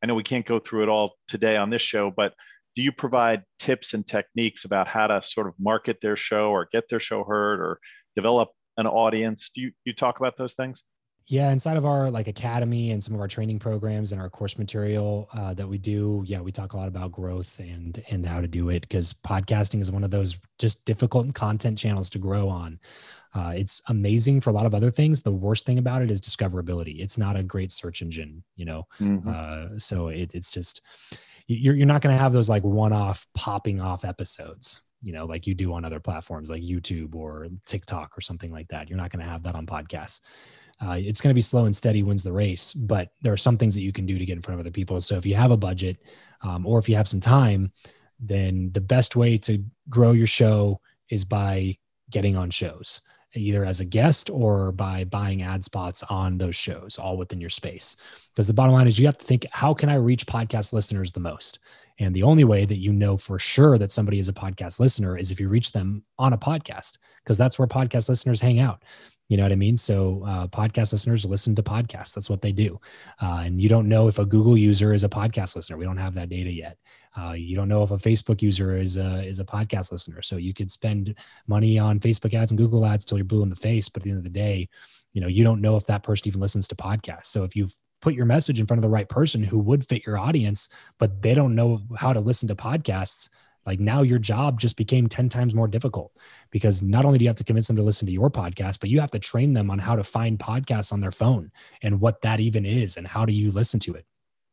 I 0.03 0.07
know 0.07 0.15
we 0.15 0.23
can't 0.23 0.47
go 0.47 0.59
through 0.59 0.85
it 0.85 0.89
all 0.89 1.13
today 1.29 1.57
on 1.59 1.69
this 1.69 1.83
show, 1.83 2.11
but 2.11 2.33
do 2.77 2.83
you 2.83 2.93
provide 2.93 3.43
tips 3.59 3.95
and 3.95 4.07
techniques 4.07 4.65
about 4.65 4.89
how 4.89 5.07
to 5.07 5.23
sort 5.23 5.47
of 5.47 5.55
market 5.59 6.01
their 6.01 6.17
show 6.17 6.51
or 6.51 6.69
get 6.73 6.89
their 6.89 7.01
show 7.01 7.25
heard 7.25 7.61
or 7.61 7.81
develop 8.17 8.51
an 8.77 8.87
audience? 8.87 9.51
Do 9.55 9.63
you, 9.63 9.73
you 9.85 9.93
talk 9.93 10.19
about 10.19 10.37
those 10.37 10.55
things 10.55 10.85
yeah 11.27 11.51
inside 11.51 11.77
of 11.77 11.87
our 11.87 12.11
like 12.11 12.29
academy 12.29 12.91
and 12.91 13.03
some 13.03 13.15
of 13.15 13.21
our 13.21 13.29
training 13.29 13.59
programs 13.59 14.13
and 14.13 14.21
our 14.21 14.29
course 14.29 14.59
material 14.59 15.29
uh, 15.35 15.55
that 15.55 15.69
we 15.69 15.79
do 15.79 16.23
yeah 16.27 16.41
we 16.41 16.51
talk 16.51 16.73
a 16.73 16.77
lot 16.77 16.89
about 16.89 17.13
growth 17.13 17.59
and 17.59 18.03
and 18.11 18.27
how 18.27 18.41
to 18.41 18.49
do 18.49 18.69
it 18.69 18.81
because 18.81 19.13
podcasting 19.13 19.81
is 19.81 19.91
one 19.91 20.05
of 20.05 20.11
those 20.11 20.39
just 20.59 20.85
difficult 20.85 21.33
content 21.35 21.79
channels 21.79 22.11
to 22.11 22.19
grow 22.19 22.49
on. 22.49 22.79
Uh, 23.33 23.53
it's 23.55 23.81
amazing 23.87 24.41
for 24.41 24.51
a 24.51 24.53
lot 24.53 24.67
of 24.67 24.75
other 24.75 24.91
things. 24.91 25.23
The 25.23 25.31
worst 25.31 25.65
thing 25.65 25.79
about 25.79 26.03
it 26.03 26.11
is 26.11 26.21
discoverability. 26.21 27.01
It's 27.01 27.17
not 27.17 27.37
a 27.37 27.43
great 27.43 27.71
search 27.71 28.03
engine 28.03 28.43
you 28.57 28.65
know? 28.65 28.87
Mm-hmm. 29.01 29.29
uh, 29.29 29.79
so 29.79 30.09
it, 30.09 30.35
it's 30.35 30.53
just 30.53 30.83
you're, 31.47 31.75
you're 31.75 31.87
not 31.87 32.03
going 32.03 32.15
to 32.15 32.23
have 32.23 32.33
those 32.33 32.49
like 32.49 32.63
one-off 32.63 33.27
popping 33.35 33.81
off 33.81 34.05
episodes 34.05 34.83
you 35.03 35.13
know 35.13 35.25
like 35.25 35.47
you 35.47 35.55
do 35.55 35.73
on 35.73 35.85
other 35.85 36.01
platforms 36.01 36.51
like 36.51 36.63
youtube 36.63 37.15
or 37.15 37.47
tiktok 37.67 38.17
or 38.17 38.21
something 38.21 38.53
like 38.53 38.69
that. 38.69 38.89
You're 38.89 38.99
not 38.99 39.11
going 39.11 39.25
to 39.25 39.31
have 39.31 39.43
that 39.45 39.55
on 39.55 39.67
podcasts. 39.67 40.21
Uh, 40.83 40.97
it's 40.99 41.21
going 41.21 41.31
to 41.31 41.35
be 41.35 41.43
slow 41.43 41.67
and 41.67 41.77
steady 41.77 42.03
wins 42.03 42.23
the 42.23 42.33
race 42.33 42.73
but 42.73 43.13
there 43.23 43.33
are 43.33 43.39
some 43.39 43.59
things 43.59 43.75
that 43.75 43.83
you 43.83 43.93
can 43.93 44.07
do 44.07 44.19
to 44.19 44.25
get 44.25 44.37
in 44.37 44.43
front 44.43 44.59
of 44.59 44.65
other 44.65 44.73
people. 44.73 45.01
So 45.01 45.17
if 45.17 45.27
you 45.27 45.35
have 45.35 45.51
a 45.51 45.57
budget 45.57 45.99
um, 46.43 46.67
or 46.67 46.79
if 46.79 46.89
you 46.89 46.97
have 46.97 47.09
some 47.09 47.21
time 47.21 47.71
then 48.19 48.71
the 48.73 48.81
best 48.81 49.17
way 49.17 49.39
to 49.39 49.63
grow 49.89 50.13
your 50.13 50.27
show 50.27 50.81
is 51.09 51.25
by 51.25 51.77
getting 52.11 52.37
on 52.37 52.51
shows 52.51 53.01
either 53.35 53.64
as 53.64 53.81
a 53.81 53.85
guest 53.85 54.29
or 54.31 54.73
by 54.73 55.05
buying 55.05 55.43
ad 55.43 55.64
spots 55.64 56.03
on 56.11 56.38
those 56.38 56.57
shows 56.57 56.99
all 56.99 57.16
within 57.16 57.40
your 57.40 57.51
space 57.51 57.97
because 58.35 58.47
the 58.47 58.55
bottom 58.55 58.75
line 58.75 58.88
is 58.88 58.99
you 58.99 59.07
have 59.07 59.19
to 59.19 59.25
think 59.25 59.47
how 59.53 59.73
can 59.73 59.88
i 59.88 59.95
reach 59.95 60.27
podcast 60.27 60.73
listeners 60.73 61.12
the 61.12 61.21
most 61.21 61.59
and 61.99 62.14
the 62.14 62.23
only 62.23 62.45
way 62.45 62.64
that 62.64 62.79
you 62.79 62.93
know 62.93 63.16
for 63.16 63.38
sure 63.38 63.79
that 63.79 63.93
somebody 63.93 64.19
is 64.19 64.29
a 64.29 64.33
podcast 64.33 64.81
listener 64.81 65.16
is 65.16 65.31
if 65.31 65.38
you 65.38 65.49
reach 65.49 65.73
them 65.73 66.03
on 66.19 66.33
a 66.33 66.38
podcast 66.38 66.99
because 67.23 67.38
that's 67.38 67.59
where 67.59 67.69
podcast 67.69 68.09
listeners 68.09 68.40
hang 68.40 68.59
out 68.59 68.83
you 69.31 69.37
know 69.37 69.45
what 69.45 69.53
I 69.53 69.57
mean? 69.57 69.77
So 69.77 70.25
uh, 70.27 70.49
podcast 70.49 70.90
listeners 70.90 71.25
listen 71.25 71.55
to 71.55 71.62
podcasts. 71.62 72.14
That's 72.14 72.29
what 72.29 72.43
they 72.43 72.51
do. 72.51 72.81
Uh, 73.23 73.43
and 73.45 73.61
you 73.61 73.69
don't 73.69 73.88
know 73.88 74.09
if 74.09 74.19
a 74.19 74.27
Google 74.27 74.59
user 74.59 74.93
is 74.93 75.05
a 75.05 75.09
podcast 75.09 75.55
listener. 75.55 75.77
We 75.77 75.85
don't 75.85 75.97
have 75.99 76.14
that 76.14 76.29
data 76.29 76.51
yet. 76.51 76.79
Uh, 77.16 77.33
you 77.33 77.57
don't 77.57 77.68
know 77.68 77.83
if 77.83 77.90
a 77.90 77.96
Facebook 77.96 78.40
user 78.40 78.77
is 78.77 78.96
a, 78.96 79.25
is 79.25 79.40
a 79.40 79.44
podcast 79.44 79.90
listener. 79.90 80.23
So 80.23 80.37
you 80.37 80.55
could 80.55 80.70
spend 80.70 81.16
money 81.46 81.79
on 81.79 82.01
Facebook 82.01 82.35
ads 82.35 82.53
and 82.53 82.59
Google 82.59 82.87
ads 82.87 83.05
till 83.05 83.18
you're 83.18 83.25
blue 83.25 83.42
in 83.42 83.51
the 83.51 83.57
face. 83.57 83.88
But 83.88 84.01
at 84.01 84.05
the 84.05 84.11
end 84.11 84.18
of 84.18 84.25
the 84.25 84.31
day, 84.31 84.68
you 85.12 85.20
know, 85.20 85.27
you 85.27 85.42
don't 85.42 85.61
know 85.61 85.77
if 85.77 85.87
that 85.87 86.03
person 86.03 86.29
even 86.29 86.40
listens 86.40 86.68
to 86.68 86.77
podcasts. 86.77 87.27
So 87.27 87.42
if 87.42 87.57
you've 87.57 87.75
put 88.01 88.14
your 88.14 88.27
message 88.27 88.61
in 88.61 88.66
front 88.66 88.79
of 88.79 88.83
the 88.83 88.88
right 88.88 89.09
person 89.09 89.42
who 89.42 89.59
would 89.59 89.87
fit 89.87 90.07
your 90.07 90.18
audience, 90.18 90.68
but 90.99 91.20
they 91.20 91.35
don't 91.35 91.55
know 91.55 91.83
how 91.96 92.12
to 92.12 92.20
listen 92.20 92.49
to 92.49 92.55
podcasts, 92.55 93.29
like 93.66 93.81
now 93.81 94.03
your 94.03 94.18
job 94.18 94.59
just 94.59 94.77
became 94.77 95.09
10 95.09 95.29
times 95.29 95.55
more 95.55 95.68
difficult 95.68 96.16
because 96.51 96.83
not 96.83 97.05
only 97.05 97.18
do 97.18 97.25
you 97.25 97.29
have 97.29 97.37
to 97.37 97.44
convince 97.44 97.66
them 97.66 97.77
to 97.77 97.83
listen 97.83 98.07
to 98.07 98.12
your 98.12 98.31
podcast 98.31 98.81
but 98.81 98.88
you 98.88 99.01
have 99.01 99.11
to 99.11 99.18
train 99.18 99.53
them 99.53 99.70
on 99.70 99.79
how 99.79 99.94
to 99.94 100.05
find 100.05 100.38
podcasts 100.38 100.92
on 100.92 101.01
their 101.01 101.12
phone 101.12 101.51
and 101.83 102.01
what 102.01 102.23
that 102.23 102.40
even 102.40 102.64
is 102.64 102.96
and 102.96 103.07
how 103.07 103.25
do 103.25 103.33
you 103.33 103.51
listen 103.51 103.79
to 103.79 103.92
it 103.94 104.07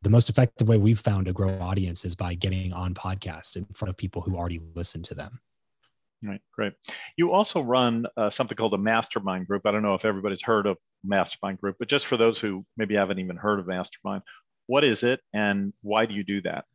the 0.08 0.12
most 0.12 0.30
effective 0.30 0.70
way 0.70 0.78
we've 0.78 1.02
found 1.02 1.26
to 1.26 1.34
grow 1.34 1.50
audience 1.60 2.06
is 2.06 2.16
by 2.16 2.34
getting 2.34 2.72
on 2.72 2.94
podcasts 2.94 3.58
in 3.58 3.66
front 3.74 3.90
of 3.90 3.98
people 3.98 4.22
who 4.22 4.38
already 4.38 4.62
listen 4.74 5.04
to 5.04 5.14
them 5.14 5.42
Right, 6.24 6.42
great. 6.52 6.74
You 7.16 7.32
also 7.32 7.62
run 7.62 8.08
uh, 8.16 8.30
something 8.32 8.58
called 8.58 8.74
a 8.74 8.78
mastermind 8.78 9.46
group. 9.46 9.68
I 9.68 9.72
don't 9.72 9.84
know 9.84 9.94
if 9.94 10.04
everybody's 10.04 10.42
heard 10.42 10.66
of 10.66 10.78
mastermind 11.04 11.60
group, 11.60 11.76
but 11.78 11.88
just 11.88 12.08
for 12.08 12.18
those 12.18 12.40
who 12.40 12.66
maybe 12.76 12.96
haven't 12.96 13.20
even 13.20 13.36
heard 13.36 13.60
of 13.60 13.68
mastermind, 13.68 14.24
what 14.66 14.84
is 14.84 15.04
it 15.04 15.20
and 15.34 15.74
why 15.82 16.08
do 16.08 16.16
you 16.16 16.24
do 16.24 16.42
that? 16.42 16.66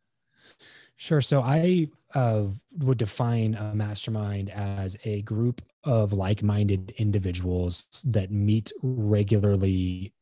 Sure. 0.95 1.21
So 1.21 1.41
I 1.41 1.89
uh, 2.15 2.45
would 2.79 2.99
define 2.99 3.55
a 3.57 3.75
mastermind 3.75 4.51
as 4.51 4.97
a 5.05 5.23
group 5.23 5.61
of 5.83 6.13
like-minded 6.13 6.95
individuals 6.99 8.01
that 8.07 8.31
meet 8.31 8.71
regularly 8.81 10.13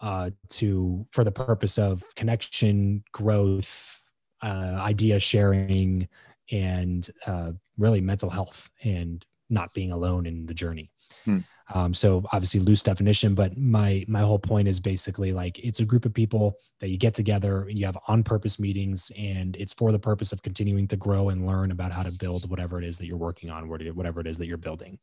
uh, 0.00 0.30
to 0.48 1.06
for 1.10 1.24
the 1.24 1.32
purpose 1.32 1.78
of 1.78 2.02
connection, 2.14 3.02
growth, 3.12 4.02
uh, 4.42 4.78
idea 4.80 5.18
sharing, 5.18 6.08
and 6.50 7.10
uh, 7.26 7.52
really 7.76 8.00
mental 8.00 8.30
health 8.30 8.70
and 8.84 9.24
not 9.50 9.72
being 9.74 9.92
alone 9.92 10.26
in 10.26 10.46
the 10.46 10.54
journey. 10.54 10.90
Hmm. 11.24 11.38
Um, 11.74 11.92
so 11.92 12.24
obviously 12.32 12.60
loose 12.60 12.82
definition, 12.82 13.34
but 13.34 13.56
my 13.58 14.04
my 14.08 14.20
whole 14.20 14.38
point 14.38 14.68
is 14.68 14.80
basically 14.80 15.32
like 15.32 15.58
it's 15.58 15.80
a 15.80 15.84
group 15.84 16.06
of 16.06 16.14
people 16.14 16.56
that 16.80 16.88
you 16.88 16.96
get 16.96 17.14
together 17.14 17.66
and 17.68 17.78
you 17.78 17.84
have 17.84 17.98
on 18.08 18.22
purpose 18.22 18.58
meetings, 18.58 19.12
and 19.18 19.54
it's 19.56 19.74
for 19.74 19.92
the 19.92 19.98
purpose 19.98 20.32
of 20.32 20.42
continuing 20.42 20.86
to 20.88 20.96
grow 20.96 21.28
and 21.28 21.46
learn 21.46 21.70
about 21.70 21.92
how 21.92 22.02
to 22.02 22.12
build 22.12 22.48
whatever 22.48 22.78
it 22.78 22.84
is 22.84 22.96
that 22.98 23.06
you're 23.06 23.18
working 23.18 23.50
on, 23.50 23.68
whatever 23.68 24.20
it 24.20 24.26
is 24.26 24.38
that 24.38 24.46
you're 24.46 24.56
building. 24.56 24.98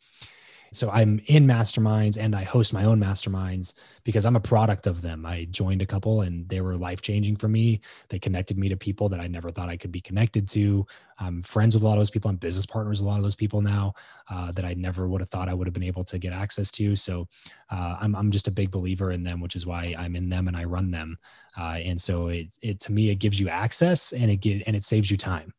So 0.73 0.89
I'm 0.89 1.21
in 1.27 1.45
masterminds 1.47 2.17
and 2.17 2.35
I 2.35 2.43
host 2.43 2.73
my 2.73 2.83
own 2.83 2.99
masterminds 2.99 3.73
because 4.03 4.25
I'm 4.25 4.35
a 4.35 4.41
product 4.41 4.87
of 4.87 5.01
them. 5.01 5.25
I 5.25 5.45
joined 5.51 5.81
a 5.81 5.85
couple 5.85 6.21
and 6.21 6.47
they 6.49 6.61
were 6.61 6.75
life 6.75 7.01
changing 7.01 7.37
for 7.37 7.47
me. 7.47 7.81
They 8.09 8.19
connected 8.19 8.57
me 8.57 8.69
to 8.69 8.77
people 8.77 9.07
that 9.09 9.19
I 9.19 9.27
never 9.27 9.51
thought 9.51 9.69
I 9.69 9.77
could 9.77 9.91
be 9.91 10.01
connected 10.01 10.47
to. 10.49 10.85
I'm 11.19 11.41
friends 11.43 11.75
with 11.75 11.83
a 11.83 11.85
lot 11.85 11.93
of 11.93 11.99
those 11.99 12.09
people. 12.09 12.29
I'm 12.29 12.35
business 12.35 12.65
partners 12.65 13.01
with 13.01 13.07
a 13.07 13.09
lot 13.09 13.17
of 13.17 13.23
those 13.23 13.35
people 13.35 13.61
now 13.61 13.93
uh, 14.29 14.51
that 14.51 14.65
I 14.65 14.73
never 14.73 15.07
would 15.07 15.21
have 15.21 15.29
thought 15.29 15.49
I 15.49 15.53
would 15.53 15.67
have 15.67 15.73
been 15.73 15.83
able 15.83 16.03
to 16.03 16.17
get 16.17 16.33
access 16.33 16.71
to. 16.71 16.95
So 16.95 17.27
uh, 17.71 17.97
I'm, 18.01 18.15
I'm 18.15 18.31
just 18.31 18.47
a 18.47 18.51
big 18.51 18.71
believer 18.71 19.11
in 19.11 19.23
them, 19.23 19.39
which 19.39 19.55
is 19.55 19.65
why 19.65 19.95
I'm 19.97 20.15
in 20.15 20.29
them 20.29 20.47
and 20.47 20.57
I 20.57 20.65
run 20.65 20.91
them. 20.91 21.17
Uh, 21.57 21.79
and 21.81 21.99
so 21.99 22.27
it, 22.27 22.47
it, 22.61 22.79
to 22.81 22.91
me, 22.91 23.09
it 23.09 23.15
gives 23.15 23.39
you 23.39 23.49
access 23.49 24.11
and 24.13 24.29
it 24.29 24.37
get, 24.37 24.63
and 24.67 24.75
it 24.75 24.83
saves 24.83 25.09
you 25.09 25.17
time. 25.17 25.53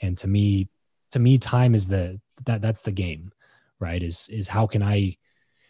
And 0.00 0.16
to 0.18 0.28
me, 0.28 0.68
to 1.10 1.18
me, 1.18 1.36
time 1.36 1.74
is 1.74 1.88
the, 1.88 2.20
that 2.46 2.62
that's 2.62 2.80
the 2.80 2.92
game 2.92 3.32
right 3.82 4.02
is 4.02 4.28
is 4.30 4.48
how 4.48 4.66
can 4.66 4.82
i 4.82 5.14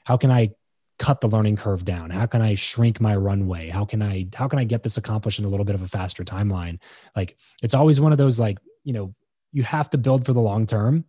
how 0.05 0.17
can 0.17 0.31
i 0.31 0.51
cut 0.99 1.21
the 1.21 1.29
learning 1.29 1.57
curve 1.57 1.85
down 1.85 2.11
how 2.11 2.27
can 2.27 2.41
i 2.41 2.55
shrink 2.55 3.01
my 3.01 3.17
runway 3.17 3.69
how 3.69 3.85
can 3.85 4.01
i 4.03 4.27
how 4.35 4.47
can 4.47 4.61
i 4.61 4.65
get 4.65 4.85
this 4.85 4.99
accomplished 4.99 5.41
in 5.41 5.45
a 5.45 5.49
little 5.49 5.65
bit 5.65 5.75
of 5.75 5.83
a 5.83 5.89
faster 5.89 6.23
timeline 6.23 6.79
like 7.17 7.37
it's 7.63 7.75
always 7.75 8.01
one 8.01 8.13
of 8.13 8.19
those 8.19 8.39
like 8.39 8.59
you 8.85 8.93
know 8.93 9.13
you 9.53 9.63
have 9.63 9.91
to 9.91 9.99
build 9.99 10.27
for 10.27 10.33
the 10.33 10.41
long 10.41 10.67
term, 10.67 11.05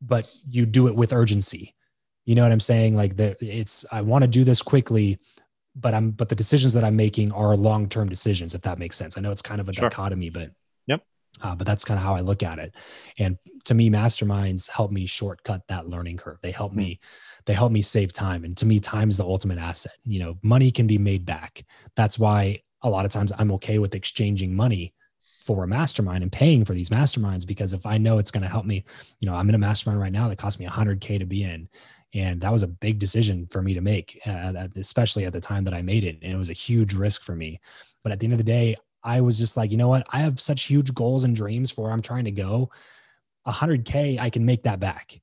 but 0.00 0.30
you 0.46 0.66
do 0.66 0.86
it 0.86 0.94
with 0.94 1.12
urgency. 1.12 1.74
You 2.24 2.34
know 2.34 2.42
what 2.42 2.52
I'm 2.52 2.60
saying? 2.60 2.94
Like 2.94 3.16
the, 3.16 3.36
it's 3.40 3.86
I 3.90 4.02
want 4.02 4.22
to 4.22 4.28
do 4.28 4.44
this 4.44 4.60
quickly, 4.60 5.18
but 5.74 5.94
I'm 5.94 6.10
but 6.10 6.28
the 6.28 6.34
decisions 6.34 6.74
that 6.74 6.84
I'm 6.84 6.96
making 6.96 7.32
are 7.32 7.56
long 7.56 7.88
term 7.88 8.08
decisions. 8.08 8.54
If 8.54 8.60
that 8.62 8.78
makes 8.78 8.96
sense, 8.96 9.16
I 9.16 9.22
know 9.22 9.30
it's 9.30 9.42
kind 9.42 9.60
of 9.60 9.68
a 9.68 9.72
sure. 9.72 9.88
dichotomy, 9.88 10.30
but. 10.30 10.52
Uh, 11.42 11.54
but 11.54 11.66
that's 11.66 11.84
kind 11.84 11.98
of 11.98 12.04
how 12.04 12.14
I 12.14 12.20
look 12.20 12.42
at 12.42 12.58
it. 12.58 12.74
And 13.18 13.38
to 13.64 13.74
me, 13.74 13.90
masterminds 13.90 14.68
help 14.68 14.90
me 14.90 15.06
shortcut 15.06 15.62
that 15.68 15.88
learning 15.88 16.16
curve. 16.16 16.38
They 16.42 16.50
help 16.50 16.72
mm. 16.72 16.76
me, 16.76 17.00
they 17.46 17.52
help 17.52 17.72
me 17.72 17.82
save 17.82 18.12
time. 18.12 18.44
And 18.44 18.56
to 18.56 18.66
me, 18.66 18.80
time 18.80 19.10
is 19.10 19.18
the 19.18 19.24
ultimate 19.24 19.58
asset. 19.58 19.92
You 20.04 20.20
know, 20.20 20.38
money 20.42 20.70
can 20.70 20.86
be 20.86 20.98
made 20.98 21.24
back. 21.24 21.64
That's 21.96 22.18
why 22.18 22.62
a 22.82 22.90
lot 22.90 23.04
of 23.04 23.12
times 23.12 23.32
I'm 23.38 23.52
okay 23.52 23.78
with 23.78 23.94
exchanging 23.94 24.54
money 24.54 24.94
for 25.48 25.64
a 25.64 25.66
mastermind 25.66 26.22
and 26.22 26.30
paying 26.30 26.64
for 26.64 26.74
these 26.74 26.90
masterminds 26.90 27.46
because 27.46 27.72
if 27.72 27.86
I 27.86 27.96
know 27.96 28.18
it's 28.18 28.30
going 28.30 28.42
to 28.42 28.48
help 28.48 28.66
me, 28.66 28.84
you 29.18 29.26
know, 29.26 29.34
I'm 29.34 29.48
in 29.48 29.54
a 29.54 29.58
mastermind 29.58 30.00
right 30.00 30.12
now 30.12 30.28
that 30.28 30.36
cost 30.36 30.60
me 30.60 30.66
100K 30.66 31.18
to 31.18 31.24
be 31.24 31.42
in. 31.42 31.68
And 32.14 32.40
that 32.40 32.52
was 32.52 32.62
a 32.62 32.68
big 32.68 32.98
decision 32.98 33.46
for 33.50 33.62
me 33.62 33.74
to 33.74 33.80
make, 33.80 34.20
uh, 34.26 34.68
especially 34.76 35.24
at 35.24 35.32
the 35.32 35.40
time 35.40 35.64
that 35.64 35.74
I 35.74 35.82
made 35.82 36.04
it. 36.04 36.18
And 36.22 36.32
it 36.32 36.36
was 36.36 36.50
a 36.50 36.54
huge 36.54 36.94
risk 36.94 37.22
for 37.22 37.34
me. 37.34 37.60
But 38.02 38.12
at 38.12 38.20
the 38.20 38.26
end 38.26 38.32
of 38.34 38.38
the 38.38 38.44
day, 38.44 38.76
I 39.08 39.22
was 39.22 39.38
just 39.38 39.56
like, 39.56 39.70
you 39.70 39.78
know 39.78 39.88
what? 39.88 40.06
I 40.12 40.20
have 40.20 40.38
such 40.38 40.64
huge 40.64 40.92
goals 40.94 41.24
and 41.24 41.34
dreams 41.34 41.70
for 41.70 41.84
where 41.84 41.92
I'm 41.92 42.02
trying 42.02 42.26
to 42.26 42.30
go. 42.30 42.70
100K, 43.46 44.18
I 44.18 44.28
can 44.28 44.44
make 44.44 44.64
that 44.64 44.80
back. 44.80 45.18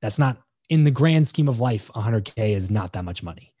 That's 0.00 0.20
not 0.20 0.38
in 0.68 0.84
the 0.84 0.92
grand 0.92 1.26
scheme 1.26 1.48
of 1.48 1.58
life, 1.58 1.90
100K 1.96 2.54
is 2.54 2.70
not 2.70 2.92
that 2.92 3.04
much 3.04 3.24
money. 3.24 3.52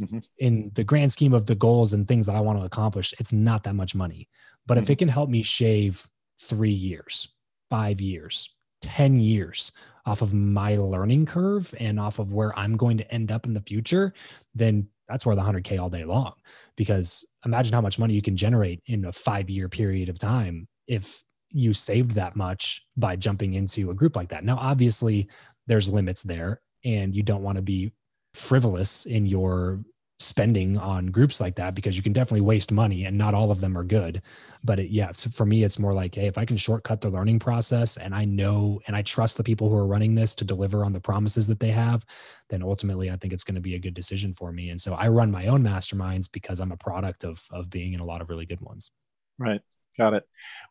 Mm-hmm. 0.00 0.18
In 0.38 0.70
the 0.74 0.84
grand 0.84 1.10
scheme 1.10 1.34
of 1.34 1.46
the 1.46 1.56
goals 1.56 1.92
and 1.92 2.06
things 2.06 2.26
that 2.26 2.36
I 2.36 2.40
want 2.40 2.60
to 2.60 2.64
accomplish, 2.64 3.12
it's 3.18 3.32
not 3.32 3.64
that 3.64 3.74
much 3.74 3.96
money. 3.96 4.28
But 4.66 4.74
mm-hmm. 4.74 4.84
if 4.84 4.90
it 4.90 4.98
can 4.98 5.08
help 5.08 5.28
me 5.28 5.42
shave 5.42 6.06
three 6.40 6.70
years, 6.70 7.26
five 7.68 8.00
years, 8.00 8.48
10 8.82 9.20
years 9.20 9.72
off 10.06 10.22
of 10.22 10.32
my 10.32 10.76
learning 10.76 11.26
curve 11.26 11.74
and 11.80 11.98
off 11.98 12.20
of 12.20 12.32
where 12.32 12.56
I'm 12.56 12.76
going 12.76 12.96
to 12.98 13.12
end 13.12 13.32
up 13.32 13.44
in 13.44 13.54
the 13.54 13.60
future, 13.60 14.14
then 14.54 14.88
that's 15.10 15.26
worth 15.26 15.38
100K 15.38 15.80
all 15.80 15.90
day 15.90 16.04
long. 16.04 16.32
Because 16.76 17.26
imagine 17.44 17.72
how 17.72 17.80
much 17.80 17.98
money 17.98 18.14
you 18.14 18.22
can 18.22 18.36
generate 18.36 18.80
in 18.86 19.04
a 19.06 19.12
five 19.12 19.50
year 19.50 19.68
period 19.68 20.08
of 20.08 20.18
time 20.18 20.66
if 20.86 21.22
you 21.50 21.74
saved 21.74 22.12
that 22.12 22.36
much 22.36 22.82
by 22.96 23.16
jumping 23.16 23.54
into 23.54 23.90
a 23.90 23.94
group 23.94 24.16
like 24.16 24.28
that. 24.28 24.44
Now, 24.44 24.56
obviously, 24.56 25.28
there's 25.66 25.88
limits 25.88 26.22
there, 26.22 26.60
and 26.84 27.14
you 27.14 27.22
don't 27.22 27.42
want 27.42 27.56
to 27.56 27.62
be 27.62 27.92
frivolous 28.34 29.06
in 29.06 29.26
your 29.26 29.80
spending 30.20 30.78
on 30.78 31.06
groups 31.06 31.40
like 31.40 31.56
that 31.56 31.74
because 31.74 31.96
you 31.96 32.02
can 32.02 32.12
definitely 32.12 32.42
waste 32.42 32.70
money 32.70 33.06
and 33.06 33.16
not 33.16 33.34
all 33.34 33.50
of 33.50 33.60
them 33.60 33.76
are 33.76 33.82
good. 33.82 34.22
But 34.62 34.78
it, 34.78 34.90
yeah 34.90 35.12
so 35.12 35.30
for 35.30 35.46
me 35.46 35.64
it's 35.64 35.78
more 35.78 35.94
like 35.94 36.14
hey 36.14 36.26
if 36.26 36.36
i 36.36 36.44
can 36.44 36.58
shortcut 36.58 37.00
the 37.00 37.08
learning 37.08 37.38
process 37.38 37.96
and 37.96 38.14
i 38.14 38.24
know 38.26 38.80
and 38.86 38.94
i 38.94 39.00
trust 39.02 39.38
the 39.38 39.42
people 39.42 39.70
who 39.70 39.76
are 39.76 39.86
running 39.86 40.14
this 40.14 40.34
to 40.34 40.44
deliver 40.44 40.84
on 40.84 40.92
the 40.92 41.00
promises 41.00 41.46
that 41.46 41.60
they 41.60 41.70
have 41.70 42.04
then 42.50 42.62
ultimately 42.62 43.10
i 43.10 43.16
think 43.16 43.32
it's 43.32 43.44
going 43.44 43.54
to 43.54 43.60
be 43.60 43.74
a 43.74 43.78
good 43.78 43.94
decision 43.94 44.34
for 44.34 44.52
me. 44.52 44.70
And 44.70 44.80
so 44.80 44.94
i 44.94 45.08
run 45.08 45.30
my 45.30 45.46
own 45.46 45.62
masterminds 45.62 46.30
because 46.30 46.60
i'm 46.60 46.72
a 46.72 46.76
product 46.76 47.24
of 47.24 47.42
of 47.50 47.70
being 47.70 47.94
in 47.94 48.00
a 48.00 48.04
lot 48.04 48.20
of 48.20 48.28
really 48.28 48.46
good 48.46 48.60
ones. 48.60 48.90
Right 49.38 49.62
got 50.00 50.14
it 50.14 50.24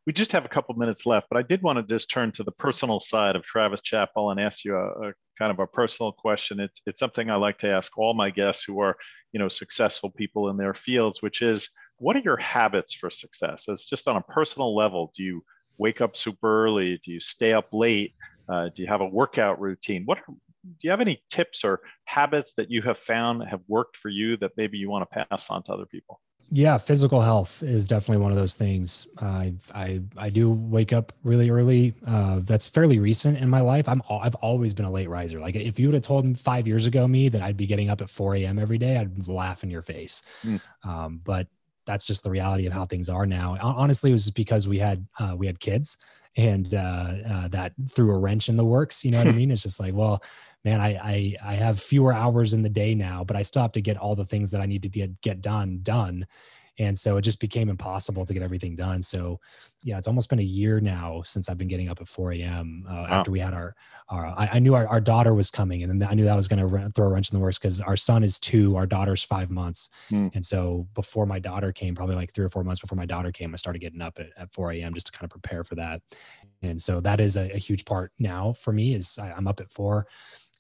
we 0.06 0.14
just 0.14 0.32
have 0.32 0.46
a 0.46 0.50
couple 0.50 0.74
minutes 0.76 1.06
left 1.06 1.28
but 1.30 1.38
i 1.38 1.42
did 1.42 1.62
want 1.62 1.78
to 1.78 1.84
just 1.84 2.10
turn 2.10 2.32
to 2.32 2.44
the 2.44 2.52
personal 2.52 3.00
side 3.00 3.36
of 3.36 3.44
travis 3.44 3.82
chappell 3.82 4.32
and 4.32 4.40
ask 4.40 4.66
you 4.66 4.76
a, 4.76 5.10
a 5.10 5.14
kind 5.40 5.52
of 5.52 5.60
a 5.60 5.66
personal 5.66 6.12
question. 6.12 6.60
It's 6.60 6.82
it's 6.86 7.00
something 7.00 7.32
I 7.32 7.36
like 7.36 7.58
to 7.60 7.70
ask 7.70 7.98
all 7.98 8.14
my 8.14 8.30
guests 8.30 8.64
who 8.64 8.80
are 8.82 8.98
you 9.32 9.40
know 9.40 9.48
successful 9.48 10.12
people 10.12 10.50
in 10.50 10.58
their 10.58 10.74
fields, 10.74 11.22
which 11.22 11.42
is 11.42 11.70
what 11.98 12.16
are 12.16 12.20
your 12.20 12.38
habits 12.38 12.94
for 12.94 13.10
success? 13.10 13.70
As 13.70 13.86
just 13.86 14.08
on 14.08 14.18
a 14.18 14.22
personal 14.22 14.76
level, 14.76 15.12
do 15.16 15.24
you 15.24 15.44
wake 15.78 16.02
up 16.02 16.16
super 16.16 16.66
early? 16.66 17.00
Do 17.04 17.12
you 17.12 17.20
stay 17.20 17.54
up 17.54 17.70
late? 17.72 18.14
Uh, 18.48 18.70
do 18.76 18.82
you 18.82 18.88
have 18.88 19.02
a 19.02 19.08
workout 19.08 19.60
routine? 19.62 20.04
What 20.06 20.20
do 20.28 20.36
you 20.82 20.92
have 20.92 21.02
any 21.02 21.24
tips 21.30 21.64
or 21.64 21.80
habits 22.04 22.52
that 22.58 22.70
you 22.70 22.82
have 22.82 23.00
found 23.00 23.44
have 23.44 23.62
worked 23.68 23.96
for 23.96 24.10
you 24.10 24.36
that 24.38 24.52
maybe 24.58 24.78
you 24.78 24.90
want 24.90 25.10
to 25.10 25.26
pass 25.26 25.50
on 25.50 25.64
to 25.64 25.74
other 25.74 25.86
people? 25.86 26.20
Yeah, 26.52 26.80
physical 26.80 27.22
health 27.22 27.62
is 27.62 27.86
definitely 27.86 28.24
one 28.24 28.32
of 28.32 28.38
those 28.38 28.56
things. 28.56 29.08
I 29.20 29.54
I 29.74 30.02
I 30.18 30.30
do 30.30 30.50
wake 30.50 30.94
up 30.94 31.14
really 31.24 31.50
early. 31.50 31.94
Uh, 32.06 32.40
that's 32.44 32.66
fairly 32.66 32.98
recent 32.98 33.38
in 33.38 33.50
my 33.50 33.62
life. 33.62 33.88
I'm 33.88 34.02
I've 34.10 34.36
always 34.36 34.74
been 34.74 34.86
a 34.86 34.92
late 34.92 35.10
riser. 35.10 35.40
Like 35.40 35.56
if 35.56 35.80
you 35.80 35.88
would 35.88 35.94
have 35.94 36.04
told 36.04 36.26
me 36.26 36.34
five 36.34 36.68
years 36.68 36.88
ago 36.88 37.08
me 37.08 37.30
that 37.30 37.42
I'd 37.42 37.58
be 37.58 37.68
getting 37.68 37.90
up 37.90 38.02
at 38.02 38.10
4 38.10 38.36
a.m. 38.38 38.58
every 38.58 38.80
day, 38.80 38.98
I'd 38.98 39.28
laugh 39.28 39.64
in 39.64 39.70
your 39.70 39.84
face. 39.84 40.24
Mm. 40.44 40.62
Um, 40.84 41.22
but 41.24 41.48
that's 41.86 42.06
just 42.06 42.24
the 42.24 42.32
reality 42.32 42.66
of 42.66 42.74
how 42.74 42.86
things 42.86 43.10
are 43.10 43.26
now. 43.26 43.58
Honestly, 43.62 44.10
it 44.10 44.14
was 44.14 44.30
because 44.32 44.68
we 44.68 44.80
had 44.80 45.06
uh, 45.20 45.36
we 45.38 45.46
had 45.46 45.60
kids, 45.60 45.98
and 46.38 46.74
uh, 46.74 47.14
uh, 47.30 47.48
that 47.50 47.74
threw 47.90 48.12
a 48.12 48.18
wrench 48.18 48.50
in 48.50 48.56
the 48.56 48.66
works. 48.66 49.04
You 49.04 49.12
know 49.12 49.20
what 49.20 49.28
I 49.28 49.32
mean? 49.38 49.52
It's 49.52 49.64
just 49.64 49.80
like, 49.80 49.94
well, 49.94 50.24
man, 50.66 50.82
I, 50.82 50.96
I 50.96 51.36
I 51.44 51.54
have 51.56 51.82
fewer 51.82 52.14
hours 52.14 52.54
in 52.54 52.62
the 52.62 52.70
day 52.70 52.96
now, 52.96 53.24
but 53.24 53.36
I 53.36 53.44
still 53.44 53.62
have 53.62 53.72
to 53.74 53.82
get 53.82 53.98
all 53.98 54.16
the 54.16 54.26
things 54.26 54.52
that 54.52 54.62
I 54.62 54.66
need 54.66 54.84
to 54.84 54.90
get 54.90 55.22
get 55.22 55.42
done 55.42 55.80
done. 55.84 56.26
And 56.78 56.98
so 56.98 57.18
it 57.18 57.24
just 57.24 57.42
became 57.42 57.68
impossible 57.68 58.26
to 58.26 58.34
get 58.34 58.42
everything 58.42 58.76
done. 58.78 59.02
So 59.02 59.42
yeah 59.84 59.98
it's 59.98 60.08
almost 60.08 60.30
been 60.30 60.40
a 60.40 60.44
year 60.44 60.80
now 60.82 61.22
since 61.24 61.48
i've 61.48 61.58
been 61.58 61.68
getting 61.68 61.90
up 61.90 62.02
at 62.02 62.08
4 62.08 62.34
a.m 62.34 62.86
uh, 62.88 62.94
wow. 62.94 63.06
after 63.08 63.32
we 63.32 63.40
had 63.40 63.54
our, 63.54 63.76
our 64.10 64.28
I, 64.28 64.50
I, 64.54 64.60
knew 64.60 64.74
our, 64.74 64.88
our 64.88 65.00
daughter 65.00 65.34
was 65.34 65.50
coming 65.50 65.84
and 65.84 66.04
i 66.04 66.14
knew 66.14 66.26
that 66.26 66.36
was 66.36 66.48
going 66.48 66.68
to 66.68 66.90
throw 66.92 67.06
a 67.06 67.10
wrench 67.10 67.32
in 67.32 67.38
the 67.38 67.42
works 67.42 67.58
because 67.58 67.80
our 67.80 67.96
son 67.96 68.24
is 68.24 68.40
two 68.40 68.76
our 68.76 68.86
daughter's 68.86 69.24
five 69.24 69.50
months. 69.50 69.90
Mm. 70.12 70.36
and 70.36 70.44
so 70.44 70.88
before 70.96 71.26
my 71.26 71.40
daughter 71.40 71.72
came 71.72 71.96
probably 71.96 72.16
like 72.16 72.34
three 72.34 72.46
or 72.46 72.50
four 72.50 72.64
months 72.64 72.82
before 72.82 72.98
my 72.98 73.06
daughter 73.06 73.32
came 73.32 73.54
i 73.54 73.58
started 73.58 73.80
getting 73.80 74.02
up 74.02 74.20
at, 74.20 74.28
at 74.38 74.54
4 74.54 74.74
a.m 74.74 74.94
just 74.94 75.08
to 75.08 75.12
kind 75.12 75.26
of 75.26 75.32
prepare 75.32 75.64
for 75.64 75.76
that. 75.76 76.02
And 76.62 76.80
so 76.82 77.00
that 77.02 77.22
is 77.22 77.38
a, 77.38 77.50
a 77.54 77.58
huge 77.58 77.86
part 77.86 78.12
now 78.20 78.54
for 78.54 78.74
me 78.74 78.94
is 78.94 79.18
I, 79.18 79.32
i'm 79.32 79.48
up 79.48 79.62
at 79.62 79.72
four 79.72 80.08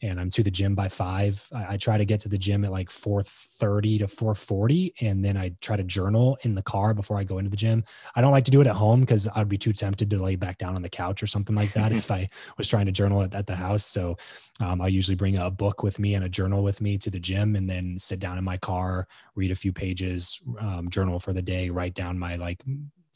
and 0.01 0.19
I'm 0.19 0.29
to 0.31 0.43
the 0.43 0.51
gym 0.51 0.75
by 0.75 0.87
five. 0.87 1.45
I, 1.53 1.73
I, 1.73 1.77
try 1.77 1.97
to 1.97 2.05
get 2.05 2.19
to 2.21 2.29
the 2.29 2.37
gym 2.37 2.63
at 2.63 2.71
like 2.71 2.89
4:30 2.89 3.99
to 3.99 4.07
4:40, 4.07 4.93
and 5.01 5.23
then 5.23 5.37
I 5.37 5.51
try 5.61 5.75
to 5.75 5.83
journal 5.83 6.37
in 6.43 6.55
the 6.55 6.61
car 6.61 6.93
before 6.93 7.17
I 7.17 7.23
go 7.23 7.37
into 7.37 7.49
the 7.49 7.57
gym. 7.57 7.83
I 8.15 8.21
don't 8.21 8.31
like 8.31 8.45
to 8.45 8.51
do 8.51 8.61
it 8.61 8.67
at 8.67 8.75
home 8.75 9.01
because 9.01 9.27
I'd 9.35 9.49
be 9.49 9.57
too 9.57 9.73
tempted 9.73 10.09
to 10.09 10.17
lay 10.17 10.35
back 10.35 10.57
down 10.57 10.75
on 10.75 10.81
the 10.81 10.89
couch 10.89 11.21
or 11.21 11.27
something 11.27 11.55
like 11.55 11.73
that 11.73 11.91
if 12.03 12.11
I 12.11 12.29
was 12.57 12.67
trying 12.67 12.85
to 12.85 12.91
journal 12.91 13.21
at, 13.21 13.35
at 13.35 13.47
the 13.47 13.55
house. 13.55 13.85
So 13.85 14.17
um, 14.59 14.81
I 14.81 14.87
usually 14.87 15.15
bring 15.15 15.37
a 15.37 15.49
book 15.49 15.83
with 15.83 15.99
me 15.99 16.15
and 16.15 16.25
a 16.25 16.29
journal 16.29 16.63
with 16.63 16.81
me 16.81 16.97
to 16.97 17.09
the 17.09 17.19
gym, 17.19 17.55
and 17.55 17.69
then 17.69 17.97
sit 17.99 18.19
down 18.19 18.37
in 18.37 18.43
my 18.43 18.57
car, 18.57 19.07
read 19.35 19.51
a 19.51 19.55
few 19.55 19.73
pages, 19.73 20.39
um, 20.59 20.89
journal 20.89 21.19
for 21.19 21.33
the 21.33 21.41
day, 21.41 21.69
write 21.69 21.93
down 21.93 22.17
my 22.17 22.35
like 22.35 22.63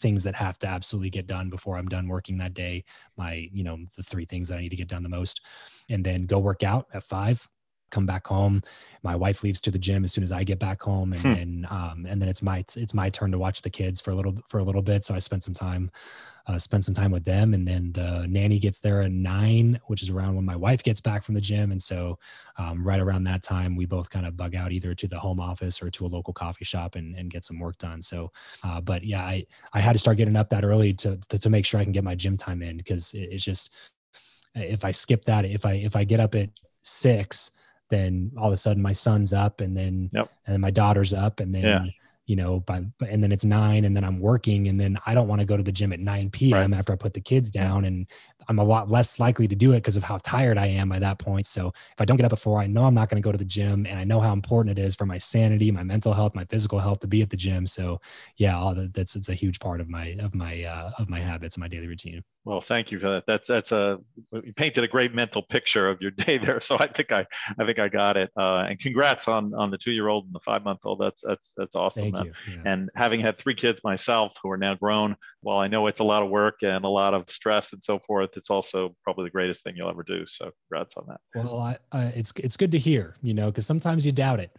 things 0.03 0.23
that 0.25 0.35
have 0.35 0.59
to 0.59 0.67
absolutely 0.67 1.09
get 1.09 1.25
done 1.25 1.49
before 1.49 1.77
I'm 1.77 1.87
done 1.87 2.07
working 2.07 2.37
that 2.37 2.53
day. 2.53 2.83
My, 3.17 3.49
you 3.51 3.63
know, 3.63 3.77
the 3.97 4.03
three 4.03 4.25
things 4.25 4.49
that 4.49 4.59
I 4.59 4.61
need 4.61 4.69
to 4.69 4.75
get 4.75 4.87
done 4.87 5.01
the 5.01 5.09
most, 5.09 5.41
and 5.89 6.05
then 6.05 6.27
go 6.27 6.37
work 6.37 6.61
out 6.61 6.85
at 6.93 7.03
five. 7.03 7.49
Come 7.93 8.05
back 8.05 8.25
home. 8.27 8.61
My 9.03 9.15
wife 9.15 9.43
leaves 9.43 9.61
to 9.61 9.71
the 9.71 9.79
gym 9.79 10.03
as 10.03 10.11
soon 10.11 10.23
as 10.23 10.31
I 10.31 10.43
get 10.43 10.59
back 10.59 10.81
home, 10.81 11.13
and 11.13 11.21
hmm. 11.21 11.33
then 11.33 11.67
um, 11.69 12.05
and 12.09 12.21
then 12.21 12.27
it's 12.27 12.41
my 12.41 12.59
it's 12.75 12.93
my 12.93 13.09
turn 13.09 13.31
to 13.31 13.37
watch 13.37 13.61
the 13.61 13.69
kids 13.69 14.01
for 14.01 14.11
a 14.11 14.15
little 14.15 14.35
for 14.49 14.59
a 14.59 14.63
little 14.63 14.81
bit. 14.81 15.03
So 15.03 15.13
I 15.13 15.19
spent 15.19 15.43
some 15.43 15.53
time 15.53 15.91
uh, 16.47 16.57
spend 16.57 16.83
some 16.83 16.93
time 16.93 17.11
with 17.11 17.23
them. 17.23 17.53
And 17.53 17.67
then 17.67 17.91
the 17.93 18.25
nanny 18.27 18.59
gets 18.59 18.79
there 18.79 19.01
at 19.01 19.11
nine, 19.11 19.79
which 19.87 20.03
is 20.03 20.09
around 20.09 20.35
when 20.35 20.45
my 20.45 20.55
wife 20.55 20.83
gets 20.83 20.99
back 20.99 21.23
from 21.23 21.35
the 21.35 21.41
gym. 21.41 21.71
And 21.71 21.81
so, 21.81 22.19
um, 22.57 22.85
right 22.85 22.99
around 22.99 23.23
that 23.25 23.43
time, 23.43 23.75
we 23.75 23.85
both 23.85 24.09
kind 24.09 24.25
of 24.25 24.35
bug 24.35 24.55
out 24.55 24.71
either 24.71 24.93
to 24.93 25.07
the 25.07 25.19
home 25.19 25.39
office 25.39 25.81
or 25.81 25.89
to 25.91 26.05
a 26.05 26.07
local 26.07 26.33
coffee 26.33 26.65
shop 26.65 26.95
and, 26.95 27.15
and 27.15 27.31
get 27.31 27.45
some 27.45 27.59
work 27.59 27.77
done. 27.77 28.01
So, 28.01 28.31
uh, 28.63 28.81
but 28.81 29.03
yeah, 29.03 29.21
I, 29.21 29.45
I 29.73 29.79
had 29.79 29.93
to 29.93 29.99
start 29.99 30.17
getting 30.17 30.35
up 30.35 30.49
that 30.49 30.65
early 30.65 30.93
to, 30.95 31.17
to, 31.29 31.39
to 31.39 31.49
make 31.49 31.65
sure 31.65 31.79
I 31.79 31.83
can 31.83 31.93
get 31.93 32.03
my 32.03 32.15
gym 32.15 32.35
time 32.35 32.61
in 32.61 32.77
because 32.77 33.13
it, 33.13 33.29
it's 33.31 33.43
just, 33.43 33.73
if 34.55 34.85
I 34.85 34.91
skip 34.91 35.23
that, 35.23 35.45
if 35.45 35.65
I, 35.65 35.73
if 35.73 35.95
I 35.95 36.03
get 36.03 36.19
up 36.19 36.35
at 36.35 36.49
six, 36.83 37.51
then 37.93 38.31
all 38.37 38.47
of 38.47 38.53
a 38.53 38.57
sudden 38.57 38.81
my 38.81 38.93
son's 38.93 39.33
up 39.33 39.61
and 39.61 39.77
then, 39.77 40.09
yep. 40.13 40.29
and 40.45 40.53
then 40.53 40.61
my 40.61 40.71
daughter's 40.71 41.13
up 41.13 41.39
and 41.39 41.53
then, 41.53 41.63
yeah 41.63 41.85
you 42.25 42.37
know, 42.37 42.61
by 42.61 42.81
and 43.07 43.21
then 43.21 43.31
it's 43.33 43.43
nine 43.43 43.83
and 43.83 43.95
then 43.95 44.03
I'm 44.03 44.19
working 44.19 44.69
and 44.69 44.79
then 44.79 44.97
I 45.05 45.13
don't 45.13 45.27
want 45.27 45.41
to 45.41 45.45
go 45.45 45.57
to 45.57 45.63
the 45.63 45.73
gym 45.73 45.91
at 45.91 45.99
9 45.99 46.29
p.m. 46.29 46.71
Right. 46.71 46.77
after 46.77 46.93
I 46.93 46.95
put 46.95 47.13
the 47.13 47.21
kids 47.21 47.49
down 47.49 47.83
and 47.83 48.07
I'm 48.47 48.59
a 48.59 48.63
lot 48.63 48.89
less 48.89 49.19
likely 49.19 49.47
to 49.47 49.55
do 49.55 49.73
it 49.73 49.77
because 49.77 49.97
of 49.97 50.03
how 50.03 50.19
tired 50.23 50.57
I 50.57 50.67
am 50.67 50.87
by 50.87 50.99
that 50.99 51.19
point. 51.19 51.45
So 51.45 51.67
if 51.67 51.99
I 51.99 52.05
don't 52.05 52.15
get 52.15 52.25
up 52.25 52.31
at 52.31 52.39
four, 52.39 52.59
I 52.59 52.67
know 52.67 52.85
I'm 52.85 52.93
not 52.93 53.09
going 53.09 53.21
to 53.21 53.25
go 53.25 53.33
to 53.33 53.37
the 53.37 53.43
gym 53.43 53.85
and 53.85 53.99
I 53.99 54.05
know 54.05 54.21
how 54.21 54.31
important 54.31 54.77
it 54.77 54.81
is 54.81 54.95
for 54.95 55.05
my 55.05 55.17
sanity, 55.17 55.69
my 55.69 55.83
mental 55.83 56.13
health, 56.13 56.33
my 56.33 56.45
physical 56.45 56.79
health 56.79 56.99
to 57.01 57.07
be 57.07 57.21
at 57.21 57.29
the 57.29 57.37
gym. 57.37 57.67
So 57.67 57.99
yeah, 58.37 58.57
all 58.57 58.73
that's, 58.73 59.17
it's 59.17 59.29
a 59.29 59.33
huge 59.33 59.59
part 59.59 59.81
of 59.81 59.89
my, 59.89 60.15
of 60.19 60.33
my, 60.33 60.63
uh, 60.63 60.91
of 60.97 61.09
my 61.09 61.19
habits 61.19 61.57
my 61.57 61.67
daily 61.67 61.87
routine. 61.87 62.23
Well, 62.45 62.59
thank 62.59 62.91
you 62.91 62.99
for 62.99 63.09
that. 63.09 63.23
That's 63.25 63.47
that's 63.47 63.71
a 63.71 63.99
you 64.33 64.53
painted 64.53 64.83
a 64.83 64.87
great 64.87 65.13
mental 65.13 65.41
picture 65.41 65.89
of 65.89 66.01
your 66.01 66.11
day 66.25 66.37
there. 66.37 66.59
So 66.59 66.77
I 66.77 66.87
think 66.87 67.11
I 67.11 67.25
I 67.57 67.65
think 67.65 67.79
I 67.79 67.87
got 67.87 68.17
it. 68.17 68.31
Uh, 68.37 68.65
and 68.69 68.79
congrats 68.79 69.27
on 69.27 69.53
on 69.53 69.71
the 69.71 69.77
two 69.77 69.91
year 69.91 70.09
old 70.09 70.25
and 70.25 70.33
the 70.33 70.41
five 70.41 70.63
month 70.63 70.81
old. 70.83 70.99
That's 70.99 71.21
that's 71.21 71.53
that's 71.55 71.75
awesome. 71.75 72.13
Yeah. 72.13 72.23
And 72.65 72.89
having 72.95 73.21
had 73.21 73.37
three 73.37 73.55
kids 73.55 73.81
myself 73.83 74.35
who 74.43 74.51
are 74.51 74.57
now 74.57 74.75
grown, 74.75 75.15
while 75.43 75.59
I 75.59 75.67
know 75.67 75.87
it's 75.87 75.99
a 75.99 76.03
lot 76.03 76.23
of 76.23 76.29
work 76.29 76.63
and 76.63 76.83
a 76.85 76.89
lot 76.89 77.13
of 77.13 77.29
stress 77.29 77.73
and 77.73 77.83
so 77.83 77.99
forth, 77.99 78.31
it's 78.35 78.49
also 78.49 78.95
probably 79.03 79.25
the 79.25 79.29
greatest 79.31 79.63
thing 79.63 79.75
you'll 79.75 79.89
ever 79.89 80.03
do. 80.03 80.25
So 80.25 80.51
congrats 80.69 80.95
on 80.97 81.05
that. 81.07 81.19
Well, 81.35 81.59
I, 81.59 81.77
uh, 81.91 82.11
it's 82.15 82.31
it's 82.37 82.57
good 82.57 82.71
to 82.71 82.79
hear, 82.79 83.15
you 83.21 83.33
know, 83.33 83.51
because 83.51 83.65
sometimes 83.65 84.05
you 84.05 84.11
doubt 84.11 84.39
it 84.39 84.51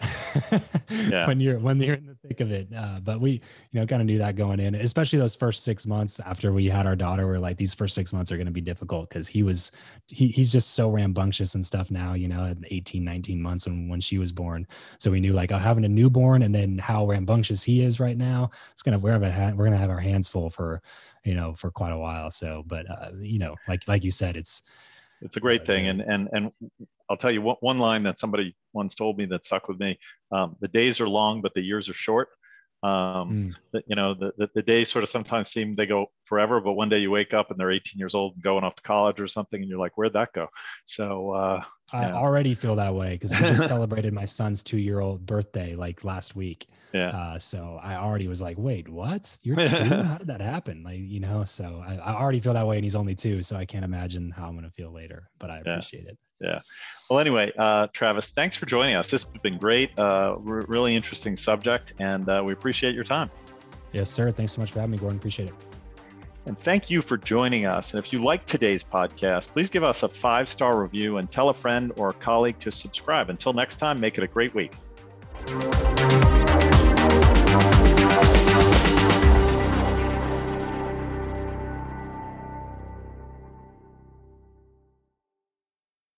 yeah. 0.90 1.26
when 1.26 1.40
you're 1.40 1.58
when 1.58 1.80
you're 1.80 1.96
in 1.96 2.06
the 2.06 2.16
thick 2.28 2.40
of 2.40 2.50
it. 2.52 2.68
Uh, 2.74 3.00
but 3.02 3.20
we, 3.20 3.32
you 3.72 3.80
know, 3.80 3.86
kind 3.86 4.02
of 4.02 4.06
knew 4.06 4.18
that 4.18 4.36
going 4.36 4.60
in, 4.60 4.74
especially 4.74 5.18
those 5.18 5.34
first 5.34 5.64
six 5.64 5.86
months 5.86 6.20
after 6.20 6.52
we 6.52 6.66
had 6.66 6.86
our 6.86 6.96
daughter. 6.96 7.26
We're 7.26 7.38
like, 7.38 7.56
these 7.56 7.74
first 7.74 7.94
six 7.94 8.12
months 8.12 8.30
are 8.30 8.36
going 8.36 8.46
to 8.46 8.52
be 8.52 8.60
difficult 8.60 9.08
because 9.08 9.26
he 9.26 9.42
was 9.42 9.72
he 10.08 10.28
he's 10.28 10.52
just 10.52 10.74
so 10.74 10.90
rambunctious 10.90 11.54
and 11.54 11.64
stuff 11.64 11.90
now, 11.90 12.12
you 12.14 12.28
know, 12.28 12.44
at 12.44 12.58
18, 12.70 13.02
19 13.02 13.40
months 13.40 13.66
when 13.66 13.88
when 13.88 14.00
she 14.00 14.18
was 14.18 14.32
born. 14.32 14.66
So 14.98 15.10
we 15.10 15.20
knew 15.20 15.32
like 15.32 15.50
oh, 15.50 15.58
having 15.58 15.84
a 15.84 15.88
newborn 15.88 16.42
and 16.42 16.54
then 16.54 16.78
how 16.78 17.06
rambunctious 17.06 17.62
he 17.62 17.82
is 17.82 17.98
right 17.98 18.16
now. 18.16 18.50
It's 18.72 18.84
we're 18.84 19.18
gonna 19.18 19.54
we're 19.56 19.64
gonna 19.64 19.76
have 19.76 19.90
our 19.90 20.00
hands 20.00 20.28
full 20.28 20.50
for 20.50 20.73
you 21.24 21.34
know 21.34 21.54
for 21.54 21.70
quite 21.70 21.92
a 21.92 21.98
while. 21.98 22.30
So 22.30 22.62
but 22.66 22.90
uh, 22.90 23.10
you 23.20 23.38
know 23.38 23.56
like 23.68 23.86
like 23.88 24.04
you 24.04 24.10
said 24.10 24.36
it's 24.36 24.62
it's 25.22 25.36
a 25.36 25.40
great 25.40 25.62
uh, 25.62 25.66
thing. 25.66 25.88
and 25.88 26.00
and 26.00 26.28
and 26.32 26.52
i'll 27.08 27.16
tell 27.16 27.30
you 27.30 27.40
one, 27.40 27.56
one 27.60 27.78
line 27.78 28.02
that 28.02 28.18
somebody 28.18 28.54
once 28.72 28.94
told 28.94 29.16
me 29.18 29.24
that 29.26 29.44
stuck 29.44 29.68
with 29.68 29.78
me. 29.78 29.98
Um, 30.32 30.56
the 30.60 30.68
days 30.68 31.00
are 31.00 31.08
long 31.08 31.40
but 31.40 31.54
the 31.54 31.62
years 31.62 31.88
are 31.88 31.94
short 31.94 32.28
um, 32.84 33.30
mm. 33.30 33.56
the, 33.72 33.82
you 33.86 33.96
know 33.96 34.12
the, 34.12 34.30
the, 34.36 34.50
the, 34.56 34.62
days 34.62 34.90
sort 34.90 35.02
of 35.02 35.08
sometimes 35.08 35.48
seem 35.48 35.74
they 35.74 35.86
go 35.86 36.10
forever 36.26 36.60
but 36.60 36.72
one 36.72 36.90
day 36.90 36.98
you 36.98 37.10
wake 37.10 37.32
up 37.32 37.50
and 37.50 37.58
they're 37.58 37.70
18 37.70 37.98
years 37.98 38.14
old 38.14 38.34
and 38.34 38.42
going 38.42 38.62
off 38.62 38.76
to 38.76 38.82
college 38.82 39.18
or 39.20 39.26
something 39.26 39.62
and 39.62 39.70
you're 39.70 39.78
like 39.78 39.96
where'd 39.96 40.12
that 40.12 40.34
go? 40.34 40.48
So 40.84 41.30
uh, 41.30 41.64
i 41.94 42.10
already 42.10 42.54
feel 42.54 42.76
that 42.76 42.94
way 42.94 43.12
because 43.14 43.32
we 43.32 43.38
just 43.38 43.68
celebrated 43.68 44.12
my 44.12 44.26
son's 44.26 44.62
two 44.62 44.76
year 44.76 45.00
old 45.00 45.24
birthday 45.24 45.74
like 45.74 46.04
last 46.04 46.36
week. 46.36 46.66
Yeah. 46.92 47.08
Uh, 47.08 47.38
so 47.38 47.80
i 47.82 47.96
already 47.96 48.28
was 48.28 48.42
like 48.42 48.58
wait 48.58 48.86
what? 48.86 49.38
You're 49.42 49.56
two? 49.66 49.84
How 49.84 50.18
did 50.18 50.26
that 50.26 50.42
happen? 50.42 50.82
Like 50.82 50.98
you 51.00 51.20
know 51.20 51.44
so 51.44 51.82
I, 51.86 51.94
I, 51.94 52.20
already 52.20 52.40
feel 52.40 52.52
that 52.52 52.66
way 52.66 52.76
and 52.76 52.84
he's 52.84 52.94
only 52.94 53.14
two 53.14 53.42
so 53.42 53.56
i 53.56 53.64
can't 53.64 53.84
imagine 53.84 54.30
how 54.30 54.46
i'm 54.46 54.52
going 54.52 54.64
to 54.64 54.70
feel 54.70 54.92
later 54.92 55.30
but 55.38 55.50
i 55.50 55.58
appreciate 55.58 56.04
yeah. 56.04 56.10
it 56.10 56.18
yeah. 56.44 56.60
Well, 57.10 57.18
anyway, 57.18 57.52
uh, 57.58 57.88
Travis, 57.92 58.28
thanks 58.28 58.56
for 58.56 58.66
joining 58.66 58.94
us. 58.94 59.10
This 59.10 59.24
has 59.24 59.42
been 59.42 59.58
great. 59.58 59.96
Uh, 59.98 60.36
really 60.38 60.96
interesting 60.96 61.36
subject, 61.36 61.92
and 61.98 62.28
uh, 62.28 62.42
we 62.44 62.52
appreciate 62.52 62.94
your 62.94 63.04
time. 63.04 63.30
Yes, 63.92 64.10
sir. 64.10 64.32
Thanks 64.32 64.52
so 64.52 64.60
much 64.60 64.72
for 64.72 64.80
having 64.80 64.92
me, 64.92 64.98
Gordon. 64.98 65.18
Appreciate 65.18 65.50
it. 65.50 65.54
And 66.46 66.58
thank 66.58 66.90
you 66.90 67.00
for 67.00 67.16
joining 67.16 67.64
us. 67.64 67.94
And 67.94 68.04
if 68.04 68.12
you 68.12 68.22
like 68.22 68.44
today's 68.44 68.84
podcast, 68.84 69.48
please 69.48 69.70
give 69.70 69.84
us 69.84 70.02
a 70.02 70.08
five 70.08 70.48
star 70.48 70.80
review 70.80 71.16
and 71.18 71.30
tell 71.30 71.48
a 71.48 71.54
friend 71.54 71.92
or 71.96 72.10
a 72.10 72.14
colleague 72.14 72.58
to 72.60 72.70
subscribe. 72.70 73.30
Until 73.30 73.52
next 73.52 73.76
time, 73.76 73.98
make 73.98 74.18
it 74.18 74.24
a 74.24 74.28
great 74.28 74.54
week. 74.54 74.72